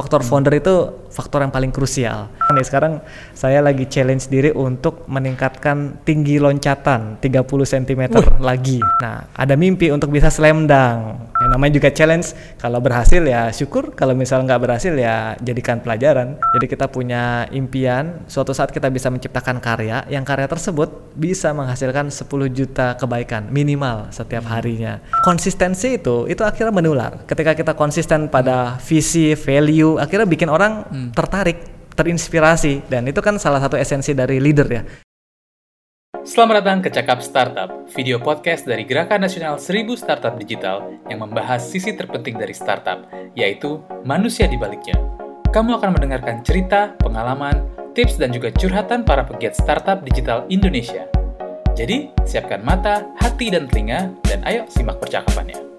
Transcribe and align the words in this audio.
faktor 0.00 0.22
founder 0.22 0.54
itu 0.54 0.74
faktor 1.10 1.42
yang 1.42 1.50
paling 1.50 1.74
krusial. 1.74 2.30
Nih 2.54 2.62
sekarang 2.62 3.02
saya 3.34 3.58
lagi 3.58 3.90
challenge 3.90 4.30
diri 4.30 4.54
untuk 4.54 5.02
meningkatkan 5.10 5.98
tinggi 6.06 6.38
loncatan 6.38 7.18
30 7.18 7.42
cm 7.44 8.02
Wih. 8.14 8.38
lagi. 8.38 8.78
Nah, 9.02 9.26
ada 9.34 9.58
mimpi 9.58 9.90
untuk 9.90 10.14
bisa 10.14 10.30
slam 10.30 10.70
dunk. 10.70 11.34
Yang 11.42 11.50
namanya 11.50 11.72
juga 11.74 11.88
challenge. 11.90 12.28
Kalau 12.62 12.78
berhasil 12.78 13.18
ya 13.26 13.50
syukur, 13.50 13.90
kalau 13.98 14.14
misal 14.14 14.46
nggak 14.46 14.60
berhasil 14.62 14.94
ya 14.94 15.34
jadikan 15.42 15.82
pelajaran. 15.82 16.38
Jadi 16.54 16.66
kita 16.70 16.86
punya 16.86 17.50
impian 17.50 18.22
suatu 18.30 18.54
saat 18.54 18.70
kita 18.70 18.86
bisa 18.94 19.10
menciptakan 19.10 19.58
karya 19.58 20.06
yang 20.06 20.22
karya 20.22 20.46
tersebut 20.46 21.12
bisa 21.18 21.50
menghasilkan 21.50 22.14
10 22.14 22.30
juta 22.54 22.94
kebaikan 22.94 23.50
minimal 23.50 24.06
setiap 24.14 24.46
harinya. 24.46 25.02
Konsistensi 25.26 25.98
itu 25.98 26.30
itu 26.30 26.46
akhirnya 26.46 26.70
menular. 26.70 27.26
Ketika 27.26 27.58
kita 27.58 27.72
konsisten 27.74 28.30
pada 28.30 28.78
visi, 28.78 29.34
value, 29.34 29.79
akhirnya 29.84 30.28
bikin 30.28 30.52
orang 30.52 30.84
tertarik, 31.16 31.64
terinspirasi 31.96 32.88
dan 32.88 33.08
itu 33.08 33.18
kan 33.24 33.40
salah 33.40 33.60
satu 33.60 33.80
esensi 33.80 34.12
dari 34.12 34.36
leader 34.40 34.68
ya. 34.68 34.82
Selamat 36.20 36.60
datang 36.60 36.84
ke 36.84 36.92
Cakap 36.92 37.24
Startup, 37.24 37.70
video 37.96 38.20
podcast 38.20 38.68
dari 38.68 38.84
Gerakan 38.84 39.24
Nasional 39.24 39.56
1000 39.56 39.96
Startup 39.96 40.36
Digital 40.36 41.00
yang 41.08 41.24
membahas 41.24 41.64
sisi 41.64 41.96
terpenting 41.96 42.36
dari 42.36 42.52
startup, 42.52 43.08
yaitu 43.32 43.80
manusia 44.04 44.44
di 44.44 44.60
baliknya. 44.60 45.00
Kamu 45.48 45.80
akan 45.80 45.96
mendengarkan 45.96 46.44
cerita, 46.44 46.92
pengalaman, 47.00 47.64
tips, 47.96 48.20
dan 48.20 48.36
juga 48.36 48.52
curhatan 48.52 49.00
para 49.00 49.24
pegiat 49.24 49.56
startup 49.56 50.04
digital 50.04 50.44
Indonesia. 50.52 51.08
Jadi, 51.72 52.12
siapkan 52.28 52.60
mata, 52.60 53.08
hati, 53.16 53.48
dan 53.48 53.64
telinga, 53.64 54.12
dan 54.28 54.44
ayo 54.44 54.68
simak 54.68 55.00
percakapannya. 55.00 55.69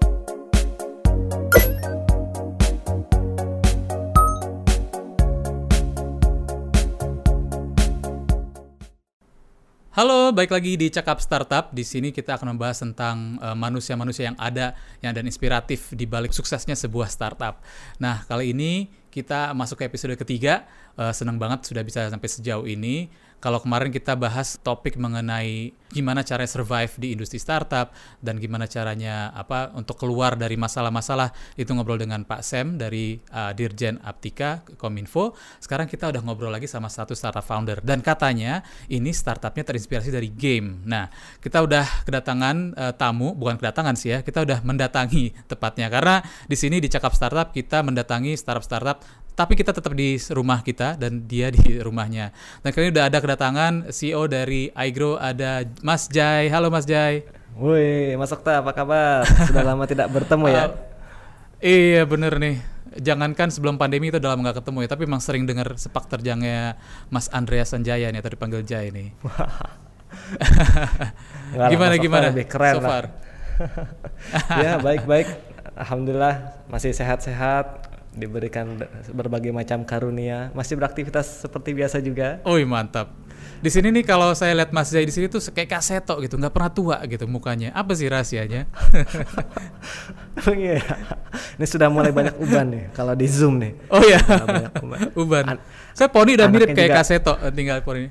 Halo, 9.92 10.32
baik 10.32 10.48
lagi 10.56 10.80
di 10.80 10.88
Cakap 10.88 11.20
Startup. 11.20 11.68
Di 11.68 11.84
sini 11.84 12.16
kita 12.16 12.40
akan 12.40 12.56
membahas 12.56 12.80
tentang 12.80 13.36
eh, 13.36 13.52
manusia-manusia 13.52 14.32
yang 14.32 14.38
ada 14.40 14.72
yang 15.04 15.12
dan 15.12 15.28
inspiratif 15.28 15.92
di 15.92 16.08
balik 16.08 16.32
suksesnya 16.32 16.72
sebuah 16.72 17.12
startup. 17.12 17.60
Nah, 18.00 18.24
kali 18.24 18.56
ini 18.56 18.88
kita 19.12 19.52
masuk 19.52 19.84
ke 19.84 19.92
episode 19.92 20.16
ketiga. 20.16 20.64
Eh, 20.92 21.12
senang 21.16 21.40
banget 21.40 21.64
sudah 21.64 21.80
bisa 21.80 22.04
sampai 22.08 22.28
sejauh 22.28 22.68
ini. 22.68 23.08
Kalau 23.42 23.58
kemarin 23.58 23.90
kita 23.90 24.14
bahas 24.14 24.54
topik 24.54 24.94
mengenai 24.94 25.74
gimana 25.90 26.22
cara 26.22 26.46
survive 26.46 26.94
di 26.94 27.10
industri 27.10 27.42
startup 27.42 27.90
dan 28.22 28.38
gimana 28.38 28.70
caranya 28.70 29.34
apa 29.34 29.74
untuk 29.74 29.98
keluar 29.98 30.38
dari 30.38 30.54
masalah-masalah 30.54 31.34
itu 31.58 31.74
ngobrol 31.74 31.98
dengan 31.98 32.22
Pak 32.22 32.38
Sam 32.46 32.78
dari 32.78 33.18
uh, 33.34 33.50
Dirjen 33.50 33.98
Aptika 33.98 34.62
Kominfo. 34.78 35.34
Sekarang 35.58 35.90
kita 35.90 36.14
udah 36.14 36.22
ngobrol 36.22 36.54
lagi 36.54 36.70
sama 36.70 36.86
satu 36.86 37.18
startup 37.18 37.42
founder 37.42 37.82
dan 37.82 37.98
katanya 37.98 38.62
ini 38.86 39.10
startupnya 39.10 39.66
terinspirasi 39.66 40.14
dari 40.14 40.30
game. 40.30 40.86
Nah, 40.86 41.10
kita 41.42 41.66
udah 41.66 42.06
kedatangan 42.06 42.78
uh, 42.78 42.94
tamu, 42.94 43.34
bukan 43.34 43.58
kedatangan 43.58 43.98
sih 43.98 44.14
ya, 44.14 44.18
kita 44.22 44.46
udah 44.46 44.62
mendatangi 44.62 45.34
tepatnya 45.50 45.90
karena 45.90 46.22
di 46.46 46.54
sini 46.54 46.78
di 46.78 46.86
Cakap 46.86 47.10
Startup 47.10 47.50
kita 47.50 47.82
mendatangi 47.82 48.38
startup-startup 48.38 49.21
tapi 49.32 49.56
kita 49.56 49.72
tetap 49.72 49.96
di 49.96 50.20
rumah 50.32 50.60
kita 50.60 51.00
dan 51.00 51.24
dia 51.24 51.48
di 51.48 51.80
rumahnya. 51.80 52.32
Dan 52.60 52.70
kali 52.72 52.88
ini 52.88 52.92
udah 52.92 53.04
ada 53.08 53.18
kedatangan 53.18 53.72
CEO 53.88 54.28
dari 54.28 54.68
iGrow 54.72 55.16
ada 55.16 55.64
Mas 55.80 56.08
Jai. 56.12 56.52
Halo 56.52 56.68
Mas 56.68 56.84
Jai. 56.84 57.24
Woi, 57.56 58.16
Mas 58.16 58.32
Okta, 58.32 58.64
apa 58.64 58.72
kabar? 58.72 59.28
Sudah 59.44 59.64
lama 59.64 59.84
tidak 59.84 60.08
bertemu 60.08 60.46
ya. 60.48 60.64
Uh, 60.64 60.72
iya 61.64 62.02
bener 62.08 62.40
nih. 62.40 62.56
Jangankan 62.92 63.48
sebelum 63.48 63.80
pandemi 63.80 64.12
itu 64.12 64.20
udah 64.20 64.36
lama 64.36 64.52
gak 64.52 64.64
ketemu 64.64 64.84
ya, 64.84 64.88
tapi 64.88 65.02
emang 65.08 65.22
sering 65.24 65.48
dengar 65.48 65.68
sepak 65.80 66.12
terjangnya 66.12 66.76
Mas 67.08 67.32
Andreas 67.32 67.72
Sanjaya 67.72 68.12
nih 68.12 68.20
atau 68.20 68.32
dipanggil 68.36 68.60
Jai 68.64 68.92
nih. 68.92 69.08
Lah, 71.56 71.68
gimana 71.72 71.96
Mas 71.96 72.04
gimana? 72.04 72.26
Lebih 72.32 72.48
keren 72.52 72.74
so 72.76 72.80
far. 72.84 73.04
ya, 74.64 74.76
baik-baik. 74.80 75.28
Alhamdulillah 75.72 76.68
masih 76.68 76.92
sehat-sehat, 76.92 77.91
diberikan 78.12 78.76
berbagai 79.10 79.50
macam 79.50 79.82
karunia, 79.82 80.52
masih 80.52 80.76
beraktivitas 80.76 81.44
seperti 81.44 81.72
biasa 81.72 81.96
juga. 81.98 82.44
Oi 82.44 82.62
mantap. 82.62 83.08
Di 83.62 83.70
sini 83.70 83.94
nih 83.94 84.02
kalau 84.02 84.34
saya 84.34 84.58
lihat 84.58 84.74
Mas 84.74 84.90
Jai 84.90 85.06
di 85.06 85.14
sini 85.14 85.30
tuh 85.30 85.38
kayak 85.38 85.70
kaseto 85.70 86.18
gitu, 86.18 86.34
nggak 86.34 86.50
pernah 86.50 86.70
tua 86.70 86.96
gitu 87.06 87.30
mukanya. 87.30 87.70
Apa 87.72 87.94
sih 87.94 88.10
rahasianya? 88.10 88.66
Emang 90.34 90.58
iya. 90.66 90.82
Ini 91.56 91.66
sudah 91.66 91.86
mulai 91.86 92.10
banyak 92.10 92.34
uban 92.42 92.66
nih 92.68 92.84
kalau 92.90 93.14
di 93.14 93.26
Zoom 93.30 93.62
nih. 93.62 93.72
Oh 93.86 94.02
iya. 94.02 94.18
Banyak 94.18 94.72
uban. 94.82 95.00
Uban. 95.22 95.44
An- 95.46 95.62
saya 95.94 96.10
poni 96.10 96.34
udah 96.34 96.48
mirip 96.50 96.74
kayak 96.74 96.90
juga- 96.90 96.98
kaseto 97.06 97.32
tinggal 97.54 97.78
poni. 97.86 98.10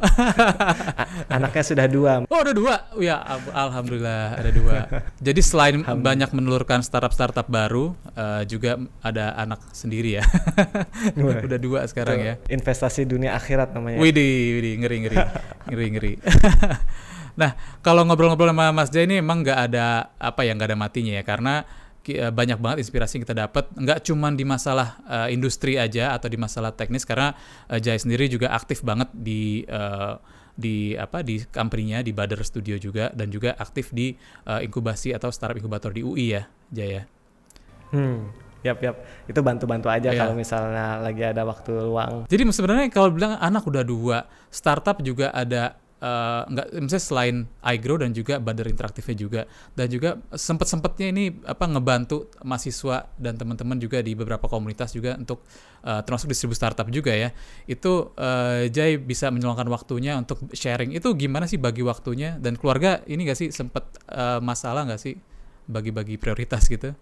Anaknya 1.34 1.64
sudah 1.64 1.86
dua. 1.86 2.12
Oh 2.26 2.40
ada 2.40 2.52
dua, 2.52 2.74
ya 2.98 3.20
al- 3.20 3.52
alhamdulillah 3.70 4.40
ada 4.40 4.50
dua. 4.50 4.76
Jadi 5.26 5.40
selain 5.44 5.82
banyak 5.84 6.30
menelurkan 6.32 6.80
startup-startup 6.80 7.46
baru, 7.46 7.92
eh, 8.16 8.42
juga 8.48 8.80
ada 9.04 9.36
anak 9.36 9.60
sendiri 9.72 10.20
ya. 10.20 10.24
Udah 11.46 11.60
dua 11.60 11.84
sekarang 11.86 12.18
ya. 12.20 12.34
Investasi 12.48 13.04
dunia 13.04 13.36
akhirat 13.36 13.72
namanya. 13.76 14.00
Widih, 14.00 14.60
widih, 14.60 14.74
ngeri, 14.80 14.96
ngeri, 15.06 15.18
ngeri, 15.68 15.86
ngeri. 15.96 16.12
nah, 17.40 17.54
kalau 17.84 18.04
ngobrol-ngobrol 18.04 18.50
sama 18.52 18.72
Mas 18.72 18.90
Jai 18.92 19.04
ini 19.06 19.20
emang 19.20 19.44
nggak 19.44 19.58
ada 19.70 20.12
apa 20.16 20.44
ya, 20.44 20.52
nggak 20.56 20.68
ada 20.74 20.78
matinya 20.78 21.12
ya, 21.14 21.24
karena 21.24 21.64
banyak 22.32 22.58
banget 22.58 22.84
inspirasi 22.86 23.20
yang 23.20 23.24
kita 23.28 23.36
dapat, 23.46 23.64
nggak 23.76 24.00
cuman 24.08 24.32
di 24.34 24.44
masalah 24.48 24.98
eh, 25.04 25.28
industri 25.36 25.76
aja 25.76 26.16
atau 26.16 26.26
di 26.32 26.40
masalah 26.40 26.72
teknis, 26.72 27.04
karena 27.04 27.36
eh, 27.68 27.78
Jai 27.78 28.00
sendiri 28.00 28.26
juga 28.26 28.50
aktif 28.52 28.80
banget 28.80 29.12
di 29.12 29.62
eh, 29.68 30.14
di 30.60 30.92
apa 30.92 31.24
di 31.24 31.40
company-nya 31.48 32.04
di 32.04 32.12
Bader 32.12 32.44
Studio 32.44 32.76
juga 32.76 33.08
dan 33.16 33.32
juga 33.32 33.56
aktif 33.56 33.92
di 33.92 34.12
eh, 34.48 34.60
inkubasi 34.64 35.12
atau 35.12 35.32
startup 35.32 35.56
inkubator 35.56 35.92
di 35.92 36.00
UI 36.04 36.36
ya, 36.36 36.48
Jaya. 36.72 37.04
Hmm. 37.92 38.30
Yap, 38.60 38.76
yap. 38.84 38.96
Itu 39.24 39.40
bantu-bantu 39.40 39.88
aja 39.88 40.12
Iya. 40.12 40.20
kalau 40.20 40.36
misalnya 40.36 41.00
lagi 41.00 41.24
ada 41.24 41.48
waktu 41.48 41.72
luang. 41.80 42.28
Jadi 42.28 42.44
sebenarnya 42.52 42.92
kalau 42.92 43.08
bilang 43.08 43.40
anak 43.40 43.64
udah 43.64 43.80
dua, 43.80 44.28
startup 44.52 45.00
juga 45.00 45.32
ada 45.32 45.80
eh, 46.00 46.42
nggak 46.48 46.66
misalnya 46.80 47.04
selain 47.04 47.36
iGrow 47.76 48.00
dan 48.00 48.10
juga 48.16 48.40
Bader 48.40 48.66
Interaktifnya 48.66 49.16
juga 49.16 49.40
dan 49.76 49.86
juga 49.92 50.18
sempet-sempetnya 50.32 51.06
ini 51.12 51.24
apa 51.44 51.68
ngebantu 51.68 52.32
mahasiswa 52.42 53.12
dan 53.20 53.36
teman-teman 53.36 53.76
juga 53.76 54.00
di 54.00 54.16
beberapa 54.16 54.48
komunitas 54.48 54.96
juga 54.96 55.14
untuk 55.20 55.44
eh, 55.84 56.00
termasuk 56.02 56.32
distribusi 56.32 56.58
startup 56.58 56.88
juga 56.88 57.12
ya. 57.12 57.30
Itu 57.68 58.16
eh, 58.16 58.72
Jai 58.72 58.96
bisa 58.96 59.28
menyumbangkan 59.28 59.68
waktunya 59.68 60.16
untuk 60.16 60.48
sharing. 60.50 60.96
Itu 60.96 61.14
gimana 61.14 61.44
sih 61.44 61.60
bagi 61.60 61.84
waktunya 61.84 62.40
dan 62.40 62.56
keluarga 62.56 63.04
ini 63.06 63.28
nggak 63.28 63.38
sih 63.38 63.48
sempet 63.52 63.84
eh, 64.10 64.40
masalah 64.42 64.88
nggak 64.88 65.00
sih 65.00 65.14
bagi-bagi 65.70 66.18
prioritas 66.18 66.66
gitu? 66.66 66.96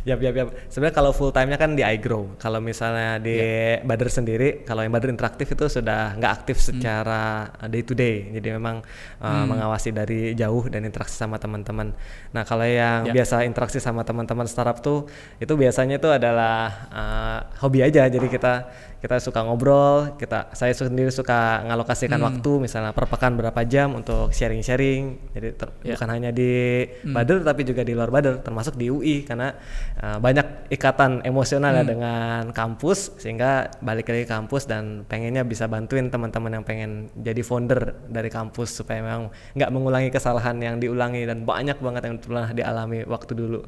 Yap, 0.00 0.16
yap, 0.18 0.32
yap. 0.32 0.48
Sebenarnya 0.66 0.96
kalau 0.96 1.12
full 1.12 1.28
time-nya 1.28 1.54
kan 1.54 1.76
di 1.76 1.84
iGrow. 1.84 2.36
Kalau 2.36 2.56
misalnya 2.58 3.20
di 3.20 3.36
Iya. 3.36 3.84
Bader 3.84 4.08
sendiri, 4.08 4.64
kalau 4.64 4.80
yang 4.80 4.90
Bader 4.90 5.12
interaktif 5.12 5.52
itu 5.52 5.68
sudah 5.68 6.16
nggak 6.16 6.32
aktif 6.40 6.56
Hmm. 6.56 6.66
secara 6.72 7.22
day 7.68 7.82
to 7.82 7.92
day. 7.92 8.32
Jadi 8.32 8.48
memang 8.50 8.80
uh, 9.20 9.44
mengawasi 9.44 9.92
dari 9.92 10.32
jauh 10.32 10.64
dan 10.66 10.82
interaksi 10.82 11.14
sama 11.14 11.36
teman-teman. 11.36 11.92
Nah, 12.32 12.42
kalau 12.42 12.64
yang 12.64 13.04
Ya. 13.06 13.12
biasa 13.12 13.44
interaksi 13.44 13.76
sama 13.76 14.00
teman-teman 14.00 14.44
startup 14.44 14.80
tuh 14.80 15.04
itu 15.36 15.52
biasanya 15.52 15.96
itu 15.96 16.08
adalah 16.08 16.58
uh, 16.88 17.40
hobi 17.60 17.80
aja. 17.82 18.06
Jadi 18.06 18.26
kita 18.26 18.72
kita 19.00 19.16
suka 19.16 19.40
ngobrol, 19.40 20.14
kita 20.14 20.52
saya 20.52 20.70
sendiri 20.70 21.08
suka 21.08 21.64
ngalokasikan 21.64 22.16
Hmm. 22.16 22.28
waktu 22.28 22.52
misalnya 22.60 22.92
per 22.92 23.08
pekan 23.08 23.34
berapa 23.34 23.60
jam 23.64 23.96
untuk 23.96 24.28
sharing-sharing. 24.30 25.32
Jadi 25.32 25.48
ter- 25.56 25.72
Ya. 25.80 25.96
bukan 25.96 26.08
hanya 26.10 26.30
di 26.30 26.84
Bader 27.02 27.40
tapi 27.40 27.64
juga 27.64 27.80
di 27.80 27.96
luar 27.96 28.08
Bader 28.08 28.40
termasuk 28.40 28.76
di 28.76 28.86
UI 28.86 29.24
karena 29.24 29.56
uh, 29.96 30.18
banyak 30.18 30.68
ikatan 30.68 31.24
emosional 31.24 31.72
ya 31.72 31.84
dengan 31.84 32.52
kampus 32.52 33.16
sehingga 33.16 33.72
balik 33.80 34.06
lagi 34.06 34.24
ke 34.24 34.30
kampus 34.30 34.64
dan 34.64 35.02
pengennya 35.04 35.42
bisa 35.42 35.64
bantuin 35.64 36.06
teman-teman 36.06 36.60
yang 36.60 36.64
pengen 36.64 36.90
jadi 37.16 37.40
founder 37.40 38.04
dari 38.06 38.28
kampus 38.28 38.76
supaya 38.76 39.00
memang 39.00 39.28
nggak 39.52 39.70
mengulangi 39.70 40.08
kesalahan 40.08 40.60
yang 40.60 40.76
diulangi 40.76 41.24
dan 41.24 41.42
banyak 41.42 41.80
banget 41.80 42.02
yang 42.04 42.16
pernah 42.20 42.52
dialami 42.52 43.02
waktu 43.04 43.32
dulu. 43.32 43.60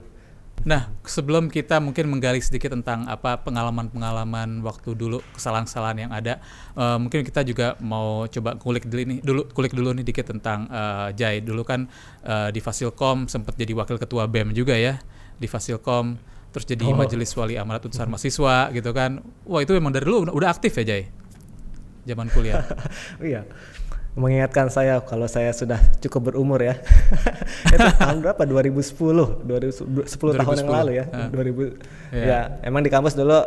Nah, 0.62 0.94
sebelum 1.02 1.50
kita 1.50 1.82
mungkin 1.82 2.06
menggali 2.06 2.38
sedikit 2.38 2.70
tentang 2.70 3.10
apa 3.10 3.42
pengalaman-pengalaman 3.42 4.62
waktu 4.62 4.94
dulu 4.94 5.18
kesalahan-kesalahan 5.34 6.06
yang 6.06 6.12
ada, 6.14 6.38
eh, 6.72 6.96
mungkin 6.96 7.26
kita 7.26 7.42
juga 7.42 7.74
mau 7.82 8.30
coba 8.30 8.54
kulik 8.54 8.86
dulu 8.86 9.02
nih, 9.02 9.18
dulu 9.20 9.40
kulik 9.50 9.74
dulu 9.74 9.90
nih 9.90 10.06
dikit 10.06 10.30
tentang 10.30 10.70
eh, 10.70 11.08
Jai. 11.18 11.42
Dulu 11.42 11.66
kan 11.66 11.90
eh, 12.22 12.48
di 12.50 12.62
Fasilkom 12.62 13.26
sempat 13.26 13.58
jadi 13.58 13.74
wakil 13.74 13.98
ketua 13.98 14.30
BEM 14.30 14.54
juga 14.54 14.78
ya 14.78 15.02
di 15.34 15.50
Fasilkom, 15.50 16.14
terus 16.54 16.62
jadi 16.62 16.86
Oh. 16.86 16.94
majelis 16.94 17.34
wali 17.34 17.58
amarat 17.58 17.82
utusan 17.82 18.06
mahasiswa 18.06 18.70
gitu 18.70 18.94
kan. 18.94 19.18
Wah 19.42 19.60
itu 19.60 19.74
emang 19.74 19.90
dari 19.90 20.06
dulu 20.06 20.30
udah- 20.30 20.34
udah 20.38 20.48
aktif 20.48 20.78
ya 20.78 20.94
Jai, 20.94 21.10
zaman 22.06 22.30
kuliah. 22.30 22.62
iya. 23.18 23.42
Mengingatkan 24.12 24.68
saya 24.68 25.00
kalau 25.00 25.24
saya 25.24 25.48
sudah 25.56 25.80
cukup 26.04 26.32
berumur 26.32 26.60
ya. 26.60 26.76
itu 27.74 27.88
tahun 27.96 28.20
berapa? 28.20 28.42
2010, 28.44 29.48
2010 29.48 30.40
tahun 30.40 30.56
yang 30.60 30.70
lalu 30.70 30.92
ya. 31.00 31.04
Uh. 31.08 31.28
2000 31.32 32.12
yeah. 32.12 32.24
ya, 32.24 32.40
emang 32.60 32.84
di 32.84 32.92
kampus 32.92 33.16
dulu 33.16 33.40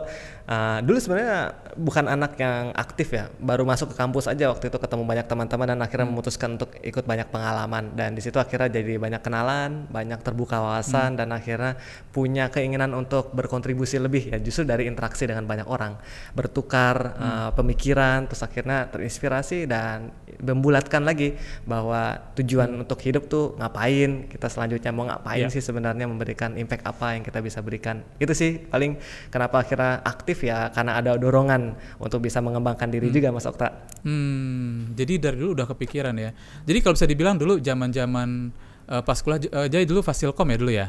uh, 0.50 0.80
dulu 0.82 0.98
sebenarnya 0.98 1.54
bukan 1.76 2.06
anak 2.08 2.40
yang 2.40 2.72
aktif 2.74 3.12
ya. 3.14 3.28
Baru 3.38 3.68
masuk 3.68 3.92
ke 3.94 3.96
kampus 4.00 4.32
aja 4.32 4.50
waktu 4.50 4.72
itu 4.72 4.78
ketemu 4.80 5.04
banyak 5.04 5.28
teman-teman 5.28 5.68
dan 5.76 5.80
akhirnya 5.84 6.08
hmm. 6.08 6.14
memutuskan 6.16 6.50
untuk 6.56 6.72
ikut 6.80 7.04
banyak 7.04 7.28
pengalaman 7.30 7.94
dan 7.94 8.16
di 8.16 8.22
situ 8.24 8.40
akhirnya 8.40 8.72
jadi 8.72 8.96
banyak 8.98 9.22
kenalan, 9.22 9.90
banyak 9.92 10.20
terbuka 10.24 10.62
wawasan 10.62 11.16
hmm. 11.16 11.20
dan 11.20 11.28
akhirnya 11.36 11.74
punya 12.16 12.48
keinginan 12.50 12.96
untuk 12.96 13.36
berkontribusi 13.36 14.00
lebih 14.00 14.32
ya 14.32 14.38
justru 14.40 14.64
dari 14.64 14.88
interaksi 14.88 15.28
dengan 15.28 15.44
banyak 15.44 15.68
orang, 15.68 16.00
bertukar 16.34 16.96
hmm. 17.16 17.22
uh, 17.22 17.50
pemikiran 17.54 18.26
terus 18.30 18.42
akhirnya 18.46 18.88
terinspirasi 18.90 19.68
dan 19.68 20.14
membulatkan 20.40 21.04
lagi 21.04 21.36
bahwa 21.64 22.18
tujuan 22.36 22.72
hmm. 22.72 22.84
untuk 22.88 23.00
hidup 23.04 23.28
tuh 23.28 23.56
ngapain 23.60 24.28
kita 24.28 24.48
selanjutnya 24.52 24.92
mau 24.92 25.08
ngapain 25.08 25.48
yeah. 25.48 25.54
sih 25.54 25.64
sebenarnya 25.64 26.06
memberikan 26.08 26.56
impact 26.60 26.84
apa 26.84 27.16
yang 27.16 27.24
kita 27.24 27.40
bisa 27.40 27.60
berikan 27.64 28.04
itu 28.20 28.34
sih 28.36 28.60
paling 28.60 29.00
kenapa 29.32 29.64
akhirnya 29.64 30.04
aktif 30.04 30.35
ya 30.42 30.74
karena 30.74 31.00
ada 31.00 31.16
dorongan 31.16 31.78
untuk 32.02 32.26
bisa 32.26 32.42
mengembangkan 32.44 32.90
diri 32.92 33.08
hmm. 33.12 33.16
juga 33.16 33.28
Mas 33.32 33.48
Okta. 33.48 33.88
Hmm, 34.04 34.92
jadi 34.98 35.22
dari 35.22 35.38
dulu 35.40 35.56
udah 35.56 35.68
kepikiran 35.72 36.16
ya. 36.18 36.36
Jadi 36.66 36.78
kalau 36.84 36.94
bisa 36.98 37.08
dibilang 37.08 37.40
dulu 37.40 37.62
zaman-zaman 37.62 38.52
uh, 38.90 39.02
pas 39.06 39.18
kuliah 39.22 39.40
uh, 39.54 39.68
jadi 39.70 39.86
dulu 39.88 40.04
Fasilkom 40.04 40.48
ya 40.52 40.58
dulu 40.58 40.72
ya. 40.74 40.88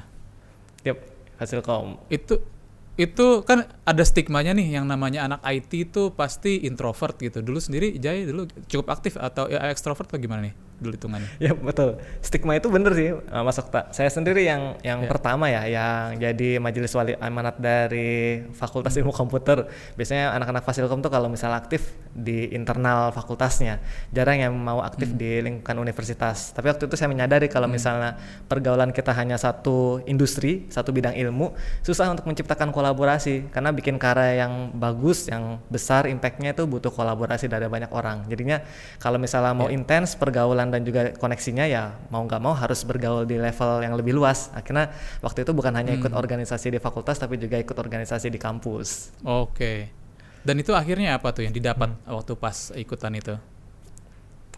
Yep, 0.83 0.99
Fasilkom. 1.39 2.01
Itu 2.11 2.43
itu 2.97 3.45
kan 3.45 3.69
ada 3.85 4.03
stigmanya 4.09 4.57
nih 4.57 4.81
yang 4.81 4.89
namanya 4.89 5.29
anak 5.29 5.45
IT 5.45 5.93
itu 5.93 6.03
pasti 6.17 6.65
introvert 6.65 7.21
gitu. 7.21 7.45
Dulu 7.45 7.61
sendiri 7.61 8.01
Jai 8.01 8.25
dulu 8.25 8.49
cukup 8.67 8.89
aktif 8.89 9.21
atau 9.21 9.47
ya, 9.53 9.69
ekstrovert 9.69 10.09
atau 10.09 10.17
gimana 10.17 10.49
nih? 10.49 10.66
Dulu 10.77 10.93
hitungannya. 10.97 11.31
Ya 11.41 11.57
betul. 11.57 11.97
Stigma 12.21 12.57
itu 12.57 12.69
bener 12.69 12.93
sih 12.93 13.17
uh, 13.17 13.43
Mas 13.45 13.57
Okta. 13.57 13.89
Saya 13.97 14.13
sendiri 14.13 14.45
yang 14.45 14.77
yang 14.85 15.05
yeah. 15.05 15.11
pertama 15.11 15.49
ya 15.49 15.65
yang 15.65 16.21
jadi 16.21 16.61
majelis 16.61 16.93
wali 16.93 17.17
amanat 17.17 17.57
dari 17.57 18.45
Fakultas 18.53 18.93
Ilmu 18.97 19.13
Komputer. 19.13 19.65
Biasanya 19.97 20.37
anak-anak 20.37 20.63
Fasilkom 20.69 21.01
tuh 21.01 21.13
kalau 21.13 21.33
misal 21.33 21.53
aktif 21.57 21.97
di 22.17 22.49
internal 22.57 23.13
fakultasnya, 23.13 23.77
jarang 24.09 24.41
yang 24.41 24.53
mau 24.57 24.81
aktif 24.81 25.13
hmm. 25.13 25.19
di 25.21 25.31
lingkungan 25.45 25.85
universitas. 25.85 26.57
Tapi 26.57 26.73
waktu 26.73 26.89
itu 26.89 26.97
saya 26.97 27.13
menyadari 27.13 27.53
kalau 27.53 27.69
hmm. 27.69 27.77
misalnya 27.77 28.11
pergaulan 28.49 28.89
kita 28.93 29.13
hanya 29.13 29.37
satu 29.37 30.01
industri, 30.09 30.65
satu 30.73 30.97
bidang 30.97 31.13
ilmu, 31.13 31.53
susah 31.85 32.09
untuk 32.09 32.25
menciptakan 32.25 32.73
kolaborasi 32.73 33.53
karena 33.53 33.71
bikin 33.73 34.01
karya 34.01 34.49
yang 34.49 34.73
bagus, 34.73 35.29
yang 35.29 35.61
besar 35.69 36.09
impactnya 36.09 36.57
itu 36.57 36.65
butuh 36.65 36.89
kolaborasi 36.89 37.53
dari 37.53 37.69
banyak 37.69 37.93
orang. 37.93 38.25
Jadinya 38.33 38.65
kalau 38.97 39.21
misalnya 39.21 39.53
mau 39.53 39.69
yeah. 39.69 39.77
intens 39.77 40.17
pergaulan 40.17 40.66
dan 40.69 40.85
juga 40.85 41.15
koneksinya 41.17 41.65
ya 41.67 41.97
mau 42.13 42.23
nggak 42.25 42.43
mau 42.43 42.55
harus 42.55 42.83
bergaul 42.85 43.25
di 43.25 43.41
level 43.41 43.83
yang 43.83 43.95
lebih 43.97 44.13
luas. 44.15 44.53
Akhirnya 44.53 44.93
waktu 45.25 45.43
itu 45.43 45.53
bukan 45.57 45.73
hanya 45.75 45.97
ikut 45.97 46.13
hmm. 46.13 46.21
organisasi 46.21 46.75
di 46.75 46.79
fakultas 46.79 47.17
tapi 47.19 47.41
juga 47.41 47.57
ikut 47.59 47.75
organisasi 47.75 48.29
di 48.29 48.39
kampus. 48.39 49.17
Oke. 49.25 49.91
Dan 50.47 50.63
itu 50.63 50.77
akhirnya 50.77 51.19
apa 51.19 51.35
tuh 51.35 51.49
yang 51.49 51.55
didapat 51.55 51.91
hmm. 51.91 52.13
waktu 52.13 52.33
pas 52.39 52.71
ikutan 52.79 53.13
itu? 53.19 53.35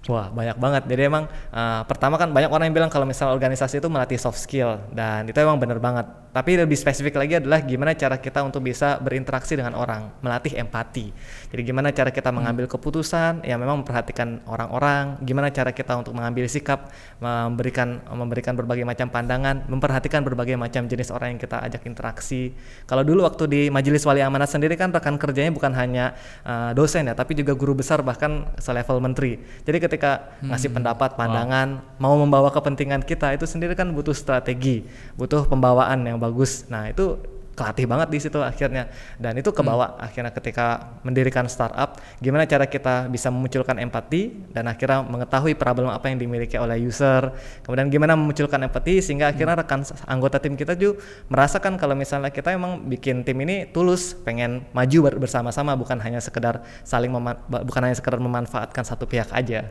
Wah 0.06 0.30
banyak 0.30 0.56
banget. 0.62 0.82
Jadi 0.86 1.02
emang 1.10 1.26
uh, 1.50 1.82
pertama 1.82 2.14
kan 2.14 2.30
banyak 2.30 2.48
orang 2.54 2.70
yang 2.70 2.76
bilang 2.78 2.90
kalau 2.92 3.02
misalnya 3.02 3.34
organisasi 3.34 3.82
itu 3.82 3.90
melatih 3.90 4.14
soft 4.20 4.38
skill 4.38 4.78
dan 4.94 5.26
itu 5.26 5.34
emang 5.42 5.58
bener 5.58 5.82
banget. 5.82 6.06
Tapi 6.28 6.54
lebih 6.54 6.78
spesifik 6.78 7.18
lagi 7.18 7.40
adalah 7.42 7.58
gimana 7.64 7.98
cara 7.98 8.14
kita 8.20 8.44
untuk 8.46 8.62
bisa 8.62 9.00
berinteraksi 9.02 9.58
dengan 9.58 9.74
orang, 9.74 10.12
melatih 10.22 10.54
empati. 10.54 11.10
Jadi 11.50 11.62
gimana 11.66 11.90
cara 11.90 12.14
kita 12.14 12.30
mengambil 12.30 12.70
hmm. 12.70 12.78
keputusan, 12.78 13.32
ya 13.42 13.58
memang 13.58 13.82
memperhatikan 13.82 14.44
orang-orang. 14.46 15.18
Gimana 15.24 15.50
cara 15.50 15.74
kita 15.74 15.98
untuk 15.98 16.14
mengambil 16.14 16.46
sikap, 16.46 16.94
memberikan 17.18 18.04
memberikan 18.12 18.54
berbagai 18.54 18.86
macam 18.86 19.10
pandangan, 19.10 19.66
memperhatikan 19.66 20.22
berbagai 20.22 20.54
macam 20.54 20.86
jenis 20.86 21.10
orang 21.10 21.34
yang 21.34 21.40
kita 21.42 21.58
ajak 21.64 21.82
interaksi. 21.88 22.54
Kalau 22.86 23.02
dulu 23.02 23.26
waktu 23.26 23.44
di 23.48 23.60
Majelis 23.72 24.04
Wali 24.06 24.22
Amanat 24.22 24.52
sendiri 24.52 24.78
kan 24.78 24.94
rekan 24.94 25.18
kerjanya 25.18 25.50
bukan 25.50 25.74
hanya 25.74 26.14
uh, 26.44 26.70
dosen 26.76 27.08
ya, 27.08 27.16
tapi 27.16 27.34
juga 27.34 27.56
guru 27.56 27.74
besar 27.74 28.04
bahkan 28.04 28.46
selevel 28.60 29.00
menteri. 29.00 29.40
Jadi 29.64 29.87
ketika 29.88 30.36
hmm. 30.44 30.52
ngasih 30.52 30.70
pendapat, 30.70 31.16
pandangan, 31.16 31.80
wow. 31.80 31.98
mau 31.98 32.14
membawa 32.20 32.52
kepentingan 32.52 33.02
kita 33.02 33.32
itu 33.32 33.48
sendiri 33.48 33.72
kan 33.72 33.88
butuh 33.90 34.12
strategi, 34.12 34.84
butuh 35.16 35.48
pembawaan 35.48 36.04
yang 36.04 36.20
bagus. 36.20 36.68
Nah 36.68 36.92
itu 36.92 37.16
kelatih 37.58 37.90
banget 37.90 38.08
di 38.14 38.18
situ 38.22 38.38
akhirnya 38.38 38.86
dan 39.18 39.34
itu 39.34 39.50
kebawa 39.50 39.98
hmm. 39.98 40.06
akhirnya 40.06 40.30
ketika 40.30 40.94
mendirikan 41.02 41.50
startup 41.50 41.98
gimana 42.22 42.46
cara 42.46 42.70
kita 42.70 43.10
bisa 43.10 43.34
memunculkan 43.34 43.82
empati 43.82 44.54
dan 44.54 44.70
akhirnya 44.70 45.02
mengetahui 45.02 45.58
problem 45.58 45.90
apa 45.90 46.06
yang 46.06 46.22
dimiliki 46.22 46.54
oleh 46.54 46.78
user 46.78 47.34
kemudian 47.66 47.90
gimana 47.90 48.14
memunculkan 48.14 48.62
empati 48.70 49.02
sehingga 49.02 49.34
akhirnya 49.34 49.58
hmm. 49.58 49.62
rekan 49.66 49.80
anggota 50.06 50.38
tim 50.38 50.54
kita 50.54 50.78
juga 50.78 51.02
merasakan 51.26 51.74
kalau 51.74 51.98
misalnya 51.98 52.30
kita 52.30 52.54
emang 52.54 52.86
bikin 52.86 53.26
tim 53.26 53.42
ini 53.42 53.66
tulus 53.66 54.14
pengen 54.14 54.62
maju 54.70 55.18
bersama-sama 55.18 55.74
bukan 55.74 55.98
hanya 55.98 56.22
sekedar 56.22 56.62
saling 56.86 57.10
bukan 57.50 57.80
hanya 57.82 57.98
sekedar 57.98 58.22
memanfaatkan 58.22 58.86
satu 58.86 59.10
pihak 59.10 59.34
aja 59.34 59.66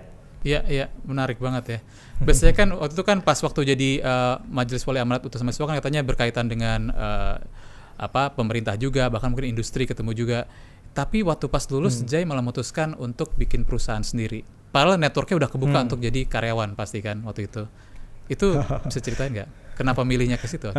Iya, 0.45 0.61
iya, 0.69 0.85
menarik 1.03 1.41
banget 1.41 1.63
ya. 1.65 1.79
Biasanya 2.21 2.53
kan 2.53 2.69
waktu 2.71 2.93
itu 2.93 3.03
kan 3.03 3.19
pas 3.25 3.35
waktu 3.41 3.73
jadi 3.73 3.89
uh, 3.99 4.35
Majelis 4.45 4.85
Wali 4.85 5.01
Amanat 5.01 5.25
Utusan 5.25 5.43
Mahasiswa 5.43 5.65
kan 5.65 5.77
katanya 5.81 6.01
berkaitan 6.05 6.45
dengan 6.45 6.93
uh, 6.93 7.35
apa 7.97 8.31
pemerintah 8.31 8.77
juga, 8.77 9.09
bahkan 9.09 9.33
mungkin 9.33 9.51
industri 9.51 9.89
ketemu 9.89 10.13
juga. 10.13 10.39
Tapi 10.93 11.21
waktu 11.21 11.45
pas 11.49 11.65
lulus 11.69 12.01
hmm. 12.01 12.07
Jay 12.09 12.23
malah 12.25 12.41
memutuskan 12.41 12.97
untuk 12.97 13.33
bikin 13.37 13.65
perusahaan 13.65 14.01
sendiri. 14.01 14.41
Padahal 14.73 14.97
networknya 14.97 15.45
udah 15.45 15.49
kebuka 15.49 15.77
hmm. 15.81 15.85
untuk 15.89 15.99
jadi 16.01 16.21
karyawan 16.25 16.73
pasti 16.73 17.01
kan 17.01 17.21
waktu 17.25 17.49
itu. 17.49 17.65
Itu 18.29 18.57
bisa 18.85 18.99
ceritain 19.01 19.33
nggak? 19.33 19.49
Kenapa 19.77 20.01
milihnya 20.01 20.41
ke 20.41 20.49
situ? 20.49 20.73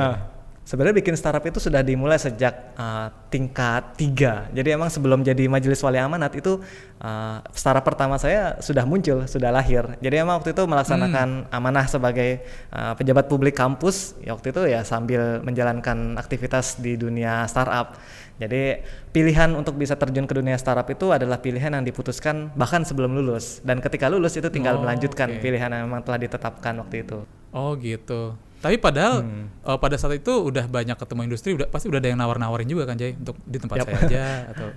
Sebenarnya 0.69 1.01
bikin 1.01 1.17
startup 1.17 1.41
itu 1.49 1.57
sudah 1.57 1.81
dimulai 1.81 2.21
sejak 2.21 2.77
uh, 2.77 3.09
tingkat 3.33 3.97
tiga. 3.97 4.53
Jadi 4.53 4.77
emang 4.77 4.93
sebelum 4.93 5.25
jadi 5.25 5.49
majelis 5.49 5.81
wali 5.81 5.97
amanat 5.97 6.37
itu 6.37 6.61
uh, 7.01 7.41
startup 7.57 7.81
pertama 7.89 8.21
saya 8.21 8.61
sudah 8.61 8.85
muncul, 8.85 9.25
sudah 9.25 9.49
lahir. 9.49 9.97
Jadi 10.05 10.21
emang 10.21 10.37
waktu 10.37 10.53
itu 10.53 10.61
melaksanakan 10.69 11.49
hmm. 11.49 11.57
amanah 11.57 11.89
sebagai 11.89 12.45
uh, 12.69 12.93
pejabat 13.01 13.33
publik 13.33 13.57
kampus. 13.57 14.21
Ya 14.21 14.37
waktu 14.37 14.53
itu 14.53 14.69
ya 14.69 14.85
sambil 14.85 15.41
menjalankan 15.41 16.21
aktivitas 16.21 16.77
di 16.85 17.01
dunia 17.01 17.49
startup. 17.49 17.97
Jadi 18.37 18.85
pilihan 19.09 19.57
untuk 19.57 19.81
bisa 19.81 19.97
terjun 19.97 20.29
ke 20.29 20.37
dunia 20.37 20.61
startup 20.61 20.85
itu 20.93 21.17
adalah 21.17 21.41
pilihan 21.41 21.81
yang 21.81 21.85
diputuskan 21.89 22.53
bahkan 22.61 22.85
sebelum 22.85 23.17
lulus. 23.17 23.65
Dan 23.65 23.81
ketika 23.81 24.13
lulus 24.13 24.37
itu 24.37 24.53
tinggal 24.53 24.77
oh, 24.77 24.85
melanjutkan 24.85 25.33
okay. 25.33 25.49
pilihan 25.49 25.73
yang 25.73 25.89
memang 25.89 26.05
telah 26.05 26.21
ditetapkan 26.21 26.77
waktu 26.77 27.09
itu. 27.09 27.25
Oh 27.57 27.73
gitu. 27.81 28.37
Tapi 28.59 28.77
padahal 28.83 29.23
hmm. 29.23 29.63
uh, 29.63 29.79
pada 29.79 29.95
saat 29.95 30.19
itu 30.19 30.31
udah 30.31 30.67
banyak 30.67 30.99
ketemu 30.99 31.21
industri, 31.31 31.51
udah 31.55 31.71
pasti 31.71 31.87
udah 31.87 32.03
ada 32.03 32.11
yang 32.11 32.19
nawar-nawarin 32.19 32.67
juga 32.67 32.91
kan 32.91 32.99
Jay 32.99 33.15
untuk 33.15 33.39
di 33.47 33.59
tempat 33.63 33.77
yep. 33.83 33.87
saya 33.87 33.99
aja 34.05 34.25
atau 34.55 34.69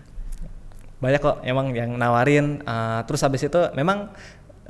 banyak 1.02 1.20
kok 1.20 1.38
emang 1.42 1.74
yang 1.74 1.98
nawarin. 1.98 2.62
Uh, 2.62 3.02
terus 3.10 3.26
habis 3.26 3.42
itu 3.42 3.62
memang 3.74 4.14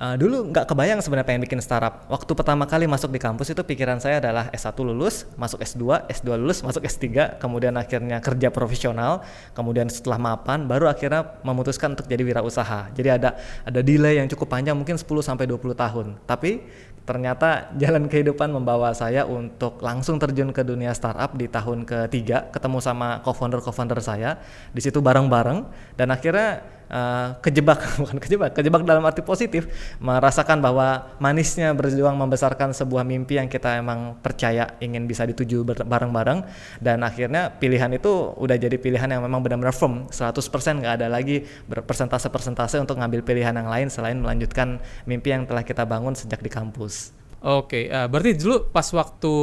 uh, 0.01 0.15
dulu 0.17 0.49
nggak 0.49 0.65
kebayang 0.65 0.99
sebenarnya 1.03 1.27
pengen 1.27 1.43
bikin 1.45 1.61
startup. 1.61 2.09
Waktu 2.09 2.31
pertama 2.33 2.65
kali 2.65 2.89
masuk 2.89 3.13
di 3.13 3.21
kampus 3.21 3.53
itu 3.53 3.61
pikiran 3.61 4.01
saya 4.01 4.17
adalah 4.17 4.49
S1 4.49 4.73
lulus, 4.81 5.29
masuk 5.37 5.61
S2, 5.61 6.09
S2 6.09 6.27
lulus, 6.41 6.65
masuk 6.65 6.81
S3, 6.81 7.37
kemudian 7.37 7.77
akhirnya 7.77 8.17
kerja 8.23 8.49
profesional, 8.49 9.21
kemudian 9.53 9.91
setelah 9.91 10.17
mapan 10.17 10.65
baru 10.65 10.89
akhirnya 10.89 11.37
memutuskan 11.45 11.93
untuk 11.93 12.09
jadi 12.09 12.25
wirausaha. 12.25 12.89
Jadi 12.97 13.09
ada 13.11 13.37
ada 13.67 13.79
delay 13.85 14.17
yang 14.17 14.27
cukup 14.31 14.49
panjang 14.49 14.73
mungkin 14.73 14.97
10 14.97 15.05
sampai 15.21 15.45
20 15.45 15.77
tahun. 15.77 16.17
Tapi 16.25 16.63
ternyata 17.01 17.73
jalan 17.75 18.05
kehidupan 18.05 18.53
membawa 18.53 18.93
saya 18.93 19.25
untuk 19.25 19.81
langsung 19.81 20.21
terjun 20.21 20.53
ke 20.53 20.61
dunia 20.61 20.93
startup 20.93 21.33
di 21.33 21.49
tahun 21.49 21.83
ketiga 21.83 22.49
ketemu 22.53 22.77
sama 22.77 23.19
co-founder 23.25 23.59
co-founder 23.59 23.99
saya. 23.99 24.37
Di 24.71 24.81
situ 24.81 25.01
bareng-bareng 25.01 25.65
dan 25.97 26.07
akhirnya 26.13 26.80
uh, 26.91 27.39
kejebak 27.39 27.79
bukan 28.03 28.17
kejebak 28.19 28.51
kejebak 28.53 28.83
dalam 28.83 29.01
arti 29.07 29.23
positif 29.23 29.65
merasakan 30.03 30.59
bahwa 30.59 31.15
manisnya 31.17 31.71
berjuang 31.71 32.13
membesarkan 32.19 32.75
sebuah 32.75 33.07
mimpi 33.07 33.39
yang 33.39 33.47
kita 33.47 33.79
emang 33.79 34.19
percaya 34.19 34.75
ingin 34.83 35.07
bisa 35.07 35.23
dituju 35.23 35.63
bareng-bareng 35.65 36.43
dan 36.83 37.01
akhirnya 37.01 37.49
pilihan 37.55 37.89
itu 37.95 38.35
udah 38.35 38.59
jadi 38.59 38.75
pilihan 38.75 39.07
yang 39.07 39.23
memang 39.23 39.39
benar-benar 39.41 39.73
firm 39.73 40.11
100% 40.11 40.83
nggak 40.83 40.93
ada 41.01 41.07
lagi 41.07 41.47
berpersentase-persentase 41.71 42.77
untuk 42.83 42.99
ngambil 42.99 43.23
pilihan 43.23 43.55
yang 43.55 43.71
lain 43.71 43.87
selain 43.87 44.19
melanjutkan 44.19 44.83
mimpi 45.07 45.31
yang 45.31 45.47
telah 45.47 45.63
kita 45.63 45.87
bangun 45.87 46.13
sejak 46.13 46.43
di 46.43 46.51
kampus. 46.51 47.15
Oke, 47.41 47.89
okay, 47.89 47.89
uh, 47.89 48.05
berarti 48.05 48.37
dulu 48.37 48.69
pas 48.69 48.85
waktu 48.93 49.33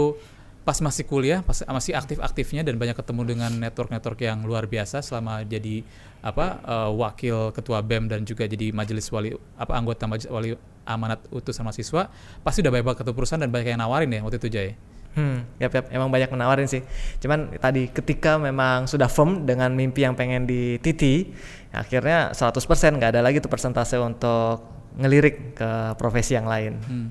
pas 0.69 0.77
masih 0.85 1.09
kuliah, 1.09 1.41
pas 1.41 1.65
masih 1.65 1.97
aktif-aktifnya 1.97 2.61
dan 2.61 2.77
banyak 2.77 2.93
ketemu 2.93 3.25
dengan 3.25 3.49
network-network 3.57 4.21
yang 4.21 4.45
luar 4.45 4.69
biasa 4.69 5.01
selama 5.01 5.41
jadi 5.41 5.81
apa 6.21 6.61
uh, 6.61 6.91
wakil 6.93 7.57
ketua 7.57 7.81
BEM 7.81 8.13
dan 8.13 8.21
juga 8.29 8.45
jadi 8.45 8.69
majelis 8.77 9.09
wali 9.09 9.33
apa 9.57 9.73
anggota 9.73 10.05
majelis 10.05 10.29
wali 10.29 10.53
amanat 10.85 11.25
utusan 11.33 11.65
mahasiswa, 11.65 12.13
pasti 12.45 12.61
udah 12.61 12.69
banyak 12.69 12.85
banget 12.85 12.99
ketemu 13.01 13.17
perusahaan 13.17 13.41
dan 13.41 13.49
banyak 13.49 13.69
yang 13.73 13.81
nawarin 13.81 14.13
ya 14.13 14.21
waktu 14.21 14.37
itu 14.37 14.49
Jay. 14.53 14.69
Hmm, 15.17 15.49
yap, 15.57 15.73
yap, 15.73 15.89
emang 15.89 16.13
banyak 16.13 16.29
menawarin 16.29 16.69
sih. 16.69 16.85
Cuman 17.17 17.49
tadi 17.57 17.89
ketika 17.89 18.37
memang 18.37 18.85
sudah 18.85 19.09
firm 19.09 19.49
dengan 19.49 19.73
mimpi 19.73 20.05
yang 20.05 20.13
pengen 20.21 20.45
dititi, 20.45 21.33
akhirnya 21.73 22.37
100% 22.37 22.61
nggak 23.01 23.17
ada 23.17 23.25
lagi 23.25 23.41
tuh 23.41 23.49
persentase 23.49 23.97
untuk 23.97 24.69
ngelirik 25.01 25.57
ke 25.57 25.97
profesi 25.97 26.37
yang 26.37 26.45
lain. 26.45 26.77
Hmm. 26.85 27.09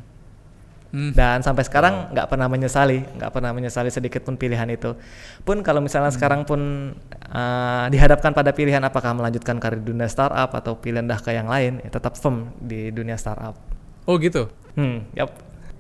Hmm. 0.88 1.12
Dan 1.12 1.44
sampai 1.44 1.67
sekarang 1.67 2.15
nggak 2.15 2.27
pernah 2.32 2.48
menyesali, 2.48 3.03
nggak 3.20 3.32
pernah 3.32 3.51
menyesali 3.51 3.91
sedikit 3.91 4.24
pun 4.24 4.39
pilihan 4.39 4.67
itu. 4.72 4.96
Pun 5.44 5.60
kalau 5.60 5.84
misalnya 5.84 6.10
Hmm. 6.12 6.17
sekarang 6.17 6.41
pun 6.48 6.94
uh, 7.32 7.86
dihadapkan 7.91 8.32
pada 8.32 8.56
pilihan 8.56 8.79
apakah 8.84 9.12
melanjutkan 9.12 9.60
karir 9.60 9.84
di 9.84 9.91
dunia 9.91 10.08
startup 10.08 10.56
atau 10.56 10.79
pindah 10.79 11.20
ke 11.20 11.36
yang 11.36 11.51
lain, 11.51 11.84
ya 11.84 11.89
tetap 11.91 12.15
firm 12.15 12.56
di 12.63 12.89
dunia 12.96 13.20
startup. 13.20 13.60
Oh 14.08 14.15
gitu. 14.15 14.48
Hmm, 14.79 15.03
yap. 15.12 15.36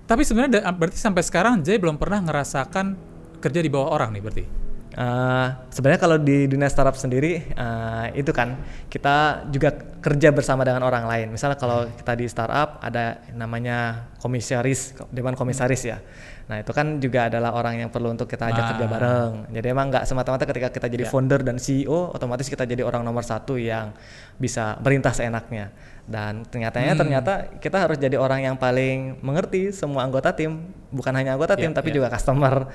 Tapi 0.07 0.23
sebenarnya 0.27 0.63
berarti 0.75 0.99
sampai 0.99 1.23
sekarang 1.23 1.63
Jay 1.63 1.79
belum 1.79 1.95
pernah 1.95 2.19
ngerasakan 2.23 2.95
kerja 3.39 3.59
di 3.63 3.69
bawah 3.71 3.95
orang 3.95 4.11
nih 4.15 4.23
berarti. 4.23 4.66
Uh, 4.97 5.53
sebenarnya 5.69 6.01
kalau 6.01 6.17
di 6.17 6.49
dunia 6.49 6.65
startup 6.73 6.97
sendiri 6.97 7.53
uh, 7.53 8.09
itu 8.17 8.33
kan 8.33 8.57
kita 8.89 9.45
juga 9.53 9.69
kerja 10.01 10.33
bersama 10.33 10.65
dengan 10.65 10.81
orang 10.81 11.05
lain. 11.05 11.27
Misalnya 11.37 11.53
kalau 11.53 11.85
kita 11.85 12.17
di 12.17 12.25
startup 12.25 12.81
ada 12.81 13.21
namanya 13.37 14.09
komisaris, 14.17 14.97
dewan 15.13 15.37
komisaris 15.37 15.85
ya. 15.85 16.01
Nah 16.47 16.63
itu 16.63 16.71
kan 16.71 17.03
juga 17.03 17.27
adalah 17.27 17.51
orang 17.51 17.83
yang 17.83 17.89
perlu 17.91 18.07
untuk 18.07 18.23
kita 18.25 18.47
ajak 18.47 18.63
Ah. 18.63 18.69
kerja 18.71 18.85
bareng. 18.87 19.31
Jadi 19.51 19.67
emang 19.67 19.91
nggak 19.91 20.07
semata-mata 20.07 20.47
ketika 20.47 20.71
kita 20.71 20.87
jadi 20.87 21.03
Ya. 21.03 21.11
founder 21.11 21.43
dan 21.43 21.59
CEO, 21.59 22.15
otomatis 22.15 22.47
kita 22.47 22.63
jadi 22.63 22.87
orang 22.87 23.03
nomor 23.03 23.19
satu 23.19 23.59
yang 23.59 23.91
bisa 24.39 24.79
merintah 24.79 25.11
seenaknya. 25.11 25.75
Dan 26.07 26.47
ternyatanya 26.47 26.95
Hmm. 26.95 27.01
ternyata 27.03 27.33
kita 27.59 27.83
harus 27.83 27.99
jadi 27.99 28.15
orang 28.15 28.47
yang 28.47 28.55
paling 28.55 29.19
mengerti 29.19 29.75
semua 29.75 30.07
anggota 30.07 30.31
tim, 30.31 30.71
bukan 30.87 31.11
hanya 31.11 31.35
anggota 31.35 31.59
tim 31.59 31.75
Ya, 31.75 31.75
tapi 31.75 31.91
ya. 31.91 31.99
juga 31.99 32.07
customer, 32.07 32.71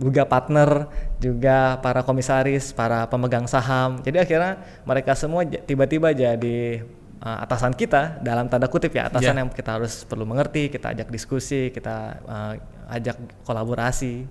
juga 0.00 0.24
partner, 0.24 0.88
juga 1.20 1.76
para 1.84 2.00
komisaris, 2.00 2.72
para 2.72 3.04
pemegang 3.04 3.44
saham. 3.44 4.00
Jadi 4.00 4.16
akhirnya 4.16 4.64
mereka 4.88 5.12
semua 5.12 5.44
tiba-tiba 5.44 6.16
jadi 6.16 6.88
uh, 7.20 7.44
atasan 7.44 7.72
kita 7.72 8.18
dalam 8.20 8.48
tanda 8.48 8.66
kutip 8.66 8.92
ya 8.92 9.08
atasan 9.08 9.36
Ya. 9.36 9.40
yang 9.44 9.50
kita 9.52 9.76
harus 9.76 10.02
perlu 10.04 10.24
mengerti, 10.24 10.68
kita 10.68 10.92
ajak 10.92 11.08
diskusi, 11.08 11.68
kita 11.70 11.96
uh, 12.24 12.52
ajak 12.90 13.16
kolaborasi. 13.44 14.24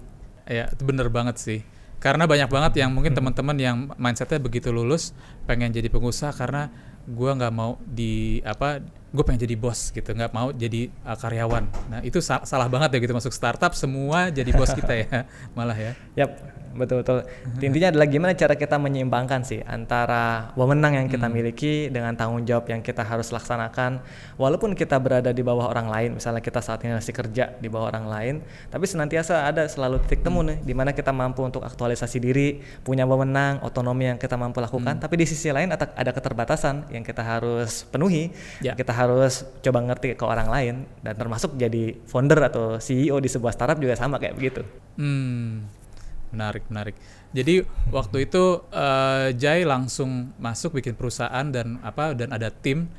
Ya, 0.46 0.66
itu 0.68 0.82
bener 0.82 1.08
banget 1.08 1.38
sih. 1.38 1.60
Karena 2.00 2.26
banyak 2.26 2.48
banget 2.48 2.74
yang 2.80 2.90
mungkin 2.96 3.12
teman-teman 3.12 3.58
yang 3.60 3.78
mindsetnya 4.00 4.40
begitu 4.40 4.72
lulus 4.72 5.12
pengen 5.46 5.70
jadi 5.70 5.92
pengusaha 5.92 6.32
karena 6.32 6.72
gua 7.06 7.36
nggak 7.36 7.54
mau 7.54 7.76
di 7.84 8.40
apa 8.46 8.80
gue 9.10 9.24
pengen 9.26 9.42
jadi 9.42 9.58
bos 9.58 9.90
gitu 9.90 10.14
nggak 10.14 10.30
mau 10.30 10.54
jadi 10.54 10.94
uh, 11.02 11.18
karyawan 11.18 11.66
nah 11.90 12.00
itu 12.06 12.22
sa- 12.22 12.46
salah 12.46 12.70
banget 12.70 12.94
ya 12.94 12.98
gitu 13.02 13.18
masuk 13.18 13.34
startup 13.34 13.74
semua 13.74 14.30
jadi 14.30 14.54
bos 14.54 14.70
kita 14.70 14.94
ya 14.94 15.26
malah 15.58 15.74
ya 15.74 15.98
Yap, 16.70 16.78
betul-betul. 16.78 17.26
Intinya 17.66 17.90
adalah 17.90 18.08
gimana 18.08 18.32
cara 18.38 18.54
kita 18.54 18.78
menyeimbangkan 18.78 19.42
sih 19.42 19.66
antara 19.66 20.54
wewenang 20.54 21.02
yang 21.02 21.08
kita 21.10 21.26
miliki 21.26 21.90
dengan 21.90 22.14
tanggung 22.14 22.46
jawab 22.46 22.70
yang 22.70 22.86
kita 22.86 23.02
harus 23.02 23.34
laksanakan. 23.34 24.06
Walaupun 24.38 24.78
kita 24.78 25.02
berada 25.02 25.34
di 25.34 25.42
bawah 25.42 25.74
orang 25.74 25.90
lain, 25.90 26.10
misalnya 26.22 26.44
kita 26.46 26.62
saat 26.62 26.86
ini 26.86 26.94
masih 26.94 27.14
kerja 27.16 27.58
di 27.58 27.68
bawah 27.68 27.90
orang 27.90 28.06
lain, 28.06 28.36
tapi 28.70 28.86
senantiasa 28.86 29.50
ada 29.50 29.66
selalu 29.66 29.98
titik 30.06 30.22
temu 30.22 30.46
nih, 30.46 30.62
di 30.62 30.74
mana 30.78 30.94
kita 30.94 31.10
mampu 31.10 31.42
untuk 31.42 31.66
aktualisasi 31.66 32.22
diri, 32.22 32.62
punya 32.86 33.10
wewenang, 33.10 33.66
otonomi 33.66 34.06
yang 34.12 34.20
kita 34.22 34.38
mampu 34.38 34.62
lakukan. 34.62 35.02
Tapi 35.02 35.16
di 35.18 35.26
sisi 35.26 35.50
lain 35.50 35.74
ada, 35.74 36.12
keterbatasan 36.14 36.92
yang 36.94 37.02
kita 37.02 37.26
harus 37.26 37.88
penuhi. 37.90 38.30
Ya. 38.62 38.78
Kita 38.78 38.94
harus 38.94 39.48
coba 39.64 39.80
ngerti 39.82 40.14
ke 40.14 40.26
orang 40.26 40.50
lain 40.52 40.76
dan 41.02 41.14
termasuk 41.16 41.56
jadi 41.56 41.96
founder 42.06 42.40
atau 42.46 42.78
CEO 42.78 43.18
di 43.18 43.30
sebuah 43.32 43.56
startup 43.56 43.80
juga 43.80 43.96
sama 43.96 44.20
kayak 44.20 44.36
begitu. 44.36 44.62
Hmm, 45.00 45.64
menarik, 46.34 46.64
menarik. 46.70 46.96
Jadi 47.36 47.62
waktu 47.94 48.30
itu 48.30 48.64
eh, 48.74 49.36
Jai 49.38 49.66
langsung 49.66 50.34
masuk 50.42 50.82
bikin 50.82 50.98
perusahaan 50.98 51.46
dan 51.50 51.78
apa 51.82 52.18
dan 52.18 52.34
ada 52.34 52.50
tim. 52.50 52.90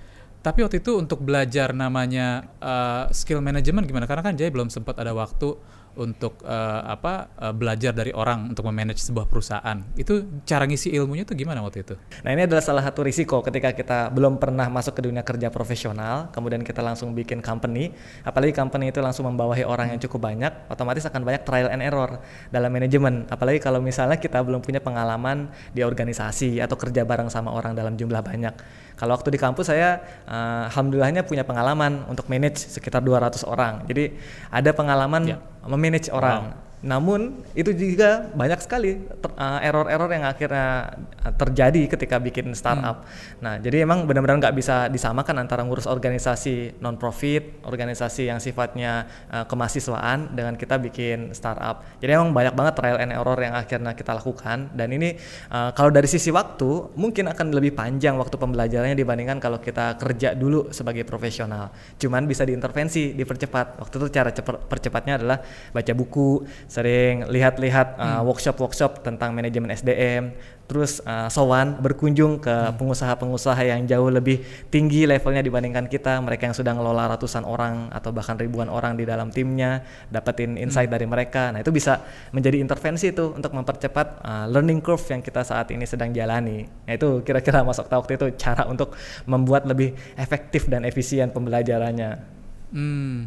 Tapi 0.41 0.65
waktu 0.65 0.81
itu 0.81 0.97
untuk 0.97 1.21
belajar 1.21 1.75
namanya 1.77 2.49
eh, 2.63 3.05
skill 3.13 3.43
management 3.43 3.87
gimana? 3.87 4.07
Karena 4.07 4.23
kan 4.23 4.35
Jai 4.39 4.51
belum 4.51 4.71
sempat 4.71 4.99
ada 4.99 5.15
waktu 5.15 5.59
untuk 6.01 6.41
eh, 6.49 6.83
apa 6.89 7.29
eh, 7.37 7.53
belajar 7.53 7.93
dari 7.93 8.17
orang 8.17 8.49
untuk 8.57 8.65
memanage 8.65 9.05
sebuah 9.05 9.29
perusahaan. 9.29 9.77
Itu 9.93 10.41
cara 10.49 10.65
ngisi 10.65 10.89
ilmunya 10.97 11.29
tuh 11.29 11.37
gimana 11.37 11.61
waktu 11.61 11.85
itu? 11.85 11.95
Nah 12.25 12.33
ini 12.33 12.49
adalah 12.49 12.65
salah 12.65 12.81
satu 12.81 13.05
risiko 13.05 13.45
ketika 13.45 13.77
kita 13.77 14.09
belum 14.09 14.41
pernah 14.41 14.73
masuk 14.73 14.97
ke 14.97 15.05
dunia 15.05 15.21
kerja 15.21 15.53
profesional, 15.53 16.33
kemudian 16.33 16.65
kita 16.65 16.81
langsung 16.81 17.13
bikin 17.13 17.45
company, 17.45 17.93
apalagi 18.25 18.57
company 18.57 18.89
itu 18.89 19.05
langsung 19.05 19.29
membawahi 19.29 19.69
orang 19.69 19.93
yang 19.93 20.01
cukup 20.01 20.25
banyak, 20.33 20.73
otomatis 20.73 21.05
akan 21.05 21.21
banyak 21.21 21.45
trial 21.45 21.69
and 21.69 21.85
error 21.85 22.17
dalam 22.49 22.73
manajemen. 22.73 23.29
Apalagi 23.29 23.61
kalau 23.61 23.85
misalnya 23.85 24.17
kita 24.17 24.41
belum 24.41 24.65
punya 24.65 24.81
pengalaman 24.81 25.53
di 25.77 25.85
organisasi 25.85 26.65
atau 26.65 26.81
kerja 26.81 27.05
bareng 27.05 27.29
sama 27.29 27.53
orang 27.53 27.77
dalam 27.77 27.93
jumlah 28.01 28.25
banyak. 28.25 28.55
Kalau 28.95 29.17
waktu 29.17 29.33
di 29.33 29.41
kampus 29.41 29.73
saya, 29.73 30.01
eh, 30.29 30.69
alhamdulillahnya 30.71 31.25
punya 31.25 31.43
pengalaman 31.43 32.05
untuk 32.07 32.29
manage 32.29 32.69
sekitar 32.69 33.01
200 33.01 33.43
orang. 33.49 33.85
Jadi 33.89 34.13
ada 34.53 34.71
pengalaman 34.77 35.35
Ya. 35.35 35.37
memanage 35.67 35.90
orang. 36.15 36.70
Namun 36.81 37.45
itu 37.53 37.77
juga 37.77 38.33
banyak 38.33 38.61
sekali 38.65 38.97
uh, 38.97 39.61
error-error 39.61 40.09
yang 40.09 40.25
akhirnya 40.25 40.97
uh, 41.21 41.33
terjadi 41.37 41.93
ketika 41.93 42.17
bikin 42.17 42.57
startup. 42.57 43.05
Nah, 43.45 43.61
jadi 43.61 43.85
emang 43.85 44.09
benar-benar 44.09 44.49
nggak 44.49 44.57
bisa 44.57 44.89
disamakan 44.89 45.45
antara 45.45 45.61
ngurus 45.61 45.85
organisasi 45.85 46.81
non-profit, 46.81 47.61
organisasi 47.69 48.33
yang 48.33 48.41
sifatnya 48.41 49.05
uh, 49.29 49.45
kemahasiswaan 49.45 50.33
dengan 50.33 50.57
kita 50.57 50.81
bikin 50.81 51.37
startup. 51.37 51.85
Jadi 52.01 52.17
emang 52.17 52.33
banyak 52.33 52.57
banget 52.57 52.75
trial 52.81 52.97
and 52.97 53.13
error 53.13 53.37
yang 53.37 53.53
akhirnya 53.53 53.93
kita 53.93 54.17
lakukan. 54.17 54.73
Dan 54.73 54.97
ini 54.97 55.21
uh, 55.53 55.77
kalau 55.77 55.93
dari 55.93 56.09
sisi 56.09 56.33
waktu 56.33 56.97
mungkin 56.97 57.29
akan 57.29 57.53
lebih 57.53 57.77
panjang 57.77 58.17
waktu 58.17 58.41
pembelajarannya 58.41 58.97
dibandingkan 58.97 59.37
kalau 59.37 59.61
kita 59.61 60.01
kerja 60.01 60.33
dulu 60.33 60.73
sebagai 60.73 61.05
profesional. 61.05 61.69
Cuman 62.01 62.25
bisa 62.25 62.49
diintervensi, 62.49 63.13
dipercepat. 63.13 63.85
Waktu 63.85 63.95
itu 64.01 64.07
cara 64.09 64.33
percepatnya 64.65 65.21
adalah 65.21 65.45
baca 65.77 65.93
buku, 65.93 66.49
sering 66.71 67.27
lihat-lihat 67.27 67.99
uh, 67.99 68.23
workshop-workshop 68.23 69.03
tentang 69.03 69.35
manajemen 69.35 69.75
SDM, 69.75 70.31
terus 70.71 71.03
uh, 71.03 71.27
sowan 71.27 71.83
berkunjung 71.83 72.39
ke 72.39 72.71
pengusaha-pengusaha 72.79 73.59
yang 73.67 73.91
jauh 73.91 74.07
lebih 74.07 74.39
tinggi 74.71 75.03
levelnya 75.03 75.43
dibandingkan 75.43 75.91
kita, 75.91 76.23
mereka 76.23 76.47
yang 76.47 76.55
sudah 76.55 76.71
ngelola 76.71 77.11
ratusan 77.11 77.43
orang 77.43 77.91
atau 77.91 78.15
bahkan 78.15 78.39
ribuan 78.39 78.71
orang 78.71 78.95
di 78.95 79.03
dalam 79.03 79.35
timnya, 79.35 79.83
dapetin 80.15 80.55
insight 80.55 80.87
dari 80.87 81.11
mereka. 81.11 81.51
Nah, 81.51 81.59
itu 81.59 81.75
bisa 81.75 82.07
menjadi 82.31 82.63
intervensi 82.63 83.11
itu 83.11 83.35
untuk 83.35 83.51
mempercepat 83.51 84.07
uh, 84.23 84.47
learning 84.47 84.79
curve 84.79 85.03
yang 85.11 85.27
kita 85.27 85.43
saat 85.43 85.75
ini 85.75 85.83
sedang 85.91 86.15
jalani. 86.15 86.71
Nah, 86.87 86.95
itu 86.95 87.19
kira-kira 87.27 87.67
masuk 87.67 87.91
waktu 87.91 88.15
itu 88.15 88.31
cara 88.39 88.71
untuk 88.71 88.95
membuat 89.27 89.67
lebih 89.67 89.91
efektif 90.15 90.71
dan 90.71 90.87
efisien 90.87 91.35
pembelajarannya. 91.35 92.39
Hmm, 92.71 93.27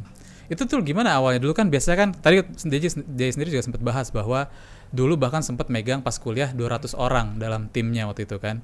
itu 0.51 0.63
tuh 0.63 0.79
gimana 0.83 1.15
awalnya? 1.15 1.39
Dulu 1.39 1.53
kan 1.53 1.67
biasanya 1.71 1.97
kan 1.97 2.09
tadi 2.15 2.43
Jay, 2.67 2.91
Jay 2.91 3.29
sendiri 3.31 3.49
juga 3.53 3.63
sempat 3.63 3.79
bahas 3.79 4.11
bahwa 4.11 4.47
dulu 4.93 5.15
bahkan 5.17 5.41
sempat 5.41 5.67
megang 5.67 6.03
pas 6.03 6.15
kuliah 6.19 6.51
200 6.51 6.93
orang 6.95 7.37
dalam 7.39 7.67
timnya 7.71 8.05
waktu 8.07 8.27
itu 8.27 8.37
kan. 8.37 8.59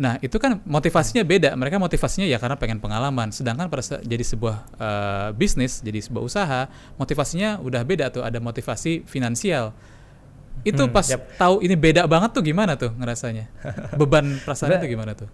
Nah, 0.00 0.16
itu 0.24 0.32
kan 0.40 0.64
motivasinya 0.64 1.20
beda. 1.28 1.52
Mereka 1.60 1.76
motivasinya 1.76 2.24
ya 2.24 2.40
karena 2.40 2.56
pengen 2.56 2.80
pengalaman. 2.80 3.28
Sedangkan 3.36 3.68
pada 3.68 3.84
saat 3.84 4.00
jadi 4.00 4.24
sebuah 4.24 4.56
eh, 4.80 5.28
bisnis, 5.36 5.84
jadi 5.84 6.00
sebuah 6.00 6.24
usaha, 6.24 6.60
motivasinya 6.96 7.60
udah 7.60 7.84
beda 7.84 8.08
tuh, 8.08 8.24
ada 8.24 8.40
motivasi 8.40 9.04
finansial. 9.04 9.76
Itu 10.64 10.88
Hmm, 10.88 10.92
pas 10.92 11.04
yap. 11.08 11.20
tahu 11.36 11.60
ini 11.64 11.76
beda 11.76 12.04
banget 12.08 12.32
tuh 12.32 12.44
gimana 12.44 12.76
tuh 12.80 12.92
ngerasanya? 12.96 13.48
Beban 14.00 14.40
perasaan 14.40 14.76
itu 14.80 14.88
gimana 14.92 15.12
tuh? 15.12 15.28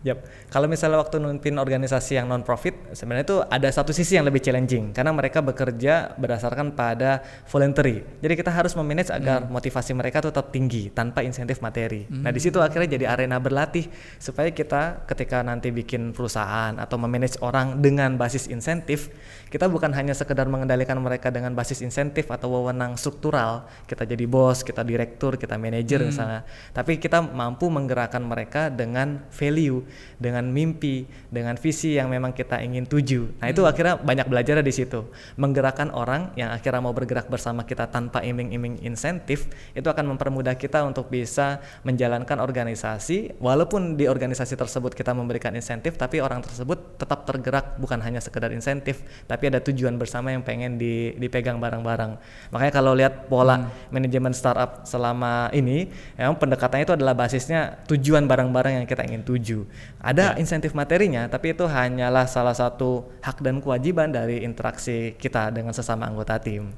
Yap, 0.00 0.24
kalau 0.48 0.64
misalnya 0.64 0.96
waktu 0.96 1.20
mimpin 1.20 1.60
organisasi 1.60 2.16
yang 2.16 2.24
non 2.24 2.40
profit, 2.40 2.72
sebenarnya 2.96 3.24
itu 3.28 3.36
ada 3.44 3.68
satu 3.68 3.92
sisi 3.92 4.16
yang 4.16 4.24
lebih 4.24 4.40
challenging 4.40 4.96
karena 4.96 5.12
mereka 5.12 5.44
bekerja 5.44 6.16
berdasarkan 6.16 6.72
pada 6.72 7.20
voluntary. 7.44 8.00
Jadi 8.24 8.32
kita 8.32 8.48
harus 8.48 8.72
memanage 8.80 9.12
agar 9.12 9.44
motivasi 9.44 9.92
mereka 9.92 10.24
tetap 10.24 10.56
tinggi 10.56 10.88
tanpa 10.88 11.20
insentif 11.20 11.60
materi. 11.60 12.08
Nah 12.08 12.32
di 12.32 12.40
situ 12.40 12.64
akhirnya 12.64 12.96
jadi 12.96 13.12
arena 13.12 13.36
berlatih 13.36 13.92
supaya 14.16 14.48
kita 14.48 15.04
ketika 15.04 15.44
nanti 15.44 15.68
bikin 15.68 16.16
perusahaan 16.16 16.72
atau 16.80 16.96
memanage 16.96 17.36
orang 17.44 17.84
dengan 17.84 18.16
basis 18.16 18.48
insentif, 18.48 19.12
kita 19.52 19.68
bukan 19.68 19.92
hanya 19.92 20.16
sekedar 20.16 20.48
mengendalikan 20.48 20.96
mereka 20.96 21.28
dengan 21.28 21.52
basis 21.52 21.84
insentif 21.84 22.32
atau 22.32 22.48
wewenang 22.48 22.96
struktural, 22.96 23.68
kita 23.84 24.08
jadi 24.08 24.24
bos, 24.24 24.64
kita 24.64 24.80
direktur, 24.80 25.36
kita 25.36 25.60
manajer 25.60 26.08
misalnya, 26.08 26.48
tapi 26.72 26.96
kita 26.96 27.20
mampu 27.20 27.68
menggerakkan 27.68 28.24
mereka 28.24 28.72
dengan 28.72 29.28
value 29.28 29.89
dengan 30.20 30.46
mimpi, 30.48 31.08
dengan 31.30 31.56
visi 31.56 31.96
yang 31.96 32.10
memang 32.10 32.34
kita 32.36 32.60
ingin 32.60 32.86
tuju. 32.86 33.40
Nah 33.40 33.48
itu 33.50 33.64
akhirnya 33.64 33.98
banyak 33.98 34.26
belajar 34.26 34.58
di 34.60 34.72
situ. 34.74 35.08
Menggerakkan 35.36 35.92
orang 35.94 36.32
yang 36.36 36.52
akhirnya 36.52 36.82
mau 36.82 36.92
bergerak 36.92 37.26
bersama 37.28 37.64
kita 37.64 37.88
tanpa 37.88 38.20
iming-iming 38.20 38.82
insentif, 38.84 39.48
itu 39.72 39.86
akan 39.86 40.16
mempermudah 40.16 40.54
kita 40.58 40.82
untuk 40.84 41.08
bisa 41.08 41.60
menjalankan 41.86 42.38
organisasi, 42.40 43.38
walaupun 43.40 43.96
di 43.96 44.06
organisasi 44.06 44.56
tersebut 44.56 44.92
kita 44.92 45.14
memberikan 45.16 45.54
insentif, 45.54 45.96
tapi 45.96 46.20
orang 46.20 46.42
tersebut 46.44 47.00
tetap 47.00 47.24
tergerak 47.24 47.76
bukan 47.80 47.98
hanya 48.02 48.20
sekedar 48.20 48.50
insentif, 48.50 49.02
tapi 49.26 49.48
ada 49.48 49.58
tujuan 49.60 49.96
bersama 49.96 50.32
yang 50.34 50.44
pengen 50.44 50.76
di- 50.76 51.12
dipegang 51.16 51.58
bareng-bareng. 51.58 52.16
Makanya 52.52 52.72
kalau 52.72 52.92
lihat 52.96 53.30
pola 53.30 53.70
manajemen 53.88 54.32
startup 54.36 54.84
selama 54.84 55.48
ini, 55.52 55.90
memang 56.16 56.36
pendekatannya 56.36 56.84
itu 56.86 56.94
adalah 56.96 57.14
basisnya 57.16 57.80
tujuan 57.86 58.24
bareng-bareng 58.24 58.82
yang 58.82 58.86
kita 58.86 59.04
ingin 59.06 59.22
tuju. 59.24 59.64
Ada 60.00 60.34
ya. 60.34 60.40
insentif 60.40 60.72
materinya, 60.72 61.28
tapi 61.28 61.52
itu 61.52 61.68
hanyalah 61.68 62.24
salah 62.24 62.56
satu 62.56 63.04
hak 63.20 63.44
dan 63.44 63.60
kewajiban 63.60 64.08
dari 64.08 64.40
interaksi 64.46 65.12
kita 65.20 65.52
dengan 65.52 65.76
sesama 65.76 66.08
anggota 66.08 66.40
tim. 66.40 66.72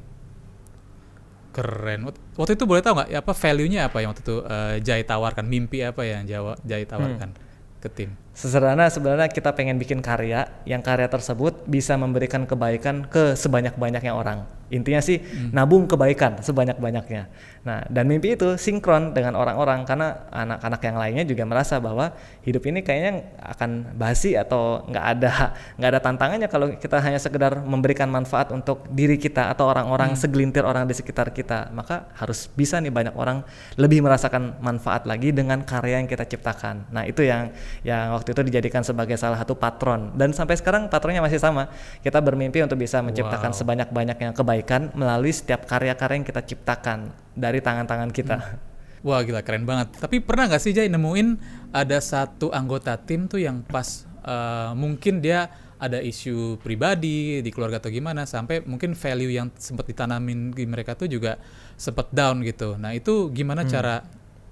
Keren. 1.52 2.08
Waktu 2.34 2.52
itu 2.56 2.64
boleh 2.64 2.80
tahu 2.80 2.96
nggak 2.96 3.08
ya 3.12 3.18
apa 3.20 3.32
value-nya 3.36 3.80
apa 3.92 4.00
yang 4.00 4.10
waktu 4.16 4.24
itu 4.24 4.36
uh, 4.40 4.74
Jai 4.80 5.04
tawarkan, 5.04 5.44
mimpi 5.44 5.84
apa 5.84 6.02
yang 6.02 6.24
Jawa 6.24 6.56
Jai 6.64 6.88
tawarkan 6.88 7.30
hmm. 7.36 7.78
ke 7.78 7.88
tim? 7.92 8.10
Sesederhana 8.32 8.88
sebenarnya 8.88 9.28
kita 9.28 9.52
pengen 9.52 9.76
bikin 9.76 10.00
karya 10.00 10.48
yang 10.64 10.80
karya 10.80 11.04
tersebut 11.04 11.68
bisa 11.68 12.00
memberikan 12.00 12.48
kebaikan 12.48 13.04
ke 13.04 13.36
sebanyak-banyaknya 13.36 14.16
orang. 14.16 14.48
Intinya 14.72 15.04
sih 15.04 15.20
hmm. 15.20 15.52
nabung 15.52 15.84
kebaikan 15.84 16.40
sebanyak-banyaknya. 16.40 17.28
Nah, 17.62 17.86
dan 17.86 18.10
mimpi 18.10 18.34
itu 18.34 18.58
sinkron 18.58 19.14
dengan 19.14 19.38
orang-orang 19.38 19.86
karena 19.86 20.26
anak-anak 20.34 20.82
yang 20.82 20.96
lainnya 20.98 21.24
juga 21.30 21.46
merasa 21.46 21.78
bahwa 21.78 22.10
hidup 22.42 22.66
ini 22.66 22.82
kayaknya 22.82 23.22
akan 23.38 23.94
basi 23.94 24.34
atau 24.34 24.82
nggak 24.90 25.06
ada 25.14 25.54
nggak 25.78 25.90
ada 25.94 26.00
tantangannya 26.02 26.48
kalau 26.50 26.74
kita 26.74 26.98
hanya 26.98 27.22
sekedar 27.22 27.62
memberikan 27.62 28.10
manfaat 28.10 28.50
untuk 28.50 28.82
diri 28.90 29.14
kita 29.14 29.54
atau 29.54 29.70
orang-orang 29.70 30.14
hmm. 30.14 30.18
segelintir 30.18 30.66
orang 30.66 30.90
di 30.90 30.94
sekitar 30.98 31.30
kita. 31.30 31.70
Maka 31.70 32.10
harus 32.18 32.50
bisa 32.50 32.82
nih 32.82 32.90
banyak 32.90 33.14
orang 33.14 33.46
lebih 33.78 34.02
merasakan 34.02 34.58
manfaat 34.58 35.06
lagi 35.06 35.30
dengan 35.30 35.62
karya 35.62 36.02
yang 36.02 36.10
kita 36.10 36.26
ciptakan. 36.26 36.90
Nah, 36.90 37.06
itu 37.06 37.22
yang 37.22 37.54
yang 37.86 38.10
waktu 38.10 38.34
itu 38.34 38.42
dijadikan 38.42 38.82
sebagai 38.82 39.14
salah 39.14 39.38
satu 39.38 39.54
patron 39.54 40.10
dan 40.18 40.34
sampai 40.34 40.58
sekarang 40.58 40.90
patronnya 40.90 41.22
masih 41.22 41.38
sama 41.38 41.70
kita 42.02 42.18
bermimpi 42.18 42.58
untuk 42.58 42.82
bisa 42.82 42.98
menciptakan 42.98 43.54
wow. 43.54 43.58
sebanyak-banyaknya 43.62 44.34
kebaikan 44.34 44.90
melalui 44.98 45.30
setiap 45.30 45.62
karya-karya 45.70 46.18
yang 46.18 46.26
kita 46.26 46.42
ciptakan 46.42 47.14
dari 47.52 47.60
tangan-tangan 47.60 48.08
kita 48.08 48.38
hmm. 48.40 48.72
Wah 49.02 49.18
gila 49.26 49.42
keren 49.42 49.66
banget. 49.66 49.98
Tapi 49.98 50.22
pernah 50.22 50.46
nggak 50.46 50.62
sih 50.62 50.70
Jay 50.70 50.86
nemuin 50.86 51.34
ada 51.74 51.98
satu 51.98 52.54
anggota 52.54 52.94
tim 52.94 53.26
tuh 53.26 53.42
yang 53.42 53.66
pas 53.66 54.06
uh, 54.22 54.78
mungkin 54.78 55.18
dia 55.18 55.50
ada 55.82 55.98
isu 55.98 56.62
pribadi 56.62 57.42
di 57.42 57.50
keluarga 57.50 57.82
atau 57.82 57.90
gimana 57.90 58.22
sampai 58.30 58.62
mungkin 58.62 58.94
value 58.94 59.34
yang 59.34 59.50
sempat 59.58 59.90
ditanamin 59.90 60.54
di 60.54 60.62
mereka 60.70 60.94
tuh 60.94 61.10
juga 61.10 61.34
sempat 61.74 62.14
down 62.14 62.46
gitu. 62.46 62.78
Nah 62.78 62.94
itu 62.94 63.34
gimana 63.34 63.66
hmm. 63.66 63.70
cara 63.74 64.06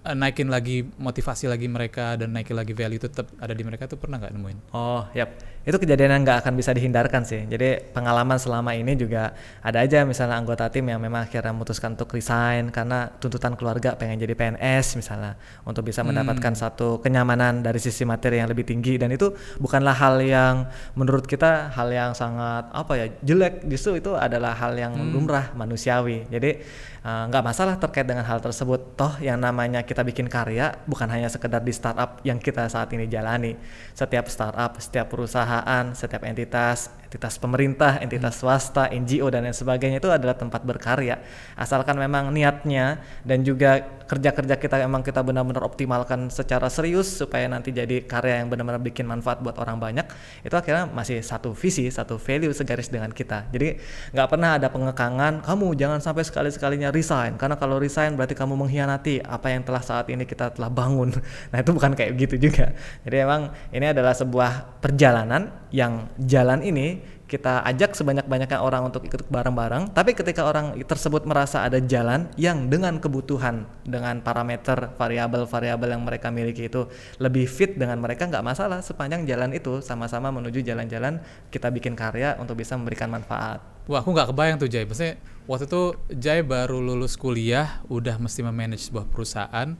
uh, 0.04 0.16
naikin 0.16 0.48
lagi 0.48 0.84
motivasi 0.96 1.50
lagi 1.50 1.68
mereka 1.68 2.16
dan 2.16 2.32
naikin 2.32 2.56
lagi 2.56 2.72
value 2.72 3.00
tetap 3.00 3.28
ada 3.36 3.52
di 3.52 3.62
mereka 3.64 3.84
tuh 3.86 4.00
pernah 4.00 4.16
nggak 4.20 4.32
nemuin? 4.32 4.58
Oh, 4.72 5.04
yap. 5.12 5.36
Itu 5.60 5.76
kejadian 5.76 6.16
yang 6.16 6.22
nggak 6.24 6.40
akan 6.40 6.56
bisa 6.56 6.72
dihindarkan 6.72 7.20
sih. 7.28 7.44
Jadi 7.44 7.92
pengalaman 7.92 8.40
selama 8.40 8.72
ini 8.72 8.96
juga 8.96 9.36
ada 9.60 9.84
aja 9.84 10.08
misalnya 10.08 10.40
anggota 10.40 10.72
tim 10.72 10.88
yang 10.88 10.96
memang 10.96 11.28
akhirnya 11.28 11.52
memutuskan 11.52 12.00
untuk 12.00 12.16
resign 12.16 12.72
karena 12.72 13.12
tuntutan 13.20 13.52
keluarga 13.60 13.92
pengen 13.92 14.16
jadi 14.16 14.32
PNS 14.32 14.96
misalnya 14.96 15.36
untuk 15.68 15.84
bisa 15.84 16.00
hmm. 16.00 16.16
mendapatkan 16.16 16.56
satu 16.56 17.04
kenyamanan 17.04 17.60
dari 17.60 17.76
sisi 17.76 18.08
materi 18.08 18.40
yang 18.40 18.48
lebih 18.48 18.64
tinggi 18.64 18.96
dan 18.96 19.12
itu 19.12 19.36
bukanlah 19.60 19.92
hal 19.92 20.16
yang 20.24 20.64
menurut 20.96 21.28
kita 21.28 21.68
hal 21.76 21.92
yang 21.92 22.16
sangat 22.16 22.72
apa 22.72 22.92
ya 22.96 23.06
jelek 23.20 23.68
justru 23.68 24.00
itu 24.00 24.16
adalah 24.16 24.56
hal 24.56 24.72
yang 24.80 24.96
hmm. 24.96 25.12
lumrah 25.12 25.52
manusiawi. 25.52 26.24
Jadi 26.32 26.50
Eh, 26.99 26.99
nggak 27.00 27.40
uh, 27.40 27.46
masalah 27.48 27.80
terkait 27.80 28.04
dengan 28.04 28.28
hal 28.28 28.44
tersebut. 28.44 28.92
Toh 28.92 29.16
yang 29.24 29.40
namanya 29.40 29.80
kita 29.88 30.04
bikin 30.04 30.28
karya 30.28 30.76
bukan 30.84 31.08
hanya 31.08 31.32
sekedar 31.32 31.64
di 31.64 31.72
startup 31.72 32.20
yang 32.28 32.36
kita 32.36 32.68
saat 32.68 32.92
ini 32.92 33.08
jalani. 33.08 33.56
Setiap 33.96 34.28
startup 34.28 34.76
setiap 34.76 35.08
perusahaan 35.08 35.96
setiap 35.96 36.28
entitas 36.28 36.92
entitas 37.10 37.42
pemerintah, 37.42 37.98
entitas 37.98 38.38
hmm. 38.38 38.40
swasta, 38.46 38.86
NGO 38.86 39.26
dan 39.34 39.42
lain 39.42 39.50
sebagainya 39.50 39.98
itu 39.98 40.06
adalah 40.14 40.38
tempat 40.38 40.62
berkarya. 40.62 41.18
Asalkan 41.58 41.98
memang 41.98 42.30
niatnya 42.30 43.02
dan 43.26 43.42
juga 43.42 43.82
kerja-kerja 44.06 44.54
kita 44.62 44.86
emang 44.86 45.02
kita 45.02 45.18
benar-benar 45.26 45.66
optimalkan 45.66 46.30
secara 46.30 46.70
serius 46.70 47.10
supaya 47.18 47.50
nanti 47.50 47.74
jadi 47.74 48.06
karya 48.06 48.42
yang 48.42 48.46
benar-benar 48.46 48.78
bikin 48.78 49.10
manfaat 49.10 49.42
buat 49.42 49.58
orang 49.58 49.82
banyak, 49.82 50.06
itu 50.46 50.54
akhirnya 50.54 50.86
masih 50.86 51.18
satu 51.18 51.50
visi, 51.50 51.90
satu 51.90 52.14
value 52.14 52.54
segaris 52.54 52.86
dengan 52.86 53.10
kita. 53.10 53.50
Jadi 53.50 53.82
nggak 54.14 54.28
pernah 54.30 54.62
ada 54.62 54.70
pengekangan, 54.70 55.42
kamu 55.42 55.66
jangan 55.74 55.98
sampai 55.98 56.22
sekali-sekalinya 56.22 56.94
resign, 56.94 57.34
karena 57.34 57.58
kalau 57.58 57.82
resign 57.82 58.14
berarti 58.14 58.38
kamu 58.38 58.54
mengkhianati 58.54 59.26
apa 59.26 59.50
yang 59.50 59.66
telah 59.66 59.82
saat 59.82 60.06
ini 60.14 60.22
kita 60.22 60.54
telah 60.54 60.70
bangun. 60.70 61.10
Nah 61.50 61.58
itu 61.66 61.72
bukan 61.74 61.98
kayak 61.98 62.14
gitu 62.20 62.50
juga. 62.50 62.70
Jadi 63.02 63.16
emang 63.16 63.50
ini 63.74 63.90
adalah 63.90 64.14
sebuah 64.14 64.78
perjalanan 64.78 65.50
yang 65.74 66.10
jalan 66.20 66.62
ini 66.62 66.99
kita 67.30 67.62
ajak 67.62 67.94
sebanyak-banyaknya 67.94 68.58
orang 68.58 68.90
untuk 68.90 69.06
ikut 69.06 69.30
bareng-bareng 69.30 69.94
tapi 69.94 70.18
ketika 70.18 70.42
orang 70.42 70.74
tersebut 70.82 71.22
merasa 71.22 71.62
ada 71.62 71.78
jalan 71.78 72.26
yang 72.34 72.66
dengan 72.66 72.98
kebutuhan 72.98 73.70
dengan 73.86 74.18
parameter 74.18 74.90
variabel-variabel 74.98 75.94
yang 75.94 76.02
mereka 76.02 76.34
miliki 76.34 76.66
itu 76.66 76.90
lebih 77.22 77.46
fit 77.46 77.78
dengan 77.78 78.02
mereka 78.02 78.26
nggak 78.26 78.42
masalah. 78.42 78.82
Sepanjang 78.82 79.28
jalan 79.28 79.54
itu 79.54 79.78
sama-sama 79.84 80.34
menuju 80.34 80.64
jalan-jalan 80.64 81.22
kita 81.52 81.70
bikin 81.70 81.94
karya 81.94 82.34
untuk 82.40 82.58
bisa 82.58 82.74
memberikan 82.74 83.12
manfaat. 83.12 83.62
Wah, 83.86 84.02
aku 84.02 84.10
nggak 84.14 84.30
kebayang 84.34 84.56
tuh 84.58 84.70
Jay. 84.70 84.86
Maksudnya 84.88 85.18
waktu 85.44 85.66
itu 85.66 85.82
Jay 86.16 86.40
baru 86.42 86.78
lulus 86.78 87.14
kuliah, 87.18 87.82
udah 87.90 88.18
mesti 88.18 88.40
memanage 88.42 88.90
sebuah 88.90 89.06
perusahaan 89.10 89.74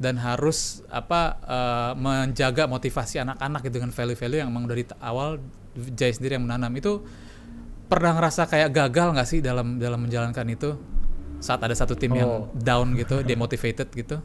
dan 0.00 0.16
harus 0.16 0.80
apa 0.88 1.36
uh, 1.44 1.92
menjaga 1.92 2.64
motivasi 2.64 3.20
anak-anak 3.20 3.68
gitu 3.68 3.84
dengan 3.84 3.92
value-value 3.92 4.40
yang 4.40 4.48
memang 4.48 4.64
dari 4.64 4.88
awal 5.04 5.36
Jay 5.92 6.10
sendiri 6.10 6.40
yang 6.40 6.48
menanam. 6.48 6.72
Itu 6.72 7.04
pernah 7.86 8.16
ngerasa 8.16 8.48
kayak 8.48 8.72
gagal 8.72 9.12
nggak 9.12 9.28
sih 9.28 9.38
dalam 9.44 9.76
dalam 9.76 10.00
menjalankan 10.00 10.48
itu? 10.48 10.74
Saat 11.44 11.60
ada 11.68 11.76
satu 11.76 11.94
tim 12.00 12.10
oh. 12.10 12.18
yang 12.18 12.32
down 12.56 12.96
gitu 12.96 13.20
demotivated 13.28 13.92
gitu? 13.92 14.24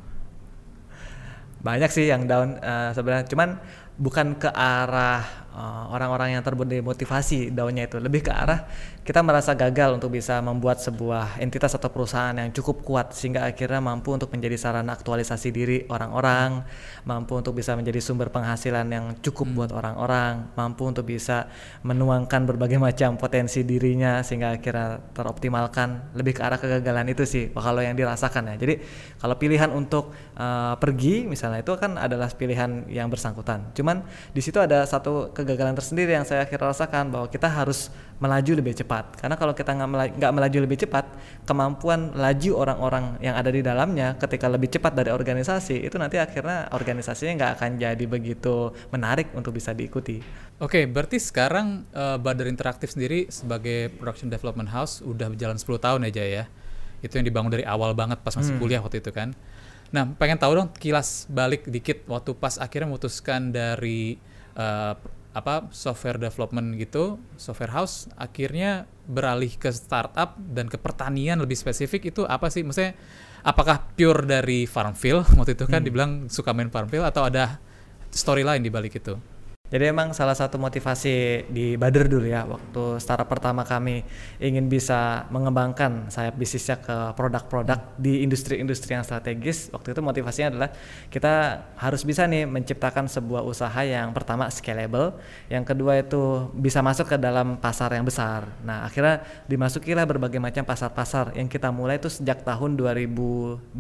Banyak 1.60 1.92
sih 1.92 2.08
yang 2.08 2.24
down 2.24 2.56
uh, 2.64 2.96
sebenarnya. 2.96 3.28
Cuman 3.28 3.60
bukan 4.00 4.40
ke 4.40 4.48
arah 4.56 5.45
orang-orang 5.92 6.30
uh, 6.30 6.34
yang 6.36 6.44
termotivasi 6.44 7.56
daunnya 7.56 7.88
itu 7.88 7.98
lebih 7.98 8.28
ke 8.28 8.32
arah 8.32 8.68
kita 9.06 9.22
merasa 9.22 9.54
gagal 9.54 10.02
untuk 10.02 10.18
bisa 10.18 10.42
membuat 10.42 10.82
sebuah 10.82 11.38
entitas 11.38 11.78
atau 11.78 11.94
perusahaan 11.94 12.34
yang 12.34 12.50
cukup 12.50 12.82
kuat 12.82 13.14
sehingga 13.14 13.46
akhirnya 13.46 13.78
mampu 13.78 14.10
untuk 14.10 14.34
menjadi 14.34 14.58
sarana 14.58 14.98
aktualisasi 14.98 15.54
diri 15.54 15.86
orang-orang, 15.94 16.66
mampu 17.06 17.38
untuk 17.38 17.54
bisa 17.54 17.78
menjadi 17.78 18.02
sumber 18.02 18.34
penghasilan 18.34 18.90
yang 18.90 19.06
cukup 19.22 19.46
hmm. 19.46 19.58
buat 19.62 19.72
orang-orang, 19.78 20.50
mampu 20.58 20.90
untuk 20.90 21.06
bisa 21.06 21.46
menuangkan 21.86 22.50
berbagai 22.50 22.82
macam 22.82 23.14
potensi 23.14 23.62
dirinya 23.62 24.26
sehingga 24.26 24.58
akhirnya 24.58 24.98
teroptimalkan. 25.14 26.18
Lebih 26.18 26.42
ke 26.42 26.42
arah 26.42 26.58
kegagalan 26.58 27.06
itu 27.06 27.30
sih 27.30 27.54
kalau 27.54 27.86
yang 27.86 27.94
dirasakan 27.94 28.52
ya. 28.52 28.56
Jadi 28.58 28.82
kalau 29.22 29.38
pilihan 29.38 29.70
untuk 29.70 30.18
uh, 30.34 30.82
pergi 30.82 31.30
misalnya 31.30 31.62
itu 31.62 31.78
kan 31.78 32.02
adalah 32.02 32.26
pilihan 32.34 32.90
yang 32.90 33.14
bersangkutan. 33.14 33.70
Cuman 33.78 34.02
di 34.34 34.42
situ 34.42 34.58
ada 34.58 34.82
satu 34.90 35.30
kegagalan 35.46 35.78
tersendiri 35.78 36.18
yang 36.18 36.26
saya 36.26 36.44
akhirnya 36.44 36.74
rasakan 36.74 37.14
bahwa 37.14 37.30
kita 37.30 37.46
harus 37.46 37.94
melaju 38.18 38.58
lebih 38.58 38.74
cepat 38.74 39.20
karena 39.20 39.36
kalau 39.38 39.54
kita 39.54 39.76
nggak 39.76 39.90
melaju, 39.92 40.14
melaju 40.34 40.58
lebih 40.66 40.78
cepat 40.82 41.06
kemampuan 41.46 42.16
laju 42.18 42.52
orang-orang 42.58 43.20
yang 43.22 43.36
ada 43.38 43.52
di 43.54 43.62
dalamnya 43.62 44.18
ketika 44.18 44.50
lebih 44.50 44.72
cepat 44.72 44.98
dari 44.98 45.12
organisasi 45.14 45.86
itu 45.86 45.96
nanti 46.02 46.18
akhirnya 46.18 46.72
organisasinya 46.74 47.38
nggak 47.38 47.52
akan 47.60 47.70
jadi 47.78 48.06
begitu 48.10 48.74
menarik 48.90 49.30
untuk 49.38 49.54
bisa 49.54 49.76
diikuti. 49.76 50.24
Oke, 50.56 50.82
okay, 50.82 50.84
berarti 50.88 51.20
sekarang 51.20 51.84
uh, 51.92 52.16
Badar 52.16 52.48
Interaktif 52.48 52.96
sendiri 52.96 53.28
sebagai 53.28 53.92
production 54.00 54.32
development 54.32 54.72
house 54.72 55.04
udah 55.04 55.28
berjalan 55.28 55.60
10 55.60 55.68
tahun 55.78 56.02
aja 56.08 56.24
ya. 56.24 56.44
Itu 57.04 57.20
yang 57.20 57.28
dibangun 57.28 57.52
dari 57.52 57.68
awal 57.68 57.92
banget 57.92 58.24
pas 58.24 58.32
masih 58.34 58.56
hmm. 58.56 58.62
kuliah 58.64 58.80
waktu 58.80 59.04
itu 59.04 59.12
kan. 59.12 59.36
Nah, 59.92 60.08
pengen 60.18 60.40
tahu 60.40 60.56
dong 60.56 60.70
kilas 60.76 61.30
balik 61.30 61.68
dikit 61.68 62.08
waktu 62.10 62.34
pas 62.40 62.58
akhirnya 62.58 62.90
memutuskan 62.90 63.52
dari 63.54 64.18
uh, 64.58 64.96
apa 65.36 65.68
software 65.76 66.16
development 66.16 66.80
gitu, 66.80 67.20
software 67.36 67.76
house 67.76 68.08
akhirnya 68.16 68.88
beralih 69.04 69.52
ke 69.60 69.68
startup 69.76 70.40
dan 70.40 70.72
ke 70.72 70.80
pertanian 70.80 71.44
lebih 71.44 71.60
spesifik 71.60 72.16
itu 72.16 72.24
apa 72.24 72.48
sih? 72.48 72.64
Maksudnya 72.64 72.96
apakah 73.44 73.84
pure 74.00 74.24
dari 74.24 74.64
Farmville 74.64 75.28
waktu 75.38 75.60
itu 75.60 75.68
kan 75.68 75.84
hmm. 75.84 75.88
dibilang 75.92 76.12
suka 76.32 76.56
main 76.56 76.72
Farmville 76.72 77.04
atau 77.04 77.28
ada 77.28 77.60
story 78.16 78.48
lain 78.48 78.64
di 78.64 78.72
balik 78.72 78.96
itu? 78.96 79.35
Jadi 79.66 79.90
emang 79.90 80.14
salah 80.14 80.38
satu 80.38 80.62
motivasi 80.62 81.50
di 81.50 81.74
Bader 81.74 82.06
dulu 82.06 82.30
ya 82.30 82.46
waktu 82.46 83.02
startup 83.02 83.26
pertama 83.26 83.66
kami 83.66 84.06
ingin 84.38 84.70
bisa 84.70 85.26
mengembangkan 85.34 86.06
sayap 86.14 86.38
bisnisnya 86.38 86.78
ke 86.78 87.18
produk-produk 87.18 87.98
di 87.98 88.22
industri-industri 88.22 88.94
yang 88.94 89.02
strategis. 89.02 89.74
Waktu 89.74 89.98
itu 89.98 90.02
motivasinya 90.06 90.48
adalah 90.54 90.70
kita 91.10 91.66
harus 91.82 92.06
bisa 92.06 92.30
nih 92.30 92.46
menciptakan 92.46 93.10
sebuah 93.10 93.42
usaha 93.42 93.82
yang 93.82 94.14
pertama 94.14 94.46
scalable, 94.54 95.18
yang 95.50 95.66
kedua 95.66 95.98
itu 95.98 96.48
bisa 96.54 96.86
masuk 96.86 97.12
ke 97.12 97.18
dalam 97.18 97.58
pasar 97.58 97.90
yang 97.98 98.06
besar. 98.06 98.46
Nah, 98.62 98.86
akhirnya 98.86 99.26
dimasukilah 99.50 100.06
berbagai 100.06 100.38
macam 100.38 100.62
pasar-pasar 100.62 101.34
yang 101.34 101.50
kita 101.50 101.74
mulai 101.74 101.98
itu 101.98 102.08
sejak 102.14 102.46
tahun 102.46 102.78
2012 102.78 103.74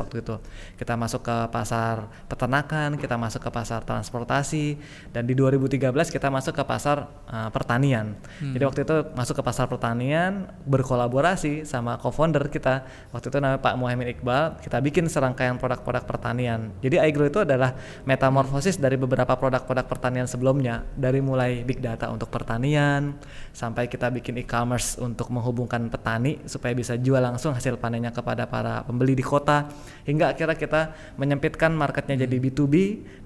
waktu 0.00 0.16
itu. 0.24 0.36
Kita 0.80 0.96
masuk 0.96 1.20
ke 1.28 1.36
pasar 1.52 2.08
peternakan, 2.24 2.96
kita 2.96 3.20
masuk 3.20 3.44
ke 3.44 3.50
pasar 3.52 3.84
transportasi 3.84 4.80
dan 5.12 5.28
di 5.28 5.35
di 5.36 5.44
2013 5.44 5.92
kita 6.08 6.32
masuk 6.32 6.56
ke 6.56 6.64
pasar 6.64 7.12
uh, 7.28 7.52
pertanian. 7.52 8.16
Hmm. 8.40 8.56
Jadi 8.56 8.64
waktu 8.64 8.80
itu 8.88 8.96
masuk 9.12 9.36
ke 9.36 9.42
pasar 9.44 9.68
pertanian 9.68 10.48
berkolaborasi 10.64 11.68
sama 11.68 12.00
co-founder 12.00 12.48
kita 12.48 12.88
waktu 13.12 13.28
itu 13.28 13.36
namanya 13.36 13.60
Pak 13.60 13.74
Muhammad 13.76 14.16
Iqbal. 14.16 14.64
Kita 14.64 14.80
bikin 14.80 15.12
serangkaian 15.12 15.60
produk-produk 15.60 16.08
pertanian. 16.08 16.72
Jadi 16.80 16.96
iGrow 16.96 17.28
itu 17.28 17.44
adalah 17.44 17.76
metamorfosis 18.08 18.80
dari 18.80 18.96
beberapa 18.96 19.36
produk-produk 19.36 19.84
pertanian 19.84 20.24
sebelumnya 20.24 20.88
dari 20.96 21.20
mulai 21.20 21.60
big 21.60 21.84
data 21.84 22.08
untuk 22.08 22.32
pertanian 22.32 23.12
sampai 23.52 23.92
kita 23.92 24.08
bikin 24.08 24.40
e-commerce 24.40 24.96
untuk 24.96 25.28
menghubungkan 25.28 25.92
petani 25.92 26.40
supaya 26.48 26.72
bisa 26.72 26.96
jual 26.96 27.20
langsung 27.20 27.52
hasil 27.52 27.76
panennya 27.76 28.14
kepada 28.14 28.48
para 28.48 28.80
pembeli 28.88 29.12
di 29.12 29.24
kota 29.26 29.68
hingga 30.08 30.32
akhirnya 30.32 30.56
kita 30.56 30.80
menyempitkan 31.20 31.74
marketnya 31.76 32.24
jadi 32.24 32.36
B2B 32.40 32.74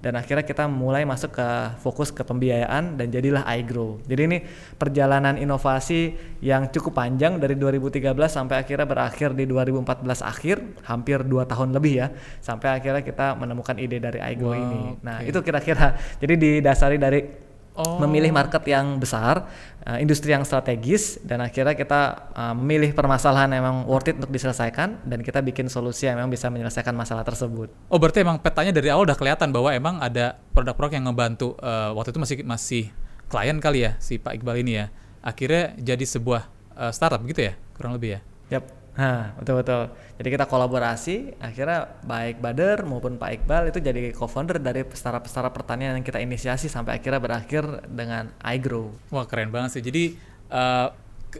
dan 0.03 0.19
akhirnya 0.19 0.43
kita 0.43 0.65
mulai 0.67 1.07
masuk 1.07 1.37
ke 1.37 1.47
fokus 1.91 2.15
ke 2.15 2.23
pembiayaan 2.23 2.95
dan 2.95 3.11
jadilah 3.11 3.43
iGrow. 3.59 3.99
Jadi 4.07 4.21
ini 4.23 4.37
perjalanan 4.79 5.35
inovasi 5.35 6.15
yang 6.39 6.71
cukup 6.71 6.95
panjang 6.95 7.35
dari 7.35 7.59
2013 7.59 8.15
sampai 8.31 8.63
akhirnya 8.63 8.87
berakhir 8.87 9.35
di 9.35 9.43
2014 9.43 10.23
akhir, 10.23 10.87
hampir 10.87 11.27
dua 11.27 11.43
tahun 11.43 11.75
lebih 11.75 11.93
ya, 11.99 12.07
sampai 12.39 12.79
akhirnya 12.79 13.03
kita 13.03 13.35
menemukan 13.35 13.75
ide 13.75 13.99
dari 13.99 14.23
iGrow 14.23 14.55
wow, 14.55 14.63
ini. 14.63 14.81
Nah 15.03 15.19
okay. 15.19 15.35
itu 15.35 15.39
kira-kira 15.43 15.99
jadi 16.23 16.33
didasari 16.39 16.95
dari 16.95 17.50
oh. 17.77 17.99
memilih 18.01 18.33
market 18.33 18.63
yang 18.67 18.99
besar, 18.99 19.47
uh, 19.85 19.97
industri 20.01 20.33
yang 20.33 20.43
strategis, 20.43 21.21
dan 21.23 21.39
akhirnya 21.39 21.77
kita 21.77 22.31
uh, 22.33 22.53
memilih 22.57 22.91
permasalahan 22.91 23.51
yang 23.53 23.63
memang 23.63 23.77
worth 23.87 24.11
it 24.11 24.17
untuk 24.17 24.33
diselesaikan, 24.33 25.03
dan 25.05 25.19
kita 25.21 25.39
bikin 25.39 25.69
solusi 25.69 26.09
yang 26.09 26.19
memang 26.19 26.33
bisa 26.33 26.49
menyelesaikan 26.49 26.91
masalah 26.91 27.21
tersebut. 27.21 27.71
Oh 27.87 27.99
berarti 28.01 28.25
emang 28.25 28.41
petanya 28.41 28.73
dari 28.75 28.91
awal 28.91 29.07
udah 29.07 29.17
kelihatan 29.19 29.53
bahwa 29.53 29.69
emang 29.71 30.01
ada 30.01 30.39
produk-produk 30.51 30.97
yang 30.97 31.05
ngebantu 31.11 31.55
uh, 31.61 31.95
waktu 31.95 32.11
itu 32.11 32.19
masih 32.19 32.37
masih 32.43 32.83
klien 33.31 33.57
kali 33.63 33.87
ya 33.87 33.95
si 34.01 34.19
Pak 34.19 34.41
Iqbal 34.41 34.59
ini 34.65 34.81
ya, 34.81 34.85
akhirnya 35.23 35.77
jadi 35.79 36.03
sebuah 36.03 36.49
uh, 36.75 36.91
startup 36.91 37.23
gitu 37.23 37.47
ya 37.47 37.53
kurang 37.77 37.95
lebih 37.95 38.17
ya? 38.17 38.59
Yap. 38.59 38.80
Nah, 39.01 39.33
betul-betul. 39.33 39.89
Jadi 40.21 40.29
kita 40.29 40.45
kolaborasi, 40.45 41.41
akhirnya 41.41 41.89
baik 42.05 42.37
Bader 42.37 42.85
maupun 42.85 43.17
Pak 43.17 43.41
Iqbal 43.41 43.73
itu 43.73 43.81
jadi 43.81 44.13
co-founder 44.13 44.61
dari 44.61 44.85
startup-startup 44.85 45.49
pertanian 45.49 45.97
yang 45.97 46.05
kita 46.05 46.21
inisiasi 46.21 46.69
sampai 46.69 47.01
akhirnya 47.01 47.17
berakhir 47.17 47.65
dengan 47.89 48.29
iGrow. 48.45 48.93
Wah 49.09 49.25
keren 49.25 49.49
banget 49.49 49.81
sih. 49.81 49.81
Jadi 49.81 50.13
uh, 50.53 50.93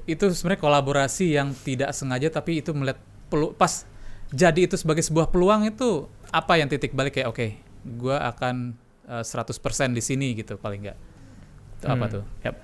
itu 0.10 0.26
sebenarnya 0.34 0.62
kolaborasi 0.66 1.38
yang 1.38 1.54
tidak 1.54 1.94
sengaja 1.94 2.34
tapi 2.34 2.66
itu 2.66 2.74
melihat 2.74 2.98
pelu 3.30 3.54
pas 3.54 3.86
jadi 4.32 4.66
itu 4.66 4.80
sebagai 4.80 5.04
sebuah 5.04 5.30
peluang 5.30 5.68
itu 5.70 6.08
apa 6.34 6.58
yang 6.58 6.72
titik 6.72 6.96
balik 6.96 7.20
kayak 7.20 7.30
oke, 7.30 7.38
okay, 7.38 7.60
gue 7.84 8.16
akan 8.16 8.74
uh, 9.06 9.22
eh, 9.22 9.26
100% 9.28 9.92
di 9.92 10.02
sini 10.02 10.34
gitu 10.34 10.56
paling 10.56 10.88
nggak. 10.88 10.98
Itu 11.78 11.86
hmm, 11.86 11.94
apa 11.94 12.06
tuh? 12.10 12.24
Yep. 12.48 12.56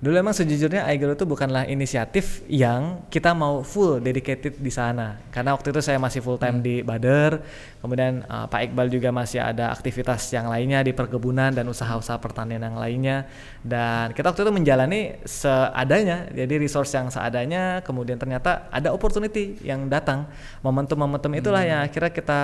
Dulu 0.00 0.16
emang 0.16 0.32
sejujurnya 0.32 0.88
iGrow 0.96 1.12
itu 1.12 1.28
bukanlah 1.28 1.68
inisiatif 1.68 2.40
yang 2.48 3.04
kita 3.12 3.36
mau 3.36 3.60
full 3.60 4.00
dedicated 4.00 4.56
di 4.56 4.72
sana. 4.72 5.20
Karena 5.28 5.52
waktu 5.52 5.76
itu 5.76 5.84
saya 5.84 6.00
masih 6.00 6.24
full 6.24 6.40
time 6.40 6.56
hmm. 6.56 6.64
di 6.64 6.74
Bader, 6.80 7.44
kemudian 7.84 8.24
uh, 8.24 8.48
Pak 8.48 8.72
Iqbal 8.72 8.88
juga 8.88 9.12
masih 9.12 9.44
ada 9.44 9.68
aktivitas 9.68 10.24
yang 10.32 10.48
lainnya 10.48 10.80
di 10.80 10.96
perkebunan 10.96 11.52
dan 11.52 11.68
usaha-usaha 11.68 12.16
pertanian 12.16 12.64
yang 12.64 12.80
lainnya. 12.80 13.28
Dan 13.60 14.16
kita 14.16 14.32
waktu 14.32 14.40
itu 14.48 14.52
menjalani 14.56 15.00
seadanya, 15.28 16.32
jadi 16.32 16.54
resource 16.56 16.96
yang 16.96 17.12
seadanya, 17.12 17.84
kemudian 17.84 18.16
ternyata 18.16 18.72
ada 18.72 18.96
opportunity 18.96 19.60
yang 19.60 19.84
datang. 19.92 20.24
Momentum-momentum 20.64 21.28
itulah 21.36 21.60
hmm. 21.60 21.70
yang 21.76 21.80
akhirnya 21.84 22.08
kita 22.08 22.40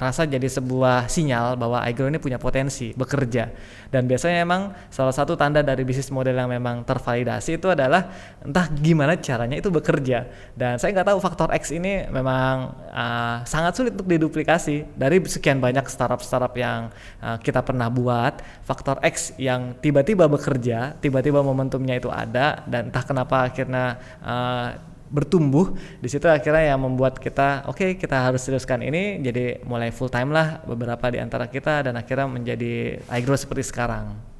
rasa 0.00 0.24
jadi 0.24 0.48
sebuah 0.48 1.12
sinyal 1.12 1.60
bahwa 1.60 1.84
iGrow 1.84 2.08
ini 2.08 2.16
punya 2.16 2.40
potensi 2.40 2.96
bekerja. 2.96 3.52
Dan 3.92 4.08
biasanya 4.08 4.40
emang 4.40 4.72
salah 4.88 5.12
satu 5.12 5.36
tanda 5.36 5.60
dari 5.60 5.84
bisnis 5.84 6.08
model 6.08 6.40
yang 6.40 6.48
memang 6.48 6.80
tervalidasi 6.94 7.58
itu 7.58 7.66
adalah 7.66 8.14
entah 8.46 8.70
gimana 8.70 9.18
caranya 9.18 9.58
itu 9.58 9.68
bekerja. 9.74 10.30
Dan 10.54 10.78
saya 10.78 10.94
nggak 10.94 11.10
tahu 11.10 11.18
faktor 11.18 11.50
X 11.50 11.74
ini 11.74 12.06
memang 12.06 12.70
uh, 12.94 13.42
sangat 13.42 13.74
sulit 13.74 13.92
untuk 13.98 14.06
diduplikasi. 14.06 14.86
Dari 14.94 15.18
sekian 15.26 15.58
banyak 15.58 15.82
startup-startup 15.90 16.54
yang 16.54 16.94
uh, 17.18 17.36
kita 17.42 17.66
pernah 17.66 17.90
buat 17.90 18.38
faktor 18.62 19.02
X 19.02 19.34
yang 19.36 19.74
tiba-tiba 19.82 20.30
bekerja 20.30 20.94
tiba-tiba 21.02 21.42
momentumnya 21.42 21.98
itu 21.98 22.08
ada 22.12 22.62
dan 22.68 22.88
entah 22.88 23.04
kenapa 23.04 23.48
akhirnya 23.50 23.98
uh, 24.22 24.68
bertumbuh 25.14 25.78
di 26.02 26.08
situ 26.10 26.26
akhirnya 26.26 26.74
yang 26.74 26.80
membuat 26.82 27.22
kita 27.22 27.70
oke 27.70 27.78
okay, 27.78 27.90
kita 27.94 28.18
harus 28.18 28.42
teruskan 28.42 28.82
ini. 28.82 29.22
Jadi 29.22 29.62
mulai 29.62 29.94
full 29.94 30.10
time 30.10 30.34
lah 30.34 30.60
beberapa 30.66 31.06
di 31.12 31.22
antara 31.22 31.46
kita 31.46 31.86
dan 31.86 31.94
akhirnya 31.94 32.26
menjadi 32.26 32.98
iGrow 33.14 33.38
seperti 33.38 33.70
sekarang. 33.70 34.33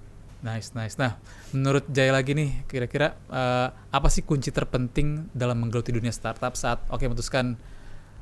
Nice, 0.44 0.76
nice. 0.76 1.00
Nah, 1.00 1.16
menurut 1.56 1.88
Jaya 1.88 2.12
lagi 2.12 2.36
nih, 2.36 2.68
kira-kira 2.68 3.16
uh, 3.32 3.72
apa 3.88 4.12
sih 4.12 4.20
kunci 4.20 4.52
terpenting 4.52 5.32
dalam 5.32 5.56
menggeluti 5.56 5.88
dunia 5.88 6.12
startup 6.12 6.52
saat 6.52 6.84
oke 6.92 7.00
okay, 7.00 7.08
memutuskan 7.08 7.56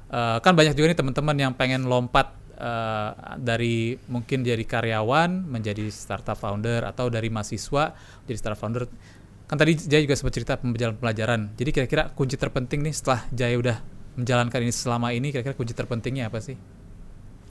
uh, 0.07 0.39
kan 0.39 0.55
banyak 0.55 0.79
juga 0.79 0.95
nih 0.95 0.99
teman-teman 1.03 1.35
yang 1.35 1.53
pengen 1.59 1.83
lompat 1.91 2.31
uh, 2.63 3.35
dari 3.43 3.99
mungkin 4.07 4.47
jadi 4.47 4.63
karyawan 4.63 5.51
menjadi 5.51 5.91
startup 5.91 6.39
founder 6.39 6.87
atau 6.87 7.11
dari 7.11 7.27
mahasiswa 7.27 7.91
jadi 8.31 8.39
startup 8.39 8.61
founder. 8.63 8.87
Kan 9.51 9.59
tadi 9.59 9.75
Jaya 9.83 10.07
juga 10.07 10.15
sempat 10.15 10.39
cerita 10.39 10.55
pembelajaran 10.63 11.03
pelajaran. 11.03 11.41
Jadi 11.59 11.71
kira-kira 11.75 12.15
kunci 12.15 12.39
terpenting 12.39 12.87
nih 12.87 12.95
setelah 12.95 13.27
Jaya 13.35 13.59
udah 13.59 13.77
menjalankan 14.15 14.63
ini 14.63 14.71
selama 14.71 15.11
ini, 15.11 15.35
kira-kira 15.35 15.59
kunci 15.59 15.75
terpentingnya 15.75 16.31
apa 16.31 16.39
sih? 16.39 16.55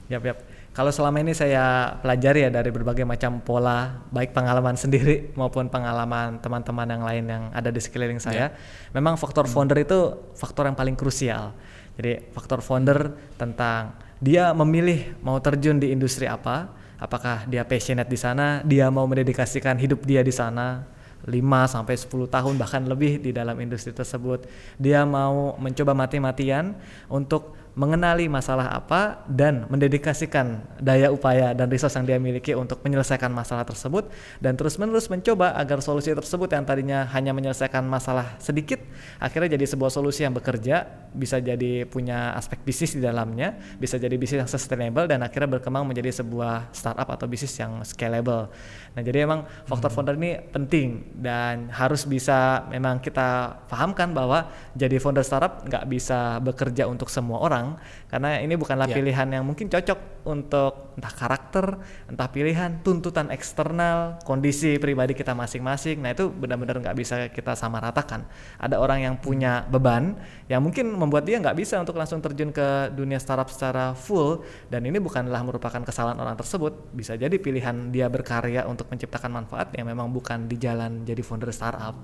Yap, 0.08 0.24
yap 0.24 0.40
kalau 0.72 0.88
selama 0.88 1.20
ini 1.20 1.36
saya 1.36 2.00
pelajari 2.00 2.48
ya 2.48 2.50
dari 2.50 2.72
berbagai 2.72 3.04
macam 3.04 3.44
pola, 3.44 4.08
baik 4.08 4.32
pengalaman 4.32 4.72
sendiri 4.72 5.28
maupun 5.38 5.68
pengalaman 5.68 6.40
teman-teman 6.40 6.88
yang 6.88 7.04
lain 7.04 7.24
yang 7.28 7.42
ada 7.52 7.68
di 7.68 7.76
sekeliling 7.76 8.16
saya, 8.16 8.48
yeah. 8.48 8.90
memang 8.96 9.20
faktor 9.20 9.44
hmm. 9.44 9.52
founder 9.52 9.78
itu 9.84 10.16
faktor 10.32 10.64
yang 10.64 10.76
paling 10.76 10.96
krusial. 10.96 11.52
Jadi 12.00 12.32
faktor 12.32 12.64
founder 12.64 13.12
tentang 13.36 14.00
dia 14.16 14.56
memilih 14.56 15.12
mau 15.20 15.36
terjun 15.44 15.76
di 15.76 15.92
industri 15.92 16.24
apa, 16.24 16.72
apakah 16.96 17.44
dia 17.44 17.68
passionate 17.68 18.08
di 18.08 18.16
sana, 18.16 18.64
dia 18.64 18.88
mau 18.88 19.04
mendedikasikan 19.04 19.76
hidup 19.76 20.08
dia 20.08 20.24
di 20.24 20.32
sana, 20.32 20.88
5 21.26 21.38
sampai 21.70 21.94
10 21.94 22.26
tahun 22.26 22.54
bahkan 22.58 22.82
lebih 22.82 23.22
di 23.22 23.30
dalam 23.30 23.54
industri 23.62 23.94
tersebut. 23.94 24.48
Dia 24.80 25.06
mau 25.06 25.54
mencoba 25.60 25.94
mati-matian 25.94 26.74
untuk 27.06 27.54
mengenali 27.72 28.28
masalah 28.28 28.68
apa 28.68 29.24
dan 29.24 29.64
mendedikasikan 29.72 30.60
daya 30.76 31.08
upaya 31.08 31.56
dan 31.56 31.72
resource 31.72 31.96
yang 31.96 32.04
dia 32.04 32.18
miliki 32.20 32.52
untuk 32.52 32.84
menyelesaikan 32.84 33.32
masalah 33.32 33.64
tersebut 33.64 34.12
dan 34.44 34.60
terus-menerus 34.60 35.08
mencoba 35.08 35.56
agar 35.56 35.80
solusi 35.80 36.12
tersebut 36.12 36.52
yang 36.52 36.68
tadinya 36.68 37.08
hanya 37.16 37.32
menyelesaikan 37.32 37.80
masalah 37.88 38.36
sedikit 38.36 38.76
akhirnya 39.16 39.56
jadi 39.56 39.64
sebuah 39.72 39.88
solusi 39.88 40.20
yang 40.20 40.36
bekerja 40.36 40.84
bisa 41.16 41.40
jadi 41.40 41.88
punya 41.88 42.36
aspek 42.36 42.60
bisnis 42.60 42.92
di 42.92 43.00
dalamnya 43.00 43.56
bisa 43.80 43.96
jadi 43.96 44.12
bisnis 44.20 44.44
yang 44.44 44.50
sustainable 44.52 45.08
dan 45.08 45.24
akhirnya 45.24 45.56
berkembang 45.56 45.88
menjadi 45.88 46.12
sebuah 46.20 46.76
startup 46.76 47.08
atau 47.08 47.24
bisnis 47.24 47.56
yang 47.56 47.80
scalable 47.88 48.52
nah 48.92 49.00
jadi 49.00 49.24
emang 49.24 49.48
faktor 49.64 49.88
hmm. 49.88 49.96
founder 49.96 50.16
ini 50.20 50.32
penting 50.52 50.88
dan 51.24 51.72
harus 51.72 52.04
bisa 52.04 52.68
memang 52.68 53.00
kita 53.00 53.64
pahamkan 53.64 54.12
bahwa 54.12 54.52
jadi 54.76 55.00
founder 55.00 55.24
startup 55.24 55.64
nggak 55.64 55.88
bisa 55.88 56.36
bekerja 56.44 56.84
untuk 56.84 57.08
semua 57.08 57.40
orang 57.40 57.61
orang 57.62 57.78
karena 58.10 58.42
ini 58.42 58.54
bukanlah 58.58 58.90
yeah. 58.90 58.96
pilihan 58.98 59.28
yang 59.32 59.44
mungkin 59.46 59.72
cocok 59.72 60.22
untuk 60.28 60.94
entah 60.94 61.14
karakter, 61.16 61.80
entah 62.06 62.28
pilihan, 62.28 62.84
tuntutan 62.84 63.32
eksternal, 63.32 64.20
kondisi 64.22 64.76
pribadi 64.76 65.16
kita 65.16 65.32
masing-masing. 65.32 65.98
Nah 65.98 66.12
itu 66.12 66.28
benar-benar 66.28 66.78
nggak 66.78 66.96
bisa 66.98 67.16
kita 67.32 67.56
sama 67.56 67.80
ratakan. 67.80 68.28
Ada 68.60 68.76
orang 68.78 69.02
yang 69.02 69.14
punya 69.18 69.64
beban 69.66 70.14
yang 70.46 70.60
mungkin 70.60 70.92
membuat 70.92 71.24
dia 71.24 71.40
nggak 71.40 71.56
bisa 71.56 71.80
untuk 71.80 71.96
langsung 71.96 72.20
terjun 72.20 72.52
ke 72.52 72.92
dunia 72.92 73.16
startup 73.16 73.48
secara 73.48 73.96
full 73.96 74.44
dan 74.68 74.84
ini 74.84 75.00
bukanlah 75.00 75.40
merupakan 75.40 75.80
kesalahan 75.80 76.20
orang 76.20 76.36
tersebut. 76.36 76.92
Bisa 76.92 77.16
jadi 77.16 77.34
pilihan 77.40 77.90
dia 77.90 78.06
berkarya 78.12 78.68
untuk 78.68 78.92
menciptakan 78.92 79.32
manfaat 79.32 79.72
yang 79.74 79.88
memang 79.88 80.12
bukan 80.12 80.46
di 80.46 80.60
jalan 80.60 81.02
jadi 81.08 81.24
founder 81.24 81.48
startup. 81.50 81.96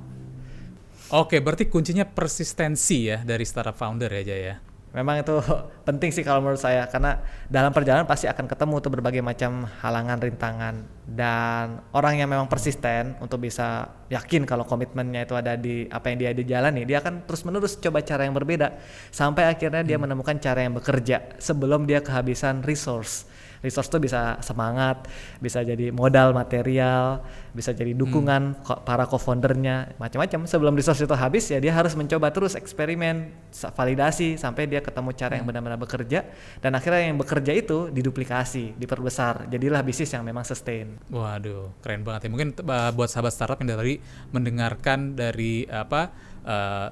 Oke, 1.09 1.41
berarti 1.41 1.73
kuncinya 1.73 2.05
persistensi 2.05 3.09
ya 3.09 3.25
dari 3.25 3.41
startup 3.49 3.73
founder 3.73 4.13
ya 4.13 4.25
Jaya 4.29 4.68
memang 4.99 5.23
itu 5.23 5.39
penting 5.89 6.11
sih 6.11 6.27
kalau 6.27 6.43
menurut 6.43 6.59
saya 6.59 6.91
karena 6.91 7.23
dalam 7.47 7.71
perjalanan 7.71 8.05
pasti 8.05 8.27
akan 8.27 8.51
ketemu 8.51 8.75
tuh 8.83 8.91
berbagai 8.91 9.23
macam 9.23 9.65
halangan 9.81 10.19
rintangan. 10.19 10.75
Dan 11.09 11.81
orang 11.97 12.21
yang 12.21 12.29
memang 12.29 12.51
persisten 12.51 13.17
untuk 13.23 13.47
bisa 13.47 13.89
yakin 14.13 14.45
kalau 14.45 14.67
komitmennya 14.67 15.25
itu 15.25 15.35
ada 15.39 15.57
di 15.57 15.89
apa 15.89 16.13
yang 16.13 16.19
dia 16.21 16.31
dijalani 16.37 16.85
dia 16.85 17.01
akan 17.01 17.25
terus 17.25 17.49
menerus 17.49 17.79
coba 17.79 18.03
cara 18.03 18.27
yang 18.27 18.35
berbeda. 18.35 18.77
Sampai 19.15 19.47
akhirnya 19.47 19.87
dia 19.87 19.97
hmm. 19.97 20.05
menemukan 20.11 20.37
cara 20.43 20.67
yang 20.67 20.77
bekerja 20.77 21.39
sebelum 21.41 21.87
dia 21.87 22.03
kehabisan 22.03 22.67
resource 22.67 23.38
resource 23.65 23.91
tuh 23.91 24.01
bisa 24.03 24.39
semangat 24.45 25.09
bisa 25.43 25.63
jadi 25.63 25.91
modal 25.91 26.35
material 26.35 27.23
bisa 27.59 27.75
jadi 27.75 27.91
dukungan 27.91 28.63
ko- 28.63 28.81
para 28.87 29.03
co-foundernya 29.11 29.99
macam-macam. 29.99 30.47
Sebelum 30.47 30.79
resource 30.79 31.03
itu 31.03 31.17
habis 31.19 31.51
ya 31.51 31.59
dia 31.59 31.75
harus 31.75 31.99
mencoba 31.99 32.31
terus 32.31 32.55
eksperimen 32.55 33.35
validasi 33.75 34.39
sampai 34.39 34.71
dia 34.71 34.79
ketemu 34.79 35.11
cara 35.19 35.35
yang 35.35 35.47
benar-benar 35.49 35.81
bekerja. 35.81 36.23
Dan 36.63 36.79
akhirnya 36.79 37.11
yang 37.11 37.19
bekerja 37.19 37.51
itu 37.51 37.91
diduplikasi 37.91 38.79
diperbesar. 38.79 39.51
Jadilah 39.51 39.83
bisnis 39.83 40.15
yang 40.15 40.23
memang 40.23 40.47
sustain. 40.47 40.95
Waduh, 41.11 41.75
keren 41.83 42.07
banget 42.07 42.29
ya. 42.29 42.31
Mungkin 42.31 42.49
uh, 42.63 42.95
buat 42.95 43.11
sahabat 43.11 43.35
startup 43.35 43.59
yang 43.59 43.75
dari 43.75 43.99
mendengarkan 44.31 45.19
dari 45.19 45.67
apa 45.67 46.15
uh, 46.47 46.89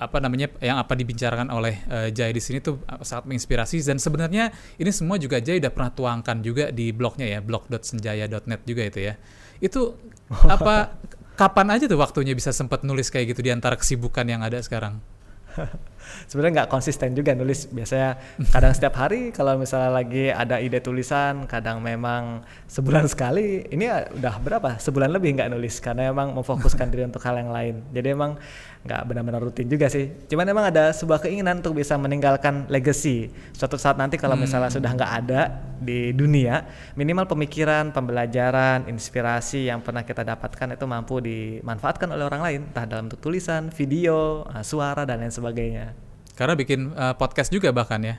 apa 0.00 0.16
namanya 0.18 0.48
yang 0.64 0.80
apa 0.80 0.96
dibicarakan 0.96 1.52
oleh 1.52 1.84
uh, 1.92 2.08
Jai 2.08 2.32
di 2.32 2.40
sini 2.40 2.64
tuh 2.64 2.80
uh, 2.88 3.04
sangat 3.04 3.28
menginspirasi. 3.28 3.84
Dan 3.84 4.00
sebenarnya 4.00 4.48
ini 4.80 4.88
semua 4.90 5.20
juga 5.20 5.38
Jai 5.44 5.60
udah 5.60 5.68
pernah 5.68 5.92
tuangkan 5.92 6.40
juga 6.40 6.72
di 6.72 6.90
blognya 6.96 7.28
ya 7.28 7.44
blog.senjaya.net 7.44 8.64
juga 8.64 8.82
itu 8.88 8.98
ya. 9.04 9.14
Itu 9.60 10.00
apa 10.54 10.96
kapan 11.36 11.76
aja 11.76 11.84
tuh 11.84 12.00
waktunya 12.00 12.32
bisa 12.32 12.50
sempat 12.56 12.80
nulis 12.80 13.12
kayak 13.12 13.36
gitu 13.36 13.44
di 13.44 13.52
antara 13.52 13.76
kesibukan 13.76 14.24
yang 14.24 14.40
ada 14.40 14.56
sekarang? 14.64 15.04
sebenarnya 16.30 16.62
nggak 16.62 16.70
konsisten 16.70 17.12
juga 17.14 17.34
nulis. 17.36 17.68
Biasanya 17.70 18.18
kadang 18.50 18.72
setiap 18.74 18.94
hari 18.98 19.30
kalau 19.34 19.56
misalnya 19.58 19.90
lagi 19.92 20.30
ada 20.30 20.58
ide 20.58 20.80
tulisan 20.82 21.46
kadang 21.46 21.82
memang 21.82 22.44
sebulan 22.66 23.06
sekali. 23.10 23.66
Ini 23.68 24.16
udah 24.18 24.34
berapa? 24.40 24.78
Sebulan 24.78 25.10
lebih 25.12 25.38
nggak 25.38 25.50
nulis 25.52 25.78
karena 25.82 26.10
emang 26.10 26.34
memfokuskan 26.36 26.88
diri 26.92 27.06
untuk 27.06 27.22
hal 27.24 27.38
yang 27.38 27.50
lain. 27.52 27.84
Jadi 27.94 28.08
emang 28.14 28.40
nggak 28.80 29.12
benar-benar 29.12 29.44
rutin 29.44 29.68
juga 29.68 29.92
sih 29.92 30.08
cuman 30.24 30.48
emang 30.48 30.72
ada 30.72 30.88
sebuah 30.96 31.20
keinginan 31.20 31.60
untuk 31.60 31.76
bisa 31.76 32.00
meninggalkan 32.00 32.64
legacy 32.72 33.28
suatu 33.52 33.76
saat 33.76 34.00
nanti 34.00 34.16
kalau 34.16 34.40
misalnya 34.40 34.72
sudah 34.72 34.96
nggak 34.96 35.12
ada 35.20 35.40
di 35.76 36.16
dunia 36.16 36.64
minimal 36.96 37.28
pemikiran 37.28 37.92
pembelajaran 37.92 38.88
inspirasi 38.88 39.68
yang 39.68 39.84
pernah 39.84 40.00
kita 40.00 40.24
dapatkan 40.24 40.80
itu 40.80 40.84
mampu 40.88 41.20
dimanfaatkan 41.20 42.08
oleh 42.08 42.24
orang 42.24 42.40
lain 42.40 42.60
entah 42.72 42.88
dalam 42.88 43.12
bentuk 43.12 43.20
tulisan 43.20 43.68
video 43.68 44.48
uh, 44.48 44.64
suara 44.64 45.04
dan 45.04 45.20
lain 45.20 45.32
sebagainya 45.32 45.92
Karena 46.40 46.56
bikin 46.56 46.96
uh, 46.96 47.12
podcast 47.20 47.52
juga 47.52 47.68
bahkan 47.68 48.00
ya. 48.00 48.16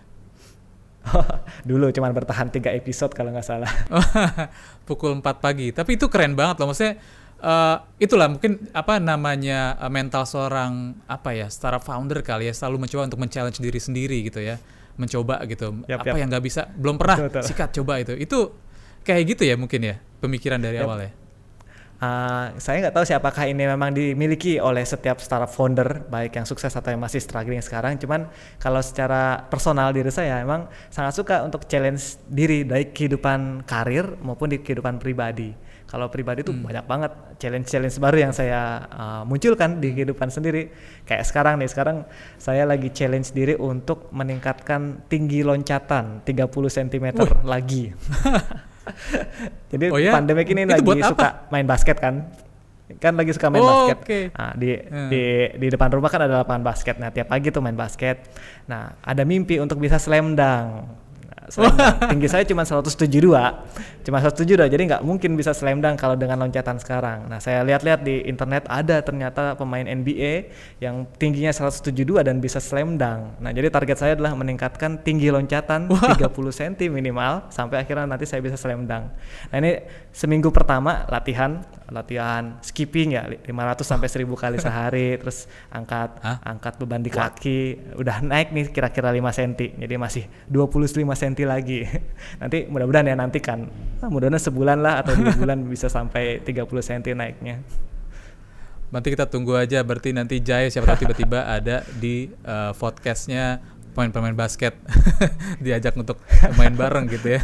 dulu 1.69 1.89
cuman 1.89 2.13
bertahan 2.13 2.53
tiga 2.53 2.69
episode 2.69 3.17
kalau 3.17 3.33
nggak 3.33 3.41
salah 3.41 3.73
pukul 4.87 5.17
4 5.17 5.25
pagi. 5.41 5.73
Tapi 5.73 5.97
itu 5.97 6.05
keren 6.05 6.37
banget 6.37 6.61
loh. 6.61 6.69
Maksudnya 6.69 7.01
eh, 7.41 7.77
itulah 7.97 8.29
mungkin 8.29 8.69
apa 8.71 9.01
namanya 9.01 9.75
eh, 9.81 9.91
mental 9.91 10.23
seorang 10.29 10.93
apa 11.09 11.33
ya 11.33 11.49
startup 11.49 11.81
founder 11.81 12.21
kali 12.21 12.47
ya 12.47 12.53
selalu 12.53 12.87
mencoba 12.87 13.09
untuk 13.09 13.19
men-challenge 13.19 13.57
diri 13.57 13.79
sendiri 13.81 14.17
gitu 14.29 14.39
ya. 14.39 14.61
Mencoba 14.95 15.41
gitu. 15.49 15.81
Yap, 15.89 16.05
apa 16.05 16.13
yap. 16.13 16.19
yang 16.21 16.29
nggak 16.29 16.45
bisa 16.45 16.69
belum 16.77 16.95
pernah 17.01 17.17
Betul, 17.25 17.29
betul. 17.33 17.43
sikat 17.49 17.69
coba 17.81 17.93
itu. 17.99 18.13
Itu 18.15 18.39
kayak 19.01 19.23
gitu 19.35 19.43
ya 19.49 19.55
mungkin 19.57 19.81
ya 19.81 19.95
pemikiran 20.21 20.61
dari 20.61 20.77
Yap. 20.77 20.85
awal 20.85 20.99
ya. 21.09 21.11
Uh, 22.01 22.57
saya 22.57 22.81
nggak 22.81 22.97
tahu 22.97 23.05
sih 23.05 23.13
apakah 23.13 23.45
ini 23.45 23.61
memang 23.69 23.93
dimiliki 23.93 24.57
oleh 24.57 24.81
setiap 24.81 25.21
startup 25.21 25.53
founder 25.53 26.01
baik 26.09 26.33
yang 26.33 26.49
sukses 26.49 26.73
atau 26.73 26.89
yang 26.89 26.97
masih 26.97 27.21
struggling 27.21 27.61
sekarang 27.61 27.93
cuman 28.01 28.25
kalau 28.57 28.81
secara 28.81 29.45
personal 29.53 29.93
diri 29.93 30.09
saya 30.09 30.41
emang 30.41 30.65
sangat 30.89 31.13
suka 31.13 31.45
untuk 31.45 31.69
challenge 31.69 32.17
diri 32.25 32.65
baik 32.65 32.97
kehidupan 32.97 33.69
karir 33.69 34.17
maupun 34.17 34.49
di 34.49 34.65
kehidupan 34.65 34.97
pribadi 34.97 35.53
kalau 35.91 36.07
pribadi 36.07 36.39
tuh 36.39 36.55
banyak 36.55 36.87
banget 36.87 37.11
challenge-challenge 37.35 37.99
baru 37.99 38.17
yang 38.23 38.31
saya 38.31 38.79
uh, 38.87 39.21
munculkan 39.27 39.83
di 39.83 39.91
kehidupan 39.91 40.31
sendiri. 40.31 40.71
Kayak 41.03 41.27
sekarang 41.27 41.59
nih 41.59 41.67
sekarang 41.67 42.07
saya 42.39 42.63
lagi 42.63 42.87
challenge 42.89 43.35
diri 43.35 43.59
untuk 43.59 44.07
meningkatkan 44.15 45.03
tinggi 45.11 45.43
loncatan 45.43 46.23
30 46.23 46.47
cm 46.47 47.05
lagi. 47.43 47.91
Jadi 49.71 49.85
Oh 49.91 49.99
ya? 49.99 50.15
pandemik 50.15 50.47
ini 50.47 50.63
Itu 50.63 50.79
lagi 50.79 51.03
suka 51.03 51.45
main 51.51 51.67
basket 51.67 51.99
kan? 51.99 52.31
Kan 52.99 53.15
lagi 53.15 53.31
suka 53.31 53.47
main 53.47 53.63
Oh, 53.63 53.67
basket. 53.87 53.97
Oke. 54.03 54.19
nah, 54.31 54.51
di 54.51 54.69
Hmm. 54.75 55.07
di 55.07 55.23
di 55.55 55.67
depan 55.67 55.91
rumah 55.91 56.07
kan 56.07 56.23
ada 56.23 56.43
lapangan 56.43 56.63
basket. 56.65 56.95
Nah 56.99 57.07
tiap 57.07 57.27
pagi 57.27 57.47
tuh 57.47 57.59
main 57.59 57.75
basket. 57.75 58.31
Nah 58.67 58.95
ada 58.99 59.23
mimpi 59.23 59.59
untuk 59.59 59.79
bisa 59.79 59.95
slam 59.95 60.35
dunk 60.35 61.00
slam 61.49 61.73
dunk. 61.73 61.95
tinggi 62.13 62.27
saya 62.29 62.43
cuma 62.45 62.67
172 62.67 63.07
cuma 64.05 64.17
172 64.21 64.69
jadi 64.69 64.83
nggak 64.93 65.01
mungkin 65.01 65.33
bisa 65.33 65.55
slam 65.55 65.81
dunk 65.81 65.97
kalau 65.97 66.13
dengan 66.13 66.37
loncatan 66.41 66.77
sekarang. 66.77 67.25
Nah 67.25 67.41
saya 67.41 67.65
lihat-lihat 67.65 68.05
di 68.05 68.25
internet 68.29 68.69
ada 68.69 69.01
ternyata 69.01 69.57
pemain 69.57 69.85
NBA 69.85 70.51
yang 70.83 71.09
tingginya 71.17 71.49
172 71.49 72.21
dan 72.21 72.37
bisa 72.37 72.61
slam 72.61 72.99
dunk. 72.99 73.41
Nah 73.41 73.49
jadi 73.49 73.73
target 73.73 73.97
saya 73.97 74.11
adalah 74.13 74.37
meningkatkan 74.37 75.01
tinggi 75.01 75.33
loncatan 75.33 75.89
30 75.89 76.29
cm 76.29 76.89
minimal 76.93 77.49
sampai 77.49 77.81
akhirnya 77.81 78.05
nanti 78.05 78.29
saya 78.29 78.43
bisa 78.43 78.59
slam 78.59 78.85
dunk. 78.85 79.09
Nah 79.49 79.57
ini 79.57 79.81
seminggu 80.13 80.53
pertama 80.53 81.09
latihan 81.09 81.63
latihan 81.91 82.57
skipping 82.63 83.19
ya 83.19 83.27
li- 83.27 83.43
500 83.43 83.83
sampai 83.83 84.07
1000 84.07 84.31
kali 84.31 84.57
sehari 84.65 85.19
terus 85.19 85.45
angkat 85.69 86.17
Hah? 86.23 86.39
angkat 86.41 86.79
beban 86.79 87.03
di 87.03 87.11
kaki 87.11 87.93
udah 87.99 88.23
naik 88.23 88.55
nih 88.55 88.71
kira-kira 88.71 89.11
5 89.11 89.19
cm 89.19 89.51
jadi 89.83 89.95
masih 89.99 90.23
25 90.47 91.03
cm 91.03 91.33
lagi 91.45 91.83
nanti 92.41 92.65
mudah-mudahan 92.71 93.11
ya 93.11 93.15
nantikan 93.19 93.67
nah, 93.99 94.07
mudah-mudahan 94.07 94.41
sebulan 94.41 94.77
lah 94.79 95.03
atau 95.03 95.13
dua 95.19 95.35
bulan 95.43 95.67
bisa 95.67 95.91
sampai 95.91 96.39
30 96.41 96.65
cm 96.65 97.03
naiknya 97.13 97.59
Nanti 98.91 99.07
kita 99.07 99.23
tunggu 99.23 99.55
aja 99.55 99.79
berarti 99.87 100.11
nanti 100.11 100.43
Jai 100.43 100.67
siapa 100.67 100.83
tahu 100.91 101.07
tiba-tiba 101.07 101.47
ada 101.47 101.79
di 101.95 102.27
uh, 102.43 102.75
podcastnya 102.75 103.63
pemain-pemain 103.95 104.35
basket 104.35 104.75
diajak 105.63 105.95
untuk 105.95 106.19
main 106.59 106.75
bareng 106.75 107.07
gitu 107.07 107.39
ya. 107.39 107.41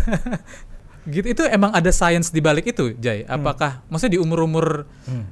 Gitu 1.07 1.23
itu 1.25 1.43
emang 1.47 1.71
ada 1.71 1.87
sains 1.89 2.29
di 2.29 2.39
balik 2.39 2.67
itu 2.67 2.91
Jai. 2.99 3.23
Apakah 3.23 3.81
maksudnya 3.87 4.15
di 4.15 4.21
umur-umur 4.21 4.83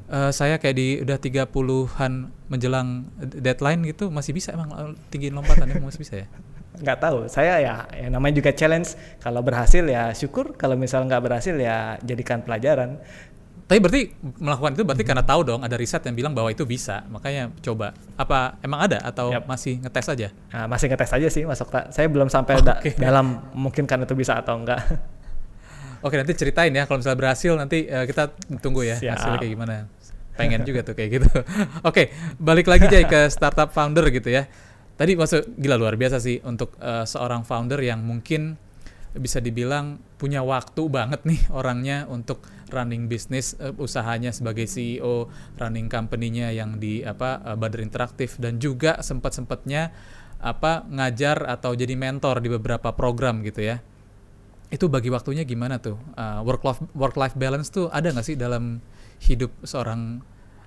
uh, 0.08 0.32
saya 0.32 0.56
kayak 0.56 0.76
di 0.76 0.88
udah 1.04 1.20
30-an 1.20 2.12
menjelang 2.48 3.04
deadline 3.20 3.84
gitu 3.84 4.08
masih 4.08 4.32
bisa 4.32 4.56
emang 4.56 4.72
uh, 4.72 4.96
tinggi 5.10 5.30
lompatannya 5.30 5.78
masih 5.78 6.00
bisa 6.00 6.16
ya? 6.24 6.28
nggak 6.76 7.00
tahu 7.00 7.18
saya 7.28 7.64
ya 7.64 7.76
yang 7.96 8.12
namanya 8.12 8.36
juga 8.36 8.52
challenge 8.52 9.00
kalau 9.20 9.40
berhasil 9.40 9.80
ya 9.82 10.12
syukur 10.12 10.56
kalau 10.56 10.76
misal 10.76 11.08
nggak 11.08 11.24
berhasil 11.24 11.56
ya 11.56 11.96
jadikan 12.04 12.44
pelajaran 12.44 13.00
Tapi 13.66 13.82
berarti 13.82 14.14
melakukan 14.38 14.78
itu 14.78 14.84
berarti 14.86 15.02
karena 15.02 15.26
tahu 15.26 15.42
dong 15.42 15.66
ada 15.66 15.74
riset 15.74 15.98
yang 16.06 16.14
bilang 16.14 16.38
bahwa 16.38 16.54
itu 16.54 16.70
bisa, 16.70 17.02
makanya 17.10 17.50
coba. 17.66 17.98
Apa 18.14 18.62
emang 18.62 18.86
ada 18.86 19.02
atau 19.02 19.34
Yap. 19.34 19.50
masih 19.50 19.82
ngetes 19.82 20.06
aja? 20.06 20.30
Nah, 20.54 20.70
masih 20.70 20.86
ngetes 20.86 21.10
aja 21.10 21.28
sih 21.34 21.44
masuk 21.50 21.74
ta- 21.74 21.90
saya 21.90 22.06
belum 22.06 22.30
sampai 22.30 22.62
da- 22.62 22.78
Oke. 22.86 22.94
dalam 22.94 23.42
memungkinkan 23.58 24.06
itu 24.06 24.14
bisa 24.14 24.38
atau 24.38 24.62
enggak 24.62 24.86
Oke 26.02 26.16
nanti 26.20 26.34
ceritain 26.36 26.74
ya 26.74 26.84
kalau 26.90 27.00
misalnya 27.00 27.20
berhasil 27.20 27.54
nanti 27.56 27.86
eh, 27.86 28.06
kita 28.10 28.34
tunggu 28.60 28.84
ya 28.84 28.98
Siap. 29.00 29.12
hasilnya 29.16 29.38
kayak 29.44 29.54
gimana. 29.54 29.74
Pengen 30.36 30.68
juga 30.68 30.84
tuh 30.84 30.96
kayak 30.98 31.10
gitu. 31.22 31.30
Oke 31.90 32.12
balik 32.42 32.68
lagi 32.68 32.92
Jay 32.92 33.08
ke 33.08 33.32
startup 33.32 33.72
founder 33.72 34.08
gitu 34.12 34.32
ya. 34.34 34.50
Tadi 34.96 35.16
maksud 35.20 35.60
gila 35.60 35.76
luar 35.76 36.00
biasa 36.00 36.20
sih 36.24 36.40
untuk 36.44 36.76
eh, 36.80 37.04
seorang 37.08 37.44
founder 37.44 37.80
yang 37.80 38.04
mungkin 38.04 38.60
bisa 39.16 39.40
dibilang 39.40 39.96
punya 40.20 40.44
waktu 40.44 40.92
banget 40.92 41.24
nih 41.24 41.40
orangnya 41.56 42.04
untuk 42.12 42.44
running 42.72 43.08
bisnis 43.08 43.56
eh, 43.60 43.72
usahanya 43.80 44.36
sebagai 44.36 44.68
CEO, 44.68 45.32
running 45.56 45.88
company-nya 45.88 46.52
yang 46.52 46.78
di 46.80 47.04
apa 47.04 47.40
eh, 47.44 47.56
Badar 47.56 47.82
Interaktif 47.84 48.36
dan 48.40 48.60
juga 48.60 49.00
sempat-sempatnya 49.00 49.92
apa 50.44 50.84
ngajar 50.92 51.48
atau 51.48 51.74
jadi 51.74 51.96
mentor 51.96 52.44
di 52.44 52.52
beberapa 52.52 52.92
program 52.92 53.42
gitu 53.42 53.66
ya 53.66 53.80
itu 54.74 54.86
bagi 54.90 55.14
waktunya 55.14 55.46
gimana 55.46 55.78
tuh? 55.78 55.98
Uh, 56.18 56.42
work 56.42 56.66
life 56.66 56.82
work 56.98 57.16
life 57.16 57.36
balance 57.38 57.70
tuh 57.70 57.88
ada 57.94 58.10
nggak 58.10 58.26
sih 58.26 58.36
dalam 58.38 58.82
hidup 59.22 59.52
seorang 59.64 60.20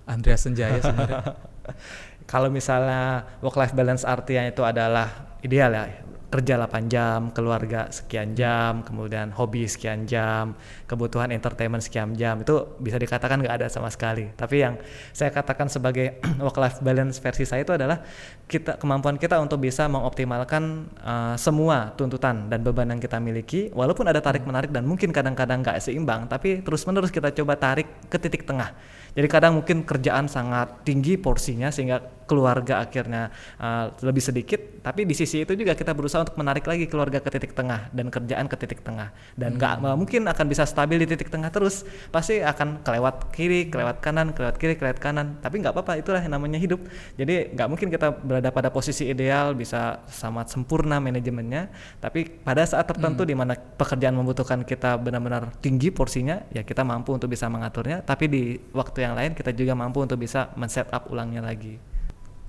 Andreas 0.09 0.49
Senjaya 0.49 0.81
sebenarnya 0.81 1.37
kalau 2.33 2.49
misalnya 2.49 3.29
work 3.45 3.57
life 3.61 3.77
balance 3.77 4.09
artinya 4.09 4.49
itu 4.49 4.65
adalah 4.65 5.37
ideal 5.45 5.69
ya 5.77 5.85
kerja 6.29 6.61
8 6.61 6.93
jam, 6.93 7.33
keluarga 7.33 7.89
sekian 7.89 8.37
jam, 8.37 8.85
kemudian 8.85 9.33
hobi 9.33 9.65
sekian 9.65 10.05
jam, 10.05 10.53
kebutuhan 10.85 11.33
entertainment 11.33 11.81
sekian 11.81 12.13
jam 12.13 12.45
itu 12.45 12.77
bisa 12.85 13.01
dikatakan 13.01 13.41
nggak 13.41 13.65
ada 13.65 13.67
sama 13.73 13.89
sekali. 13.89 14.29
Tapi 14.37 14.57
yang 14.61 14.77
saya 15.17 15.33
katakan 15.33 15.73
sebagai 15.73 16.21
work 16.45 16.61
life 16.61 16.85
balance 16.85 17.17
versi 17.17 17.49
saya 17.49 17.65
itu 17.65 17.73
adalah 17.73 18.05
kita 18.45 18.77
kemampuan 18.77 19.17
kita 19.17 19.41
untuk 19.41 19.65
bisa 19.65 19.89
mengoptimalkan 19.89 20.93
uh, 21.01 21.35
semua 21.41 21.97
tuntutan 21.97 22.53
dan 22.53 22.61
beban 22.61 22.93
yang 22.93 23.01
kita 23.01 23.17
miliki, 23.17 23.73
walaupun 23.73 24.05
ada 24.05 24.21
tarik 24.21 24.45
menarik 24.45 24.69
dan 24.69 24.85
mungkin 24.85 25.09
kadang-kadang 25.09 25.65
nggak 25.65 25.81
seimbang, 25.81 26.29
tapi 26.29 26.61
terus 26.61 26.85
menerus 26.85 27.09
kita 27.09 27.33
coba 27.33 27.57
tarik 27.57 27.89
ke 28.13 28.21
titik 28.21 28.45
tengah. 28.45 28.77
Jadi 29.17 29.27
kadang 29.33 29.57
mungkin 29.57 29.81
kerjaan 29.81 30.29
sangat 30.29 30.85
tinggi 30.85 31.17
porsinya 31.17 31.73
sehingga 31.73 32.18
keluarga 32.29 32.85
akhirnya 32.85 33.33
uh, 33.57 33.89
lebih 34.05 34.21
sedikit 34.21 34.61
tapi 34.85 35.09
di 35.09 35.17
sisi 35.17 35.43
itu 35.43 35.57
juga 35.57 35.73
kita 35.73 35.97
berusaha 35.97 36.23
untuk 36.29 36.37
menarik 36.37 36.69
lagi 36.69 36.85
keluarga 36.85 37.19
ke 37.25 37.33
titik 37.33 37.57
tengah 37.57 37.89
dan 37.91 38.13
kerjaan 38.13 38.47
ke 38.47 38.57
titik 38.61 38.85
tengah 38.85 39.11
dan 39.35 39.57
nggak 39.57 39.81
hmm. 39.81 39.97
mungkin 39.97 40.23
akan 40.29 40.47
bisa 40.47 40.69
stabil 40.69 41.01
di 41.03 41.09
titik 41.09 41.33
tengah 41.33 41.49
terus 41.49 41.89
pasti 42.13 42.45
akan 42.45 42.85
kelewat 42.85 43.33
kiri 43.33 43.73
kelewat 43.73 44.05
kanan 44.05 44.37
kelewat 44.37 44.61
kiri 44.61 44.77
kelewat 44.77 45.01
kanan 45.01 45.41
tapi 45.41 45.65
nggak 45.65 45.73
apa-apa 45.73 45.99
itulah 45.99 46.21
yang 46.21 46.37
namanya 46.37 46.61
hidup 46.61 46.85
jadi 47.17 47.57
nggak 47.57 47.69
mungkin 47.69 47.89
kita 47.89 48.13
berada 48.21 48.53
pada 48.53 48.69
posisi 48.69 49.09
ideal 49.09 49.57
bisa 49.57 50.05
sangat 50.07 50.53
sempurna 50.53 51.01
manajemennya 51.01 51.73
tapi 51.99 52.29
pada 52.45 52.63
saat 52.69 52.85
tertentu 52.85 53.25
hmm. 53.25 53.31
di 53.31 53.35
mana 53.35 53.55
pekerjaan 53.57 54.15
membutuhkan 54.15 54.61
kita 54.63 55.01
benar-benar 55.01 55.51
tinggi 55.65 55.89
porsinya 55.89 56.45
ya 56.53 56.63
kita 56.63 56.85
mampu 56.85 57.17
untuk 57.17 57.33
bisa 57.33 57.49
mengaturnya 57.49 58.05
tapi 58.05 58.29
di 58.29 58.43
waktu 58.77 59.09
yang 59.09 59.15
lain 59.17 59.33
kita 59.33 59.51
juga 59.57 59.73
mampu 59.73 60.05
untuk 60.05 60.21
bisa 60.21 60.53
men-set 60.55 60.89
up 60.93 61.09
ulangnya 61.09 61.41
lagi 61.41 61.98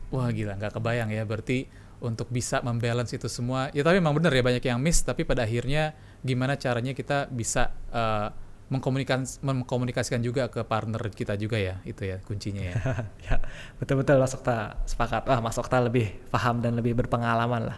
wah 0.10 0.30
gila 0.30 0.58
nggak 0.58 0.74
kebayang 0.78 1.10
ya. 1.14 1.24
Berarti 1.26 1.70
untuk 2.00 2.32
bisa 2.32 2.64
membalance 2.64 3.12
itu 3.12 3.28
semua 3.28 3.68
ya 3.76 3.84
tapi 3.84 4.00
memang 4.00 4.16
benar 4.16 4.32
ya 4.32 4.40
banyak 4.40 4.64
yang 4.64 4.80
miss 4.80 5.04
tapi 5.04 5.28
pada 5.28 5.44
akhirnya 5.44 5.92
gimana 6.24 6.56
caranya 6.56 6.96
kita 6.96 7.28
bisa 7.28 7.76
uh, 7.92 8.32
mengkomunikas 8.70 9.42
mengkomunikasikan 9.42 10.22
juga 10.22 10.48
ke 10.48 10.62
partner 10.62 11.02
kita 11.10 11.34
juga 11.36 11.58
ya 11.58 11.82
itu 11.84 12.06
ya 12.06 12.22
kuncinya 12.22 12.64
ya. 12.70 12.74
Ya 13.26 13.36
betul 13.82 14.06
betul 14.06 14.22
Mas 14.22 14.38
Okta 14.38 14.78
sepakat. 14.86 15.26
Wah 15.26 15.42
Mas 15.42 15.58
Okta 15.58 15.82
lebih 15.82 16.14
paham 16.30 16.62
dan 16.62 16.78
lebih 16.78 16.94
berpengalaman 16.94 17.74
lah. 17.74 17.78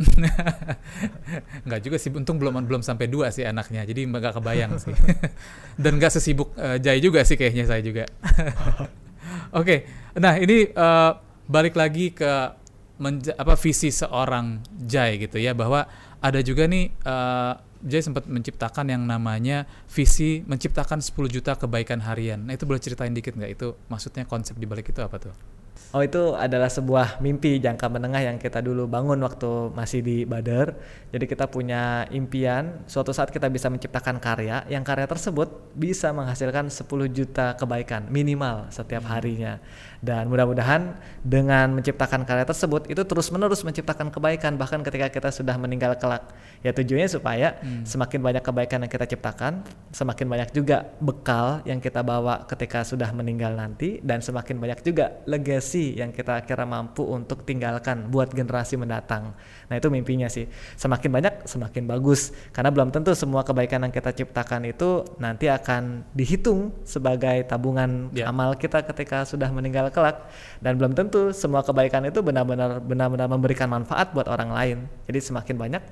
Nggak 1.66 1.80
juga 1.82 1.96
sih 1.98 2.14
untung 2.14 2.38
belum 2.40 2.62
belum 2.64 2.80
sampai 2.80 3.10
dua 3.10 3.34
sih 3.34 3.44
anaknya 3.44 3.84
jadi 3.84 4.06
nggak 4.06 4.38
kebayang 4.40 4.78
sih. 4.80 4.94
Dan 5.82 6.00
nggak 6.00 6.14
sesibuk 6.14 6.56
uh, 6.56 6.80
Jai 6.80 7.02
juga 7.04 7.20
sih 7.26 7.36
kayaknya 7.36 7.68
saya 7.68 7.82
juga. 7.84 8.08
Oke 9.50 9.66
okay. 9.66 9.78
nah 10.16 10.38
ini 10.40 10.70
uh, 10.72 11.29
balik 11.50 11.74
lagi 11.74 12.14
ke 12.14 12.30
apa 13.34 13.54
visi 13.58 13.90
seorang 13.90 14.62
Jai 14.86 15.18
gitu 15.18 15.40
ya 15.42 15.50
bahwa 15.50 15.88
ada 16.22 16.38
juga 16.46 16.70
nih 16.70 16.94
uh, 17.02 17.58
Jay 17.80 18.04
sempat 18.04 18.28
menciptakan 18.28 18.92
yang 18.92 19.02
namanya 19.08 19.64
visi 19.88 20.44
menciptakan 20.44 21.00
10 21.00 21.16
juta 21.32 21.56
kebaikan 21.56 22.04
harian. 22.04 22.44
Nah 22.44 22.52
itu 22.52 22.68
boleh 22.68 22.78
ceritain 22.78 23.10
dikit 23.10 23.34
nggak 23.34 23.56
itu 23.56 23.72
maksudnya 23.88 24.28
konsep 24.28 24.54
di 24.60 24.68
balik 24.68 24.92
itu 24.92 25.00
apa 25.00 25.16
tuh? 25.16 25.34
Oh 25.90 26.06
itu 26.06 26.38
adalah 26.38 26.70
sebuah 26.70 27.18
mimpi 27.18 27.58
jangka 27.58 27.90
menengah 27.90 28.22
yang 28.22 28.38
kita 28.38 28.62
dulu 28.62 28.86
bangun 28.86 29.18
waktu 29.26 29.74
masih 29.74 30.06
di 30.06 30.22
Bader. 30.22 30.78
Jadi 31.10 31.24
kita 31.26 31.50
punya 31.50 32.06
impian 32.14 32.86
suatu 32.86 33.10
saat 33.10 33.34
kita 33.34 33.50
bisa 33.50 33.66
menciptakan 33.66 34.22
karya 34.22 34.62
yang 34.70 34.86
karya 34.86 35.10
tersebut 35.10 35.50
bisa 35.74 36.14
menghasilkan 36.14 36.70
10 36.70 36.86
juta 37.10 37.58
kebaikan 37.58 38.06
minimal 38.06 38.70
setiap 38.70 39.02
hmm. 39.02 39.10
Dan 40.00 40.32
mudah-mudahan 40.32 40.96
dengan 41.20 41.76
menciptakan 41.76 42.24
karya 42.24 42.48
tersebut 42.48 42.88
itu 42.88 43.04
terus-menerus 43.04 43.60
menciptakan 43.60 44.08
kebaikan 44.08 44.56
bahkan 44.56 44.80
ketika 44.80 45.12
kita 45.12 45.28
sudah 45.28 45.60
meninggal 45.60 45.92
kelak. 46.00 46.32
Ya 46.64 46.72
tujuannya 46.72 47.08
supaya 47.08 47.60
hmm. 47.60 47.84
semakin 47.84 48.20
banyak 48.24 48.42
kebaikan 48.44 48.80
yang 48.80 48.92
kita 48.92 49.04
ciptakan, 49.04 49.60
semakin 49.92 50.26
banyak 50.28 50.48
juga 50.56 50.88
bekal 51.04 51.60
yang 51.68 51.84
kita 51.84 52.00
bawa 52.00 52.48
ketika 52.48 52.80
sudah 52.80 53.12
meninggal 53.12 53.52
nanti 53.52 54.00
dan 54.00 54.24
semakin 54.24 54.56
banyak 54.56 54.80
juga 54.80 55.20
legacy 55.28 56.00
yang 56.00 56.16
kita 56.16 56.48
kira 56.48 56.64
mampu 56.64 57.04
untuk 57.04 57.44
tinggalkan 57.44 58.08
buat 58.08 58.32
generasi 58.32 58.80
mendatang. 58.80 59.36
Nah 59.68 59.74
itu 59.76 59.92
mimpinya 59.92 60.32
sih. 60.32 60.48
Semakin 60.80 61.12
banyak 61.12 61.34
semakin 61.44 61.84
bagus 61.84 62.32
karena 62.56 62.72
belum 62.72 62.88
tentu 62.88 63.12
semua 63.12 63.44
kebaikan 63.44 63.84
yang 63.84 63.92
kita 63.92 64.16
ciptakan 64.16 64.64
itu 64.64 65.04
nanti 65.20 65.52
akan 65.52 66.08
dihitung 66.16 66.72
sebagai 66.88 67.44
tabungan 67.44 68.08
yeah. 68.16 68.32
amal 68.32 68.56
kita 68.56 68.80
ketika 68.80 69.28
sudah 69.28 69.52
meninggal 69.52 69.89
kelak 69.92 70.26
dan 70.58 70.80
belum 70.80 70.96
tentu 70.96 71.30
semua 71.36 71.60
kebaikan 71.60 72.02
itu 72.08 72.24
benar-benar 72.24 72.80
benar-benar 72.80 73.28
memberikan 73.28 73.68
manfaat 73.70 74.10
buat 74.16 74.26
orang 74.26 74.50
lain. 74.50 74.78
Jadi 75.06 75.18
semakin 75.20 75.56
banyak 75.60 75.82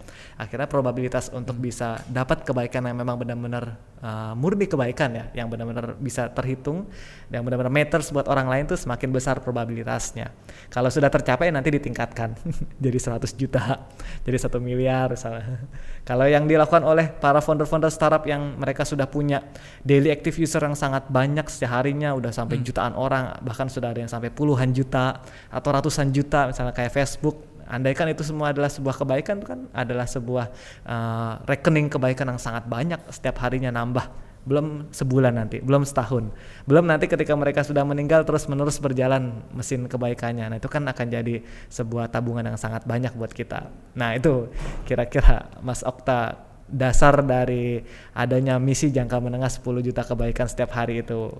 akhirnya 0.40 0.66
probabilitas 0.66 1.30
untuk 1.30 1.58
hmm. 1.60 1.64
bisa 1.64 2.00
dapat 2.08 2.42
kebaikan 2.42 2.86
yang 2.88 2.96
memang 2.96 3.20
benar-benar 3.20 3.76
uh, 4.00 4.32
murni 4.34 4.64
kebaikan 4.64 5.10
ya, 5.12 5.24
yang 5.44 5.52
benar-benar 5.52 5.98
bisa 6.00 6.30
terhitung, 6.32 6.88
yang 7.28 7.44
benar-benar 7.44 7.70
matters 7.70 8.10
buat 8.14 8.24
orang 8.30 8.48
lain 8.48 8.64
tuh 8.70 8.78
semakin 8.78 9.12
besar 9.12 9.38
probabilitas 9.42 9.58
probabilitasnya. 9.68 10.30
Kalau 10.70 10.88
sudah 10.88 11.10
tercapai 11.10 11.50
nanti 11.50 11.74
ditingkatkan 11.74 12.38
jadi 12.84 12.98
100 12.98 13.26
juta, 13.34 13.88
jadi 14.26 14.38
satu 14.38 14.62
miliar 14.62 15.10
misalnya. 15.12 15.66
Kalau 16.08 16.24
yang 16.24 16.48
dilakukan 16.48 16.86
oleh 16.86 17.10
para 17.10 17.42
founder-founder 17.42 17.92
startup 17.92 18.24
yang 18.24 18.56
mereka 18.56 18.86
sudah 18.86 19.04
punya 19.10 19.44
daily 19.84 20.08
active 20.08 20.38
user 20.38 20.62
yang 20.62 20.78
sangat 20.78 21.10
banyak 21.10 21.44
seharinya 21.50 22.14
udah 22.16 22.30
sampai 22.30 22.60
hmm. 22.60 22.64
jutaan 22.64 22.94
orang, 22.96 23.34
bahkan 23.42 23.66
sudah 23.68 23.87
ada 23.90 24.00
yang 24.04 24.10
sampai 24.10 24.30
puluhan 24.32 24.70
juta 24.70 25.24
atau 25.48 25.68
ratusan 25.72 26.12
juta 26.12 26.48
misalnya 26.50 26.76
kayak 26.76 26.92
Facebook 26.92 27.40
andaikan 27.68 28.08
itu 28.08 28.24
semua 28.24 28.52
adalah 28.52 28.72
sebuah 28.72 28.96
kebaikan 28.96 29.44
kan 29.44 29.68
adalah 29.76 30.08
sebuah 30.08 30.46
uh, 30.88 31.32
rekening 31.44 31.92
kebaikan 31.92 32.32
yang 32.32 32.40
sangat 32.40 32.64
banyak 32.64 33.00
setiap 33.12 33.44
harinya 33.44 33.68
nambah 33.68 34.28
belum 34.48 34.88
sebulan 34.88 35.36
nanti, 35.36 35.60
belum 35.60 35.84
setahun, 35.84 36.32
belum 36.64 36.88
nanti 36.88 37.04
ketika 37.04 37.36
mereka 37.36 37.60
sudah 37.60 37.84
meninggal 37.84 38.24
terus 38.24 38.48
menerus 38.48 38.80
berjalan 38.80 39.44
mesin 39.52 39.84
kebaikannya. 39.84 40.48
Nah 40.48 40.56
itu 40.56 40.72
kan 40.72 40.88
akan 40.88 41.06
jadi 41.12 41.44
sebuah 41.68 42.08
tabungan 42.08 42.48
yang 42.48 42.56
sangat 42.56 42.88
banyak 42.88 43.12
buat 43.12 43.28
kita. 43.28 43.68
Nah 43.92 44.16
itu 44.16 44.48
kira-kira 44.88 45.52
Mas 45.60 45.84
Okta 45.84 46.48
dasar 46.68 47.20
dari 47.24 47.84
adanya 48.16 48.56
misi 48.56 48.88
jangka 48.88 49.20
menengah 49.20 49.52
10 49.52 49.84
juta 49.84 50.00
kebaikan 50.00 50.48
setiap 50.48 50.72
hari 50.72 51.04
itu. 51.04 51.36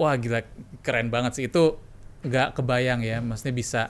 Wah 0.00 0.14
gila 0.16 0.44
keren 0.80 1.12
banget 1.12 1.38
sih. 1.38 1.44
Itu 1.48 1.78
nggak 2.22 2.58
kebayang 2.58 3.02
ya, 3.02 3.18
maksudnya 3.18 3.54
bisa 3.54 3.80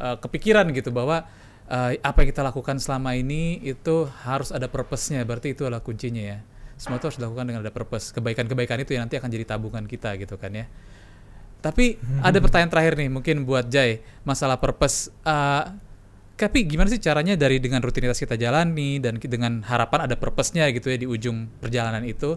uh, 0.00 0.16
kepikiran 0.16 0.72
gitu 0.72 0.88
bahwa 0.90 1.28
uh, 1.68 1.90
apa 2.00 2.18
yang 2.24 2.28
kita 2.32 2.42
lakukan 2.42 2.80
selama 2.80 3.12
ini 3.14 3.60
itu 3.60 4.08
harus 4.24 4.48
ada 4.50 4.66
purpose-nya, 4.66 5.22
berarti 5.28 5.52
itu 5.52 5.68
adalah 5.68 5.84
kuncinya 5.84 6.22
ya. 6.22 6.38
Semua 6.80 6.98
itu 6.98 7.06
harus 7.06 7.18
dilakukan 7.20 7.44
dengan 7.46 7.60
ada 7.62 7.70
purpose. 7.70 8.10
Kebaikan-kebaikan 8.10 8.82
itu 8.82 8.96
yang 8.96 9.06
nanti 9.06 9.20
akan 9.20 9.30
jadi 9.30 9.44
tabungan 9.46 9.84
kita 9.86 10.18
gitu 10.18 10.34
kan 10.40 10.50
ya. 10.50 10.66
Tapi 11.62 11.94
hmm. 11.94 12.26
ada 12.26 12.38
pertanyaan 12.42 12.70
terakhir 12.74 12.98
nih 12.98 13.06
mungkin 13.12 13.46
buat 13.46 13.70
Jai 13.70 14.02
masalah 14.26 14.58
purpose. 14.58 15.14
Uh, 15.22 15.78
tapi 16.34 16.66
gimana 16.66 16.90
sih 16.90 16.98
caranya 16.98 17.38
dari 17.38 17.62
dengan 17.62 17.78
rutinitas 17.78 18.18
kita 18.18 18.34
jalani 18.34 18.98
dan 18.98 19.14
dengan 19.22 19.62
harapan 19.62 20.10
ada 20.10 20.18
purpose-nya 20.18 20.66
gitu 20.74 20.90
ya 20.90 20.98
di 20.98 21.06
ujung 21.06 21.46
perjalanan 21.62 22.02
itu 22.02 22.34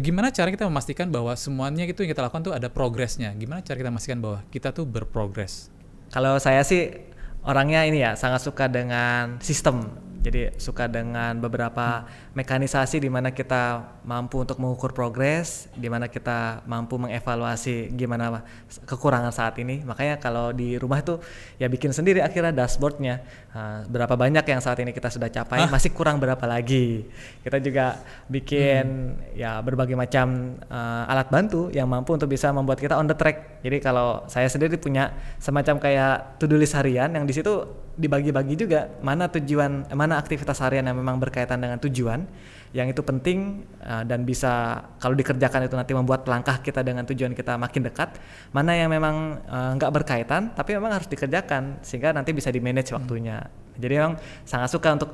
gimana 0.00 0.32
cara 0.32 0.48
kita 0.48 0.64
memastikan 0.64 1.12
bahwa 1.12 1.36
semuanya 1.36 1.84
itu 1.84 2.00
yang 2.00 2.16
kita 2.16 2.24
lakukan 2.24 2.48
tuh 2.48 2.54
ada 2.56 2.72
progresnya? 2.72 3.28
Gimana 3.36 3.60
cara 3.60 3.76
kita 3.76 3.92
memastikan 3.92 4.24
bahwa 4.24 4.40
kita 4.48 4.72
tuh 4.72 4.88
berprogres? 4.88 5.68
Kalau 6.08 6.40
saya 6.40 6.64
sih 6.64 7.12
orangnya 7.44 7.84
ini 7.84 8.00
ya 8.00 8.16
sangat 8.16 8.40
suka 8.40 8.72
dengan 8.72 9.36
sistem 9.44 9.90
jadi 10.22 10.54
suka 10.54 10.86
dengan 10.86 11.34
beberapa 11.42 12.06
mekanisasi 12.38 13.02
di 13.02 13.10
mana 13.10 13.34
kita 13.34 13.82
mampu 14.06 14.46
untuk 14.46 14.54
mengukur 14.62 14.94
progres, 14.94 15.66
di 15.74 15.90
mana 15.90 16.06
kita 16.06 16.62
mampu 16.62 16.94
mengevaluasi 16.94 17.90
gimana 17.90 18.46
kekurangan 18.86 19.34
saat 19.34 19.58
ini. 19.58 19.82
Makanya 19.82 20.22
kalau 20.22 20.54
di 20.54 20.78
rumah 20.78 21.02
itu 21.02 21.18
ya 21.58 21.66
bikin 21.66 21.90
sendiri 21.90 22.22
akhirnya 22.22 22.54
dashboardnya 22.54 23.18
uh, 23.50 23.82
berapa 23.90 24.14
banyak 24.14 24.46
yang 24.46 24.62
saat 24.62 24.78
ini 24.78 24.94
kita 24.94 25.10
sudah 25.10 25.26
capai, 25.26 25.66
Hah? 25.66 25.70
masih 25.74 25.90
kurang 25.90 26.22
berapa 26.22 26.46
lagi. 26.46 27.02
Kita 27.42 27.58
juga 27.58 27.98
bikin 28.30 29.18
hmm. 29.18 29.34
ya 29.34 29.58
berbagai 29.58 29.98
macam 29.98 30.54
uh, 30.70 31.10
alat 31.10 31.28
bantu 31.34 31.66
yang 31.74 31.90
mampu 31.90 32.14
untuk 32.14 32.30
bisa 32.30 32.54
membuat 32.54 32.78
kita 32.78 32.94
on 32.94 33.10
the 33.10 33.16
track. 33.18 33.58
Jadi 33.66 33.82
kalau 33.82 34.22
saya 34.30 34.46
sendiri 34.46 34.78
punya 34.78 35.10
semacam 35.42 35.82
kayak 35.82 36.38
to 36.38 36.46
do 36.46 36.54
list 36.54 36.78
harian 36.78 37.10
yang 37.10 37.26
di 37.26 37.34
situ 37.34 37.82
dibagi-bagi 37.92 38.56
juga 38.56 38.88
mana 39.04 39.28
tujuan 39.28 39.92
mana 39.92 40.16
aktivitas 40.16 40.64
harian 40.64 40.88
yang 40.88 40.96
memang 40.96 41.20
berkaitan 41.20 41.60
dengan 41.60 41.76
tujuan 41.76 42.24
yang 42.72 42.88
itu 42.88 43.04
penting 43.04 43.68
uh, 43.84 44.00
dan 44.08 44.24
bisa 44.24 44.80
kalau 44.96 45.12
dikerjakan 45.12 45.68
itu 45.68 45.76
nanti 45.76 45.92
membuat 45.92 46.24
langkah 46.24 46.56
kita 46.64 46.80
dengan 46.80 47.04
tujuan 47.04 47.36
kita 47.36 47.60
makin 47.60 47.84
dekat 47.84 48.16
mana 48.56 48.72
yang 48.72 48.88
memang 48.88 49.44
uh, 49.44 49.76
nggak 49.76 49.92
berkaitan 49.92 50.56
tapi 50.56 50.72
memang 50.72 50.96
harus 50.96 51.04
dikerjakan 51.04 51.84
sehingga 51.84 52.16
nanti 52.16 52.32
bisa 52.32 52.48
di 52.48 52.64
manage 52.64 52.90
hmm. 52.92 52.96
waktunya 52.96 53.44
jadi 53.76 54.00
memang 54.00 54.16
sangat 54.48 54.72
suka 54.72 54.88
untuk 54.96 55.10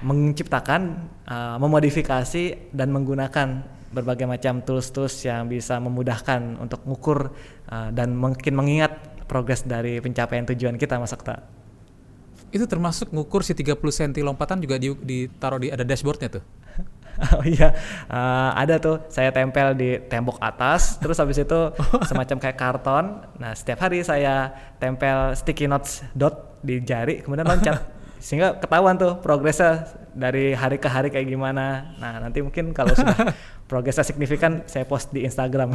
menciptakan 0.00 0.80
uh, 1.28 1.60
memodifikasi 1.60 2.72
dan 2.72 2.88
menggunakan 2.96 3.48
berbagai 3.92 4.24
macam 4.24 4.64
tools-tools 4.64 5.28
yang 5.28 5.52
bisa 5.52 5.76
memudahkan 5.76 6.56
untuk 6.64 6.80
mengukur 6.88 7.28
uh, 7.68 7.92
dan 7.92 8.16
mungkin 8.16 8.56
mengingat 8.56 9.20
progres 9.28 9.68
dari 9.68 10.00
pencapaian 10.00 10.48
tujuan 10.48 10.80
kita 10.80 10.96
Mas 10.96 11.12
Okta 11.12 11.61
itu 12.52 12.68
termasuk 12.68 13.08
ngukur 13.10 13.40
si 13.40 13.56
30 13.56 13.80
cm 13.80 14.20
lompatan 14.20 14.60
juga 14.60 14.76
di, 14.76 14.92
ditaruh 14.92 15.58
di 15.58 15.72
ada 15.72 15.82
dashboardnya 15.82 16.38
tuh. 16.38 16.44
oh 17.36 17.44
iya, 17.44 17.72
uh, 18.08 18.52
ada 18.56 18.76
tuh. 18.80 19.00
Saya 19.08 19.32
tempel 19.32 19.76
di 19.76 20.00
tembok 20.08 20.40
atas, 20.40 21.00
terus 21.00 21.16
habis 21.20 21.40
itu 21.40 21.60
semacam 22.08 22.36
kayak 22.40 22.56
karton. 22.56 23.04
Nah, 23.40 23.52
setiap 23.56 23.88
hari 23.88 24.04
saya 24.04 24.52
tempel 24.76 25.32
sticky 25.36 25.68
notes 25.68 26.04
dot 26.12 26.60
di 26.60 26.80
jari, 26.84 27.24
kemudian 27.24 27.48
loncat. 27.48 27.80
Sehingga 28.22 28.54
ketahuan 28.54 28.94
tuh 28.94 29.18
progresnya 29.18 29.90
dari 30.14 30.54
hari 30.54 30.78
ke 30.78 30.86
hari 30.86 31.10
kayak 31.10 31.26
gimana. 31.26 31.96
Nah, 31.98 32.22
nanti 32.22 32.38
mungkin 32.38 32.70
kalau 32.70 32.94
sudah 32.94 33.34
progresnya 33.66 34.06
signifikan, 34.06 34.62
saya 34.70 34.86
post 34.86 35.10
di 35.10 35.26
Instagram. 35.26 35.74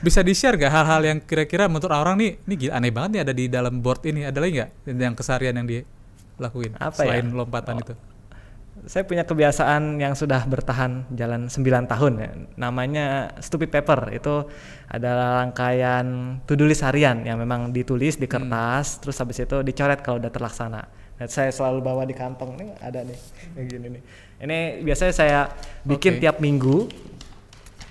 Bisa 0.00 0.20
di 0.20 0.32
share 0.32 0.56
gak 0.56 0.72
hal-hal 0.72 1.00
yang 1.04 1.18
kira-kira 1.20 1.68
menurut 1.68 1.92
orang 1.92 2.16
nih 2.16 2.40
ini 2.44 2.54
gila, 2.56 2.72
aneh 2.76 2.90
banget 2.90 3.10
nih 3.12 3.20
ada 3.24 3.32
di 3.32 3.44
dalam 3.46 3.74
board 3.78 4.00
ini 4.08 4.24
ada 4.24 4.40
lagi 4.40 4.60
nggak 4.60 4.70
yang 4.96 5.14
keseharian 5.14 5.54
yang 5.60 5.66
dilakuin 5.68 6.72
Apa 6.76 7.04
ya? 7.04 7.20
selain 7.20 7.26
lompatan 7.30 7.76
Oh. 7.76 7.84
itu 7.84 7.94
Saya 8.80 9.04
punya 9.04 9.28
kebiasaan 9.28 10.00
yang 10.00 10.16
sudah 10.16 10.48
bertahan 10.48 11.04
jalan 11.12 11.52
9 11.52 11.84
tahun 11.84 12.12
ya. 12.16 12.30
Namanya 12.56 13.28
Stupid 13.36 13.68
Paper. 13.68 14.08
Itu 14.08 14.48
adalah 14.88 15.44
rangkaian 15.44 16.40
to-do 16.48 16.64
list 16.64 16.80
harian 16.80 17.20
yang 17.28 17.36
memang 17.36 17.76
ditulis 17.76 18.16
di 18.16 18.24
kertas 18.24 19.04
terus 19.04 19.20
habis 19.20 19.36
itu 19.36 19.60
dicoret 19.60 20.00
kalau 20.00 20.16
udah 20.16 20.32
terlaksana. 20.32 20.88
Dan 21.20 21.28
saya 21.28 21.52
selalu 21.52 21.84
bawa 21.84 22.08
di 22.08 22.16
kantong 22.16 22.56
nih 22.56 22.70
ada 22.80 23.04
nih 23.04 23.18
gini 23.68 24.00
nih. 24.00 24.02
Ini 24.48 24.58
biasanya 24.80 25.12
saya 25.12 25.40
bikin 25.84 26.16
Oke. 26.16 26.20
tiap 26.24 26.40
minggu 26.40 26.88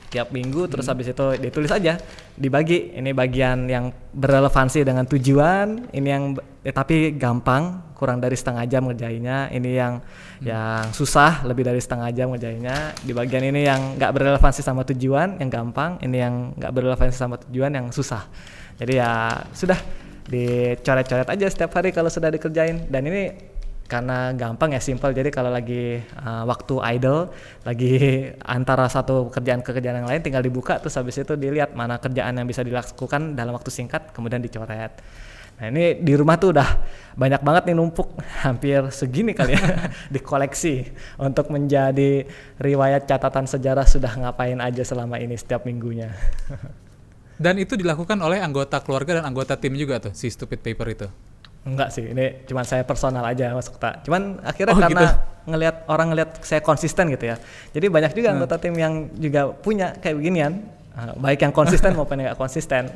tiap 0.10 0.34
minggu 0.34 0.66
terus 0.66 0.89
habis 0.89 1.14
itu 1.14 1.26
ditulis 1.38 1.70
aja 1.70 2.01
dibagi. 2.36 2.97
Ini 2.97 3.14
bagian 3.14 3.70
yang 3.70 3.93
berrelevansi 4.12 4.82
dengan 4.82 5.05
tujuan 5.05 5.93
ini 5.93 6.07
yang 6.10 6.24
eh, 6.66 6.74
tapi 6.74 7.14
gampang 7.16 7.93
kurang 7.93 8.18
dari 8.20 8.34
setengah 8.34 8.66
jam 8.66 8.89
ngerjainnya. 8.89 9.53
Ini 9.53 9.72
yang 9.72 9.93
yang 10.41 10.89
susah 10.91 11.45
lebih 11.45 11.64
dari 11.64 11.80
setengah 11.80 12.10
jam 12.12 12.34
ngerjainnya. 12.34 12.97
Di 13.05 13.14
bagian 13.14 13.45
ini 13.45 13.64
yang 13.64 13.95
nggak 13.95 14.12
berrelevansi 14.12 14.66
sama 14.66 14.84
tujuan 14.89 15.38
yang 15.38 15.49
gampang 15.53 16.01
ini 16.01 16.18
yang 16.18 16.57
nggak 16.57 16.72
berrelevansi 16.74 17.16
sama 17.16 17.38
tujuan 17.47 17.72
yang 17.72 17.88
susah. 17.93 18.26
Jadi 18.82 18.97
ya 18.97 19.43
sudah 19.53 19.78
dicoret-coret 20.30 21.28
aja 21.28 21.45
setiap 21.49 21.74
hari 21.78 21.93
kalau 21.93 22.07
sudah 22.07 22.34
dikerjain. 22.34 22.88
Dan 22.88 23.05
ini 23.10 23.34
karena 23.90 24.32
gampang 24.38 24.78
ya 24.78 24.82
simple. 24.82 25.10
Jadi 25.10 25.34
kalau 25.34 25.50
lagi 25.50 25.98
uh, 26.22 26.46
waktu 26.46 26.78
idle 26.94 27.34
lagi 27.66 27.98
antara 28.58 28.86
satu 28.86 29.34
kerjaan 29.34 29.66
ke 29.66 29.74
kerjaan 29.74 30.06
yang 30.06 30.08
lain 30.08 30.22
tinggal 30.22 30.46
dibuka 30.46 30.78
terus 30.78 30.94
habis 30.94 31.18
itu 31.18 31.34
dilihat 31.34 31.74
mana 31.74 31.98
kerjaan 31.98 32.38
yang 32.38 32.46
bisa 32.46 32.62
dilakukan 32.62 33.34
dalam 33.34 33.58
waktu 33.58 33.74
singkat 33.74 34.14
kemudian 34.14 34.40
dicoret. 34.46 34.94
Nah 35.60 35.68
ini 35.68 36.00
di 36.00 36.14
rumah 36.16 36.40
tuh 36.40 36.56
udah 36.56 36.70
banyak 37.18 37.42
banget 37.42 37.64
nih 37.74 37.76
numpuk. 37.76 38.14
Hampir 38.46 38.94
segini 38.94 39.34
kali 39.34 39.58
ya 39.58 39.90
dikoleksi 40.16 40.86
untuk 41.18 41.50
menjadi 41.50 42.30
riwayat 42.62 43.10
catatan 43.10 43.50
sejarah 43.50 43.90
sudah 43.90 44.14
ngapain 44.22 44.62
aja 44.62 44.86
selama 44.86 45.18
ini 45.18 45.34
setiap 45.34 45.66
minggunya. 45.66 46.14
Dan 47.42 47.58
itu 47.58 47.74
dilakukan 47.74 48.22
oleh 48.22 48.38
anggota 48.38 48.84
keluarga 48.86 49.18
dan 49.18 49.26
anggota 49.26 49.58
tim 49.58 49.74
juga 49.74 49.98
tuh 49.98 50.14
si 50.14 50.30
stupid 50.30 50.60
paper 50.62 50.88
itu 50.92 51.10
Enggak 51.68 51.91
sih, 51.91 52.07
ini 52.07 52.47
cuman 52.47 52.64
saya 52.64 52.88
personal 52.88 53.22
aja 53.24 53.51
masuk 53.51 53.76
tak. 53.78 54.01
Cuman 54.07 54.39
akhirnya 54.41 54.74
Oh, 54.74 54.80
karena 54.80 55.01
gitu. 55.03 55.16
ngelihat 55.51 55.76
orang 55.91 56.07
ngelihat 56.16 56.30
saya 56.39 56.64
konsisten 56.64 57.12
gitu 57.12 57.26
ya. 57.30 57.36
Jadi 57.76 57.86
banyak 57.91 58.12
juga 58.16 58.28
Hmm. 58.32 58.36
anggota 58.39 58.55
tim 58.57 58.74
yang 58.74 58.93
juga 59.14 59.51
punya 59.51 59.91
kayak 59.99 60.16
beginian, 60.18 60.53
uh, 60.95 61.14
baik 61.20 61.43
yang 61.43 61.51
konsisten 61.51 61.91
maupun 61.99 62.16
yang 62.16 62.32
nggak 62.32 62.39
konsisten. 62.39 62.88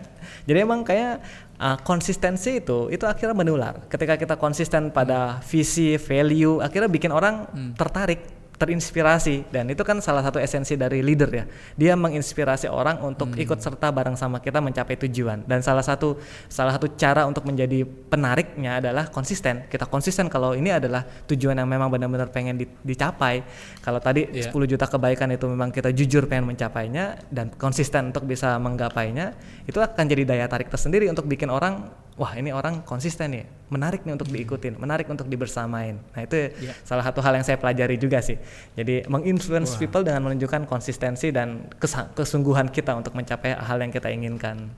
Jadi 0.48 0.58
emang 0.58 0.88
kayak 0.88 1.20
uh, 1.60 1.76
konsistensi 1.84 2.64
itu 2.64 2.88
itu 2.88 3.04
akhirnya 3.04 3.36
menular. 3.36 3.84
Ketika 3.92 4.16
kita 4.16 4.36
konsisten 4.40 4.96
pada 4.96 5.44
visi, 5.44 6.00
value, 6.00 6.64
akhirnya 6.64 6.88
bikin 6.88 7.12
orang 7.12 7.48
tertarik 7.76 8.43
terinspirasi. 8.58 9.50
Dan 9.50 9.70
itu 9.70 9.82
kan 9.82 10.00
salah 10.00 10.22
satu 10.22 10.38
esensi 10.40 10.74
dari 10.74 11.02
leader 11.02 11.30
ya. 11.30 11.46
Dia 11.76 11.94
menginspirasi 11.98 12.70
orang 12.70 13.02
untuk 13.02 13.34
ikut 13.36 13.60
serta 13.60 13.90
bareng 13.90 14.16
sama 14.16 14.40
kita 14.40 14.60
mencapai 14.60 14.96
tujuan. 15.08 15.44
Dan 15.46 15.62
salah 15.62 15.84
satu 15.84 16.18
salah 16.48 16.74
satu 16.76 16.94
cara 16.96 17.26
untuk 17.26 17.44
menjadi 17.46 17.84
penariknya 17.86 18.80
adalah 18.80 19.10
konsisten. 19.10 19.66
Kita 19.68 19.86
konsisten 19.86 20.30
kalau 20.30 20.54
ini 20.54 20.72
adalah 20.74 21.04
tujuan 21.28 21.58
yang 21.58 21.70
memang 21.70 21.90
benar-benar 21.90 22.30
pengen 22.30 22.58
di- 22.58 22.70
dicapai. 22.82 23.44
Kalau 23.82 24.00
tadi 24.00 24.26
Iya. 24.30 24.50
10 24.50 24.66
juta 24.66 24.86
kebaikan 24.88 25.30
itu 25.30 25.46
memang 25.46 25.70
kita 25.70 25.92
jujur 25.92 26.26
pengen 26.26 26.50
mencapainya 26.50 27.20
dan 27.30 27.52
konsisten 27.54 28.10
untuk 28.10 28.26
bisa 28.26 28.56
menggapainya 28.58 29.36
itu 29.68 29.80
akan 29.80 30.06
jadi 30.08 30.24
daya 30.24 30.46
tarik 30.48 30.72
tersendiri 30.72 31.08
untuk 31.12 31.28
bikin 31.28 31.52
orang 31.52 31.92
wah 32.14 32.32
ini 32.38 32.54
orang 32.54 32.86
konsisten 32.86 33.34
nih 33.34 33.46
menarik 33.74 34.06
nih 34.06 34.14
untuk 34.14 34.30
diikutin 34.30 34.78
menarik 34.78 35.10
untuk 35.10 35.26
dibersamain 35.26 35.98
nah 36.14 36.22
itu 36.22 36.54
Iya. 36.54 36.74
salah 36.86 37.02
satu 37.02 37.26
hal 37.26 37.34
yang 37.42 37.46
saya 37.46 37.58
pelajari 37.58 37.98
juga 37.98 38.22
sih 38.22 38.38
jadi 38.78 39.10
menginfluence 39.10 39.74
Wah. 39.76 39.80
people 39.82 40.04
dengan 40.06 40.22
menunjukkan 40.30 40.70
konsistensi 40.70 41.34
dan 41.34 41.66
kesungguhan 42.14 42.70
kita 42.70 42.94
untuk 42.94 43.18
mencapai 43.18 43.58
hal 43.58 43.82
yang 43.82 43.90
kita 43.90 44.14
inginkan 44.14 44.70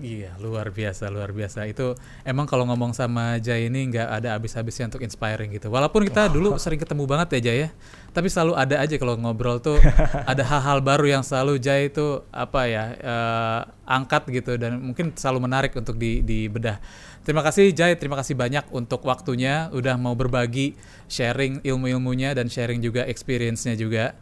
Iya, 0.00 0.32
luar 0.40 0.72
biasa, 0.72 1.12
luar 1.12 1.36
biasa. 1.36 1.68
Itu 1.68 1.92
emang 2.24 2.48
kalau 2.48 2.64
ngomong 2.64 2.96
sama 2.96 3.36
Jay 3.44 3.68
ini 3.68 3.92
nggak 3.92 4.08
ada 4.08 4.40
habis-habisnya 4.40 4.88
untuk 4.88 5.04
inspiring 5.04 5.52
gitu. 5.52 5.68
Walaupun 5.68 6.08
kita 6.08 6.32
dulu 6.32 6.56
sering 6.56 6.80
ketemu 6.80 7.04
banget 7.04 7.36
ya 7.36 7.40
Jay 7.44 7.56
ya, 7.66 7.68
tapi 8.16 8.32
selalu 8.32 8.56
ada 8.56 8.80
aja 8.80 8.96
kalau 8.96 9.20
ngobrol 9.20 9.60
tuh 9.60 9.76
ada 10.32 10.40
hal-hal 10.40 10.80
baru 10.80 11.20
yang 11.20 11.20
selalu 11.20 11.60
Jay 11.60 11.92
itu 11.92 12.24
apa 12.32 12.72
ya 12.72 12.84
eh, 12.96 13.60
angkat 13.84 14.32
gitu 14.32 14.56
dan 14.56 14.80
mungkin 14.80 15.12
selalu 15.12 15.44
menarik 15.44 15.76
untuk 15.76 16.00
di 16.00 16.24
dibedah. 16.24 16.80
Terima 17.22 17.44
kasih 17.44 17.76
Jay, 17.76 17.92
terima 18.00 18.16
kasih 18.16 18.32
banyak 18.32 18.72
untuk 18.72 19.04
waktunya, 19.04 19.68
udah 19.76 20.00
mau 20.00 20.16
berbagi 20.16 20.72
sharing 21.06 21.60
ilmu-ilmunya 21.62 22.32
dan 22.32 22.48
sharing 22.48 22.80
juga 22.80 23.04
experience-nya 23.04 23.76
juga. 23.76 24.16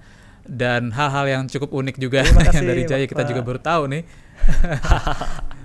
Dan 0.51 0.91
hal-hal 0.91 1.31
yang 1.31 1.43
cukup 1.47 1.71
unik 1.71 1.97
juga 2.03 2.27
yang 2.59 2.66
dari 2.66 2.83
Jay 2.91 3.07
kita 3.07 3.23
juga 3.23 3.41
baru 3.47 3.61
tahu 3.62 3.83
nih. 3.87 4.03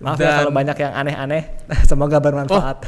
maaf 0.00 0.16
ya 0.16 0.32
Dan- 0.32 0.38
kalau 0.40 0.52
banyak 0.52 0.76
yang 0.80 0.92
aneh-aneh 0.96 1.42
semoga 1.90 2.16
bermanfaat 2.18 2.78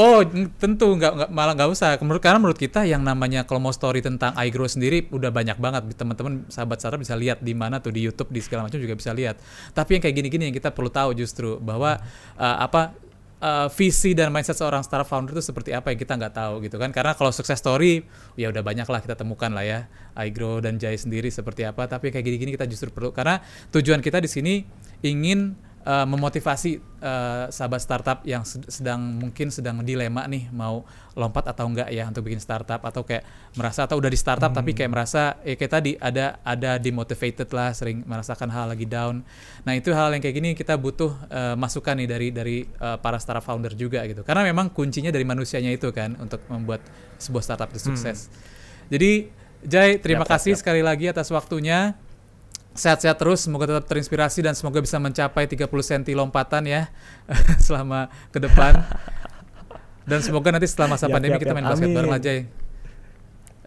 Oh, 0.00 0.24
n- 0.24 0.48
tentu 0.56 0.96
nggak 0.96 1.12
nggak 1.12 1.30
malah 1.34 1.52
nggak 1.52 1.70
usah. 1.76 2.00
Menurut 2.00 2.22
karena 2.24 2.40
menurut 2.40 2.56
kita 2.56 2.88
yang 2.88 3.04
namanya 3.04 3.44
kalau 3.44 3.60
mau 3.60 3.74
story 3.74 4.00
tentang 4.00 4.32
iGrow 4.32 4.64
sendiri 4.64 5.04
udah 5.12 5.28
banyak 5.28 5.60
banget 5.60 5.92
teman-teman 5.92 6.48
sahabat 6.48 6.80
sahabat 6.80 7.04
bisa 7.04 7.12
lihat 7.20 7.44
di 7.44 7.52
mana 7.52 7.84
tuh 7.84 7.92
di 7.92 8.00
YouTube 8.08 8.32
di 8.32 8.40
segala 8.40 8.64
macam 8.64 8.80
juga 8.80 8.96
bisa 8.96 9.12
lihat. 9.12 9.36
Tapi 9.76 9.98
yang 9.98 10.02
kayak 10.02 10.16
gini-gini 10.16 10.48
yang 10.48 10.56
kita 10.56 10.72
perlu 10.72 10.88
tahu 10.88 11.12
justru 11.12 11.60
bahwa 11.60 12.00
uh, 12.40 12.56
apa 12.64 12.96
uh, 13.44 13.68
visi 13.68 14.16
dan 14.16 14.32
mindset 14.32 14.56
seorang 14.56 14.80
startup 14.80 15.04
founder 15.04 15.36
itu 15.36 15.44
seperti 15.44 15.76
apa 15.76 15.92
yang 15.92 16.00
kita 16.00 16.16
nggak 16.16 16.32
tahu 16.32 16.54
gitu 16.64 16.80
kan. 16.80 16.88
Karena 16.94 17.12
kalau 17.12 17.28
sukses 17.34 17.60
story 17.60 18.00
ya 18.40 18.48
udah 18.48 18.64
banyak 18.64 18.88
lah 18.88 19.04
kita 19.04 19.20
temukan 19.20 19.52
lah 19.52 19.66
ya 19.66 19.78
iGrow 20.16 20.64
dan 20.64 20.80
Jai 20.80 20.96
sendiri 20.96 21.28
seperti 21.28 21.68
apa. 21.68 21.84
Tapi 21.84 22.08
kayak 22.08 22.24
gini-gini 22.24 22.56
kita 22.56 22.64
justru 22.64 22.88
perlu 22.88 23.12
karena 23.12 23.36
tujuan 23.68 24.00
kita 24.00 24.16
di 24.22 24.30
sini 24.32 24.54
ingin 25.00 25.56
uh, 25.84 26.06
memotivasi 26.06 26.80
uh, 27.00 27.48
sahabat 27.48 27.80
startup 27.80 28.18
yang 28.28 28.44
sed- 28.44 28.68
sedang 28.68 29.00
mungkin 29.00 29.48
sedang 29.48 29.80
dilema 29.80 30.28
nih 30.28 30.52
mau 30.52 30.84
lompat 31.16 31.50
atau 31.50 31.66
enggak 31.68 31.88
ya 31.90 32.06
untuk 32.06 32.28
bikin 32.28 32.40
startup 32.40 32.80
atau 32.84 33.02
kayak 33.04 33.24
merasa 33.56 33.84
atau 33.84 33.98
udah 33.98 34.10
di 34.12 34.18
startup 34.20 34.52
tapi 34.52 34.76
kayak 34.76 34.90
merasa 34.92 35.36
ya 35.42 35.56
kayak 35.56 35.72
tadi 35.72 35.92
ada 35.98 36.38
ada 36.44 36.76
demotivated 36.76 37.48
lah 37.50 37.72
sering 37.74 38.04
merasakan 38.04 38.48
hal 38.52 38.70
lagi 38.70 38.86
down. 38.86 39.24
Nah, 39.66 39.72
itu 39.76 39.90
hal 39.92 40.12
yang 40.14 40.22
kayak 40.22 40.36
gini 40.36 40.50
kita 40.54 40.76
butuh 40.76 41.12
uh, 41.28 41.54
masukan 41.56 41.96
nih 41.98 42.08
dari 42.08 42.28
dari 42.30 42.56
uh, 42.78 42.96
para 43.00 43.18
startup 43.18 43.44
founder 43.44 43.74
juga 43.74 44.04
gitu. 44.06 44.22
Karena 44.22 44.46
memang 44.46 44.70
kuncinya 44.70 45.10
dari 45.10 45.26
manusianya 45.26 45.72
itu 45.74 45.90
kan 45.90 46.14
untuk 46.20 46.44
membuat 46.46 46.84
sebuah 47.18 47.42
startup 47.42 47.68
itu 47.72 47.90
sukses. 47.90 48.30
Jadi 48.90 49.40
Jai, 49.60 50.00
terima 50.00 50.24
siap, 50.24 50.40
kasih 50.40 50.52
siap. 50.56 50.60
sekali 50.64 50.80
lagi 50.80 51.04
atas 51.12 51.28
waktunya. 51.28 51.92
Sehat-sehat 52.70 53.18
terus, 53.18 53.42
semoga 53.42 53.66
tetap 53.66 53.90
terinspirasi 53.90 54.46
dan 54.46 54.54
semoga 54.54 54.78
bisa 54.78 54.96
mencapai 55.02 55.50
30 55.50 55.66
cm 55.66 56.02
lompatan 56.14 56.62
ya 56.70 56.86
selama 57.66 58.06
ke 58.30 58.38
depan. 58.38 58.78
Dan 60.06 60.22
semoga 60.22 60.54
nanti 60.54 60.70
setelah 60.70 60.94
masa 60.94 61.10
pandemi 61.10 61.36
kita 61.38 61.54
main 61.54 61.66
basket 61.66 61.90
Amin. 61.90 61.96
bareng 61.98 62.10
lah 62.10 62.22
Jay. 62.22 62.46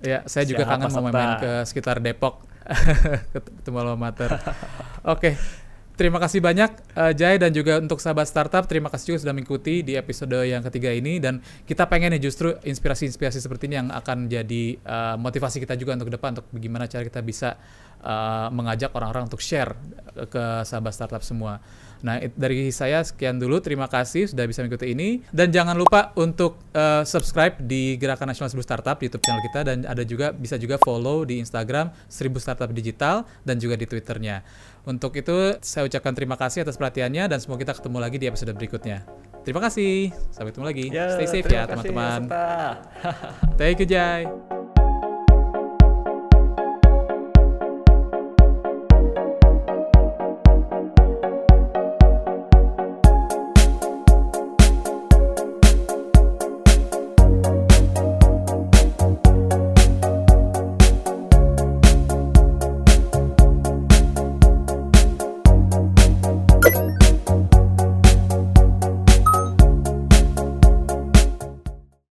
Ya, 0.04 0.20
saya 0.28 0.43
juga 0.43 0.68
kangen 0.68 0.91
mau 0.91 1.08
main 1.08 1.39
ke 1.39 1.51
sekitar 1.64 2.04
Depok. 2.04 2.43
Ketemu 3.60 3.78
alma 3.80 4.12
mater. 4.12 4.39
Oke. 5.04 5.36
Terima 5.93 6.18
kasih 6.18 6.41
banyak 6.41 6.74
eh, 6.97 7.14
Jai 7.14 7.38
dan 7.38 7.54
juga 7.54 7.78
untuk 7.78 8.01
sahabat 8.01 8.26
startup 8.26 8.66
terima 8.66 8.89
kasih 8.89 9.14
juga 9.14 9.30
sudah 9.30 9.34
mengikuti 9.38 9.86
di 9.86 9.93
episode 9.93 10.41
yang 10.41 10.66
ketiga 10.66 10.89
ini 10.89 11.22
dan 11.22 11.38
kita 11.70 11.86
pengen 11.86 12.18
nih 12.18 12.22
justru 12.26 12.49
inspirasi-inspirasi 12.66 13.38
seperti 13.38 13.70
ini 13.70 13.78
yang 13.78 13.89
akan 13.93 14.26
jadi 14.26 14.64
eh, 14.82 15.16
motivasi 15.22 15.62
kita 15.62 15.78
juga 15.78 15.93
untuk 15.93 16.10
ke 16.10 16.18
depan 16.18 16.34
untuk 16.34 16.49
bagaimana 16.49 16.89
cara 16.89 17.06
kita 17.06 17.22
bisa 17.22 17.62
eh, 18.04 18.47
mengajak 18.51 18.91
orang-orang 18.91 19.26
untuk 19.26 19.39
share 19.39 19.74
ke 20.28 20.62
sahabat 20.62 20.91
startup 20.91 21.24
semua. 21.24 21.58
Nah, 22.04 22.20
it- 22.20 22.36
dari 22.36 22.68
saya 22.70 22.99
sekian 22.99 23.39
dulu. 23.39 23.64
Terima 23.64 23.88
kasih 23.88 24.28
sudah 24.28 24.43
bisa 24.43 24.60
mengikuti 24.60 24.91
ini 24.91 25.24
dan 25.32 25.49
jangan 25.49 25.72
lupa 25.74 26.12
untuk 26.20 26.60
eh, 26.76 27.08
subscribe 27.08 27.56
di 27.58 27.95
Gerakan 27.95 28.28
Nasional 28.28 28.51
Seribu 28.51 28.68
Startup 28.68 28.99
di 28.99 29.08
YouTube 29.08 29.24
channel 29.24 29.39
kita 29.41 29.60
dan 29.64 29.78
ada 29.88 30.04
juga 30.04 30.36
bisa 30.36 30.60
juga 30.60 30.76
follow 30.84 31.24
di 31.24 31.39
Instagram 31.39 31.95
Seribu 32.06 32.43
Startup 32.43 32.68
Digital 32.68 33.24
dan 33.41 33.56
juga 33.56 33.80
di 33.80 33.88
Twitternya. 33.88 34.43
Untuk 34.84 35.16
itu 35.16 35.56
saya 35.64 35.88
ucapkan 35.88 36.12
terima 36.12 36.36
kasih 36.36 36.68
atas 36.68 36.76
perhatiannya 36.76 37.32
dan 37.32 37.39
semoga 37.39 37.64
kita 37.64 37.80
ketemu 37.80 37.97
lagi 38.04 38.18
di 38.20 38.28
episode 38.28 38.51
berikutnya. 38.51 39.08
Terima 39.47 39.64
kasih. 39.64 40.12
Sampai 40.28 40.51
ketemu 40.51 40.66
lagi. 40.68 40.86
Ya, 40.91 41.08
Stay 41.16 41.28
safe 41.28 41.47
ya 41.47 41.64
teman-teman. 41.68 42.28
peserta. 42.28 42.84
Thank 43.56 43.80
you 43.80 43.88
Jai. 43.88 44.62